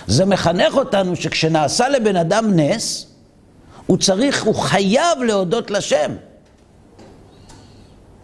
זה 0.06 0.24
מחנך 0.24 0.74
אותנו 0.74 1.16
שכשנעשה 1.16 1.88
לבן 1.88 2.16
אדם 2.16 2.60
נס, 2.60 3.06
הוא 3.86 3.98
צריך, 3.98 4.44
הוא 4.44 4.54
חייב 4.54 5.18
להודות 5.26 5.70
לשם. 5.70 6.12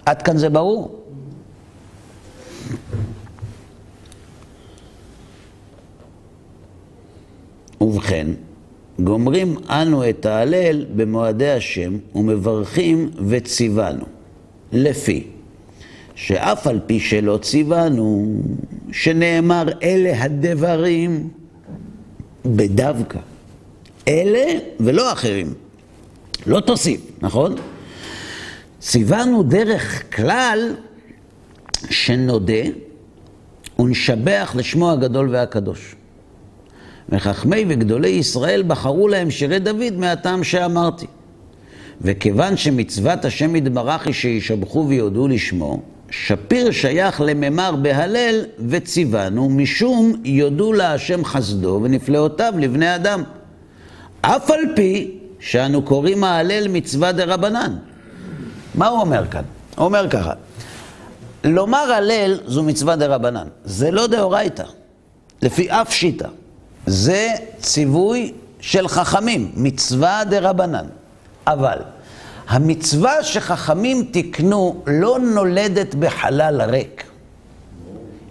עד 0.07 0.23
כאן 0.23 0.39
זה 0.39 0.49
ברור. 0.49 0.99
ובכן, 7.81 8.27
גומרים 9.01 9.57
אנו 9.69 10.09
את 10.11 10.27
ההלל 10.27 10.85
במועדי 10.97 11.51
השם 11.51 11.97
ומברכים 12.15 13.11
וציוונו, 13.29 14.05
לפי 14.73 15.27
שאף 16.15 16.67
על 16.67 16.81
פי 16.87 17.01
שלא 17.01 17.39
ציוונו, 17.43 18.37
שנאמר 18.93 19.65
אלה 19.83 20.23
הדברים 20.25 21.29
בדווקא. 22.45 23.19
אלה 24.09 24.59
ולא 24.81 25.13
אחרים. 25.13 25.55
לא 26.47 26.61
תוסיף, 26.61 27.01
נכון? 27.23 27.55
ציוונו 28.81 29.43
דרך 29.43 30.17
כלל 30.17 30.75
שנודה 31.91 32.63
ונשבח 33.79 34.53
לשמו 34.57 34.91
הגדול 34.91 35.29
והקדוש. 35.31 35.95
וחכמי 37.13 37.65
וגדולי 37.69 38.09
ישראל 38.09 38.63
בחרו 38.67 39.09
להם 39.09 39.31
שירי 39.31 39.59
דוד 39.59 39.93
מהטעם 39.97 40.45
שאמרתי. 40.45 41.07
וכיוון 42.01 42.57
שמצוות 42.57 43.25
השם 43.25 43.57
יתברך 43.57 44.07
היא 44.07 44.15
שישבחו 44.15 44.87
ויודו 44.89 45.29
לשמו, 45.29 45.83
שפיר 46.11 46.71
שייך 46.71 47.21
לממר 47.21 47.77
בהלל 47.77 48.45
וציוונו, 48.69 49.49
משום 49.49 50.13
יודו 50.25 50.73
להשם 50.73 51.25
חסדו 51.25 51.81
ונפלאותיו 51.83 52.55
לבני 52.59 52.95
אדם. 52.95 53.23
אף 54.21 54.51
על 54.51 54.61
פי 54.77 55.19
שאנו 55.41 55.83
קוראים 55.83 56.25
ההלל 56.25 56.69
מצווה 56.69 57.13
דה 57.13 57.25
רבנן. 57.25 57.77
מה 58.75 58.89
הוא 58.89 59.01
אומר 59.01 59.27
כאן? 59.31 59.43
הוא 59.77 59.85
אומר 59.85 60.11
ככה, 60.11 60.33
לומר 61.45 61.93
הלל 61.93 62.39
זו 62.47 62.63
מצווה 62.63 62.97
דה 62.97 63.07
רבנן, 63.07 63.47
זה 63.65 63.91
לא 63.91 64.07
דאורייתא, 64.07 64.65
לפי 65.43 65.71
אף 65.71 65.93
שיטה. 65.93 66.29
זה 66.93 67.35
ציווי 67.59 68.33
של 68.61 68.89
חכמים, 68.89 69.53
מצווה 69.57 70.25
דה 70.25 70.51
רבנן. 70.51 70.87
אבל 71.47 71.79
המצווה 72.49 73.25
שחכמים 73.25 74.05
תיקנו 74.05 74.83
לא 74.87 75.19
נולדת 75.19 75.95
בחלל 75.95 76.63
ריק. 76.63 77.05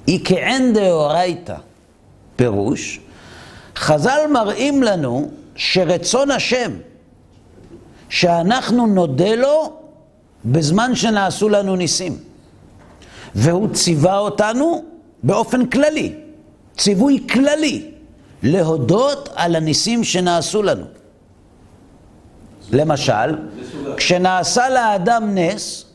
היא 0.08 0.20
כעין 0.24 0.74
דאורייתא. 0.74 1.56
פירוש, 2.36 3.00
חז"ל 3.76 4.20
מראים 4.32 4.84
לנו 4.84 5.32
שרצון 5.56 6.32
השם, 6.32 6.72
שאנחנו 8.10 8.88
נודה 8.88 9.36
לו 9.36 9.74
בזמן 10.46 10.96
שנעשו 10.96 11.50
לנו 11.50 11.76
ניסים. 11.76 12.18
והוא 13.36 13.68
ציווה 13.74 14.18
אותנו 14.18 14.84
באופן 15.24 15.66
כללי, 15.66 16.14
ציווי 16.78 17.28
כללי, 17.32 17.91
להודות 18.44 19.30
על 19.36 19.56
הניסים 19.56 20.04
שנעשו 20.04 20.64
לנו. 20.64 20.86
למשל, 22.72 23.36
כשנעשה 23.98 24.70
לאדם 24.70 25.36
נס, 25.36 25.86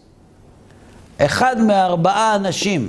אחד 1.19 1.61
מארבעה 1.61 2.35
אנשים 2.35 2.89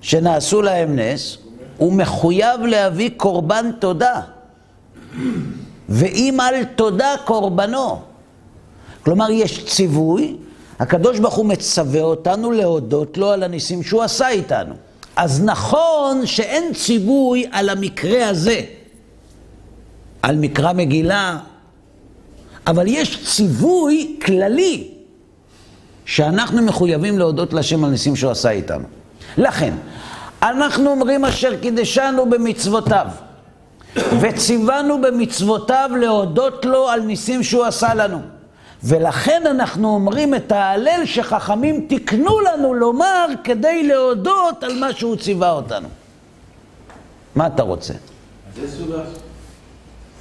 שנעשו 0.00 0.62
להם 0.62 0.98
נס, 0.98 1.38
הוא 1.76 1.92
מחויב 1.92 2.60
להביא 2.60 3.10
קורבן 3.16 3.70
תודה. 3.78 4.20
ואם 5.88 6.38
על 6.40 6.64
תודה 6.64 7.14
קורבנו. 7.24 8.00
כלומר, 9.04 9.30
יש 9.30 9.64
ציווי, 9.64 10.36
הקדוש 10.78 11.18
ברוך 11.18 11.34
הוא 11.34 11.46
מצווה 11.46 12.02
אותנו 12.02 12.52
להודות 12.52 13.18
לו 13.18 13.30
על 13.30 13.42
הניסים 13.42 13.82
שהוא 13.82 14.02
עשה 14.02 14.28
איתנו. 14.28 14.74
אז 15.16 15.44
נכון 15.44 16.26
שאין 16.26 16.74
ציווי 16.74 17.46
על 17.50 17.68
המקרה 17.68 18.28
הזה, 18.28 18.60
על 20.22 20.36
מקרא 20.36 20.72
מגילה, 20.72 21.38
אבל 22.66 22.84
יש 22.86 23.24
ציווי 23.24 24.16
כללי 24.24 24.88
שאנחנו 26.04 26.62
מחויבים 26.62 27.18
להודות 27.18 27.52
לשם 27.52 27.84
על 27.84 27.90
ניסים 27.90 28.16
שהוא 28.16 28.30
עשה 28.30 28.50
איתנו. 28.50 28.84
לכן, 29.38 29.74
אנחנו 30.42 30.90
אומרים 30.90 31.24
אשר 31.24 31.60
קידשנו 31.60 32.30
במצוותיו, 32.30 33.06
וציוונו 33.96 35.00
במצוותיו 35.00 35.90
להודות 36.00 36.64
לו 36.64 36.88
על 36.88 37.00
ניסים 37.00 37.42
שהוא 37.42 37.64
עשה 37.64 37.94
לנו. 37.94 38.20
ולכן 38.84 39.42
אנחנו 39.46 39.88
אומרים 39.94 40.34
את 40.34 40.52
ההלל 40.52 41.02
שחכמים 41.04 41.86
תיקנו 41.88 42.40
לנו 42.40 42.74
לומר 42.74 43.26
כדי 43.44 43.82
להודות 43.82 44.62
על 44.64 44.78
מה 44.78 44.92
שהוא 44.92 45.16
ציווה 45.16 45.50
אותנו. 45.50 45.88
מה 47.34 47.46
אתה 47.46 47.62
רוצה? 47.62 47.94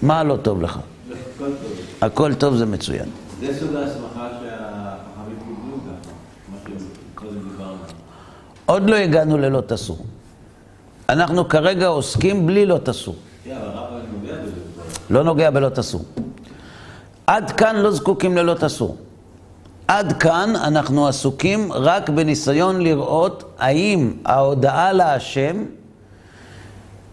מה 0.01 0.23
לא 0.23 0.37
טוב 0.41 0.61
לך? 0.61 0.77
הכל 0.77 1.45
טוב. 1.45 1.71
הכל 2.01 2.33
טוב 2.33 2.55
זה 2.55 2.65
מצוין. 2.65 3.05
זה 3.39 3.59
סוג 3.59 3.75
ההסמכה 3.75 4.27
שהחכמים 4.41 5.37
קיבלו 5.39 5.77
ככה. 7.57 7.73
עוד 8.65 8.89
לא 8.89 8.95
הגענו 8.95 9.37
ללא 9.37 9.61
תסור. 9.67 9.97
אנחנו 11.09 11.47
כרגע 11.47 11.87
עוסקים 11.87 12.47
בלי 12.47 12.65
לא 12.65 12.77
תעשו. 12.77 13.15
כן. 13.43 13.57
לא 15.09 15.23
נוגע 15.23 15.49
בלא 15.49 15.69
תעשו. 15.69 15.99
עד 17.31 17.51
כאן 17.51 17.75
לא 17.75 17.91
זקוקים 17.91 18.37
ללא 18.37 18.53
תעשו. 18.53 18.95
עד 19.87 20.13
כאן 20.13 20.53
אנחנו 20.55 21.07
עסוקים 21.07 21.73
רק 21.73 22.09
בניסיון 22.09 22.81
לראות 22.81 23.55
האם 23.59 24.13
ההודעה 24.25 24.93
להשם 24.93 25.65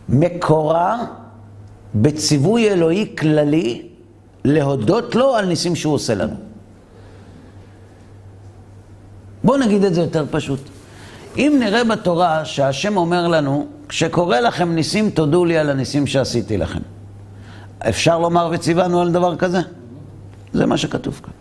מקורה 0.08 1.04
בציווי 1.94 2.70
אלוהי 2.70 3.16
כללי 3.18 3.88
להודות 4.44 5.14
לו 5.14 5.34
על 5.34 5.46
ניסים 5.46 5.76
שהוא 5.76 5.94
עושה 5.94 6.14
לנו. 6.14 6.34
בואו 9.44 9.58
נגיד 9.58 9.84
את 9.84 9.94
זה 9.94 10.00
יותר 10.00 10.24
פשוט. 10.30 10.60
אם 11.36 11.56
נראה 11.60 11.84
בתורה 11.84 12.44
שהשם 12.44 12.96
אומר 12.96 13.28
לנו, 13.28 13.66
כשקורה 13.88 14.40
לכם 14.40 14.74
ניסים, 14.74 15.10
תודו 15.10 15.44
לי 15.44 15.58
על 15.58 15.70
הניסים 15.70 16.06
שעשיתי 16.06 16.56
לכם. 16.56 16.80
אפשר 17.88 18.18
לומר 18.18 18.50
וציוונו 18.52 19.00
על 19.00 19.12
דבר 19.12 19.36
כזה? 19.36 19.60
זה 20.53 20.66
מה 20.66 20.76
שכתוב 20.76 21.20
כאן. 21.24 21.32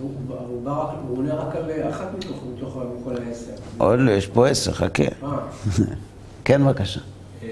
הוא 0.00 1.16
עונה 1.16 1.34
רק 1.34 1.56
על 1.56 1.70
אחת 1.90 2.06
מתוך 2.18 2.44
מתוך 2.56 2.78
כל 3.04 3.16
העשר. 3.16 3.52
עוד 3.78 3.98
לא, 3.98 4.10
יש 4.10 4.26
פה 4.26 4.48
עשר, 4.48 4.72
חכה. 4.72 5.02
אה, 5.02 5.38
כן, 6.44 6.64
בבקשה. 6.64 7.00
אמ, 7.42 7.48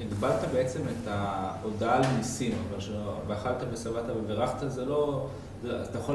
הגבלת 0.00 0.40
בעצם 0.52 0.80
את 0.80 1.08
ההודעה 1.08 1.96
על 1.96 2.02
ניסים, 2.16 2.52
ואכלת 3.26 3.64
ושבעת 3.72 4.04
וברכת, 4.16 4.70
זה 4.70 4.84
לא... 4.84 5.26
אתה 5.64 5.98
יכול... 5.98 6.14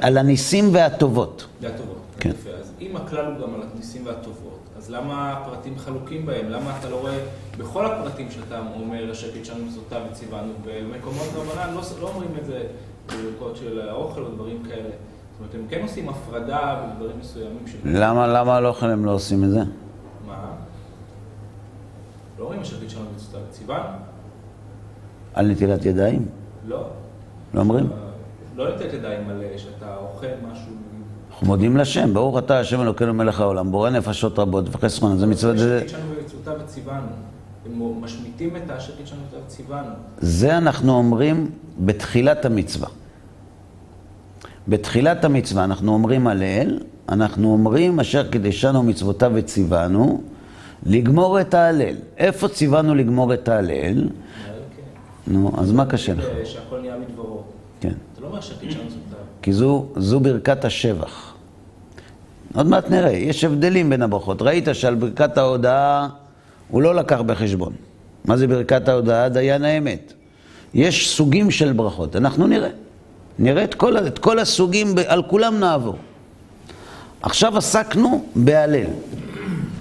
על, 0.00 0.18
הניסים 0.18 0.74
והטובות. 0.74 1.46
זה 1.60 1.68
הטובות. 1.68 1.98
כן. 2.20 2.30
אז 2.60 2.72
אם 2.80 2.96
הכלל 2.96 3.24
הוא 3.24 3.46
גם 3.46 3.54
על 3.54 3.60
הניסים 3.74 4.06
והטובות, 4.06 4.58
אז 4.78 4.90
למה 4.90 5.32
הפרטים 5.32 5.78
חלוקים 5.78 6.26
בהם? 6.26 6.48
למה 6.48 6.78
אתה 6.78 6.88
לא 6.88 7.00
רואה 7.00 7.18
בכל 7.58 7.86
הפרטים 7.86 8.30
שאתה 8.30 8.60
אומר, 8.74 9.10
השקט 9.10 9.44
שלנו 9.44 9.64
מצוותיו 9.64 10.00
וציוונו, 10.10 10.52
במקומות 10.64 11.28
רבנן 11.34 11.74
לא, 11.74 11.80
לא 12.00 12.08
אומרים 12.08 12.30
את 12.40 12.46
זה 12.46 12.66
בברכות 13.06 13.56
של 13.56 13.88
האוכל 13.88 14.22
או 14.22 14.30
דברים 14.30 14.62
כאלה. 14.62 14.88
זאת 14.88 15.38
אומרת, 15.38 15.54
הם 15.54 15.66
כן 15.68 15.82
עושים 15.82 16.08
הפרדה 16.08 16.86
בדברים 16.94 17.18
מסוימים 17.20 17.66
של... 17.66 17.78
למה, 17.84 18.26
למה 18.26 18.60
לא 18.60 18.76
הם 18.80 19.04
לא 19.04 19.10
עושים 19.10 19.44
את 19.44 19.50
זה? 19.50 19.60
מה? 20.26 20.52
לא 22.38 22.44
אומרים 22.44 22.60
השקט 22.60 22.90
שלנו 22.90 23.06
מצוותיו 23.14 23.40
וציוונו? 23.48 23.96
על 25.34 25.50
נטילת 25.50 25.84
ידיים? 25.84 26.28
לא. 26.66 26.88
לא 27.54 27.60
אומרים? 27.60 27.88
לא 28.56 28.68
לתת 28.68 28.92
ידיים 28.94 29.28
על 29.28 29.42
שאתה 29.56 29.96
אוכל 29.96 30.26
משהו. 30.52 30.72
אנחנו 31.36 31.46
מודים 31.46 31.76
לשם, 31.76 32.14
ברוך 32.14 32.38
אתה 32.38 32.60
השם 32.60 32.82
אלוקינו 32.82 33.14
מלך 33.14 33.40
העולם, 33.40 33.70
בורא 33.70 33.90
נפשות 33.90 34.38
רבות 34.38 34.64
וחסרון, 34.70 35.18
זה 35.18 35.26
מצוות, 35.26 35.58
זה, 35.58 35.88
שלנו 35.88 36.04
וציוונו. 36.64 37.06
הם 37.66 38.02
משמיטים 38.04 38.56
את 38.56 38.70
השקט 38.70 39.06
שלנו 39.06 39.22
וציוונו. 39.46 39.88
זה 40.18 40.58
אנחנו 40.58 40.92
אומרים 40.92 41.50
בתחילת 41.78 42.44
המצווה. 42.44 42.88
בתחילת 44.68 45.24
המצווה 45.24 45.64
אנחנו 45.64 45.92
אומרים 45.92 46.26
הלל, 46.26 46.78
אנחנו 47.08 47.52
אומרים 47.52 48.00
אשר 48.00 48.30
קידשנו 48.30 48.82
מצוותיו 48.82 49.32
וציוונו, 49.34 50.22
לגמור 50.86 51.40
את 51.40 51.54
ההלל. 51.54 51.96
איפה 52.16 52.48
ציוונו 52.48 52.94
לגמור 52.94 53.34
את 53.34 53.48
ההלל? 53.48 54.08
נו, 55.26 55.52
אז 55.58 55.72
מה 55.72 55.86
קשה 55.86 56.14
לך? 56.14 56.24
אה, 56.24 56.44
שהכל 56.44 56.80
נהיה 56.80 56.94
מדברו. 56.96 57.42
כן. 57.80 57.92
אתה 58.12 58.20
לא 58.20 58.26
אומר 58.26 58.38
השקט 58.38 58.70
שלנו 58.70 58.82
ומצוותיו. 58.82 59.25
כי 59.46 59.52
זו, 59.52 59.86
זו 59.96 60.20
ברכת 60.20 60.64
השבח. 60.64 61.34
עוד 62.54 62.66
מעט 62.66 62.90
נראה, 62.90 63.10
יש 63.12 63.44
הבדלים 63.44 63.90
בין 63.90 64.02
הברכות. 64.02 64.42
ראית 64.42 64.68
שעל 64.72 64.94
ברכת 64.94 65.38
ההודעה 65.38 66.08
הוא 66.68 66.82
לא 66.82 66.94
לקח 66.94 67.20
בחשבון. 67.20 67.72
מה 68.24 68.36
זה 68.36 68.46
ברכת 68.46 68.88
ההודעה? 68.88 69.28
דיין 69.28 69.64
האמת. 69.64 70.12
יש 70.74 71.10
סוגים 71.16 71.50
של 71.50 71.72
ברכות, 71.72 72.16
אנחנו 72.16 72.46
נראה. 72.46 72.68
נראה 73.38 73.64
את 73.64 73.74
כל, 73.74 73.96
את 73.96 74.18
כל 74.18 74.38
הסוגים, 74.38 74.94
על 75.06 75.22
כולם 75.22 75.60
נעבור. 75.60 75.96
עכשיו 77.22 77.58
עסקנו 77.58 78.24
בהלל. 78.36 78.90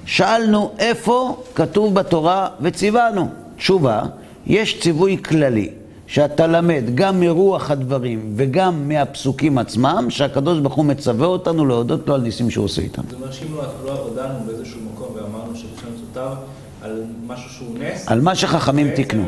שאלנו 0.05 0.71
איפה 0.79 1.43
כתוב 1.55 1.93
בתורה 1.93 2.47
וציוונו. 2.61 3.29
תשובה, 3.57 4.03
יש 4.45 4.81
ציווי 4.81 5.17
כללי 5.23 5.69
שאתה 6.07 6.47
למד 6.47 6.83
גם 6.95 7.19
מרוח 7.19 7.71
הדברים 7.71 8.33
וגם 8.35 8.87
מהפסוקים 8.87 9.57
עצמם, 9.57 10.05
שהקדוש 10.09 10.59
ברוך 10.59 10.73
הוא 10.73 10.85
מצווה 10.85 11.27
אותנו 11.27 11.65
להודות 11.65 12.07
לו 12.07 12.15
על 12.15 12.21
ניסים 12.21 12.51
שהוא 12.51 12.65
עושה 12.65 12.81
איתם. 12.81 13.01
זאת 13.09 13.13
אומרת 13.13 13.33
שאם 13.33 13.53
לא 13.55 13.63
לא 13.85 13.91
הודענו 13.91 14.39
באיזשהו 14.45 14.79
מקום 14.93 15.07
ואמרנו 15.15 15.55
שלנו 15.55 15.73
ומצוותיו 15.91 16.33
על 16.81 17.03
משהו 17.27 17.49
שהוא 17.49 17.77
נס, 17.79 18.07
על 18.07 18.21
מה 18.21 18.35
שחכמים 18.35 18.87
בעצם, 18.87 18.95
תיקנו. 19.03 19.25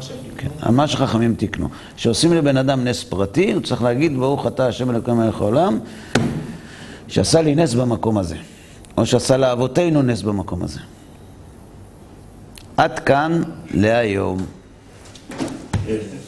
שהם 0.00 0.16
תיקנו. 0.36 0.50
על 0.62 0.74
מה 0.74 0.88
שחכמים 0.88 1.34
תיקנו. 1.34 1.68
כשעושים 1.96 2.32
לבן 2.32 2.56
אדם 2.56 2.84
נס 2.84 3.04
פרטי, 3.04 3.52
הוא 3.52 3.62
צריך 3.62 3.82
להגיד, 3.82 4.16
ברוך 4.16 4.46
אתה 4.46 4.66
השם 4.66 4.90
אלוקים 4.90 5.14
מלך 5.14 5.40
העולם, 5.40 5.78
שעשה 7.08 7.42
לי 7.42 7.54
נס 7.54 7.74
במקום 7.74 8.18
הזה. 8.18 8.36
או 8.96 9.06
שעשה 9.06 9.36
לאבותינו 9.36 10.02
נס 10.02 10.22
במקום 10.22 10.62
הזה. 10.62 10.80
עד 12.76 12.98
כאן 12.98 13.42
להיום. 13.74 14.55
יש. 15.88 16.25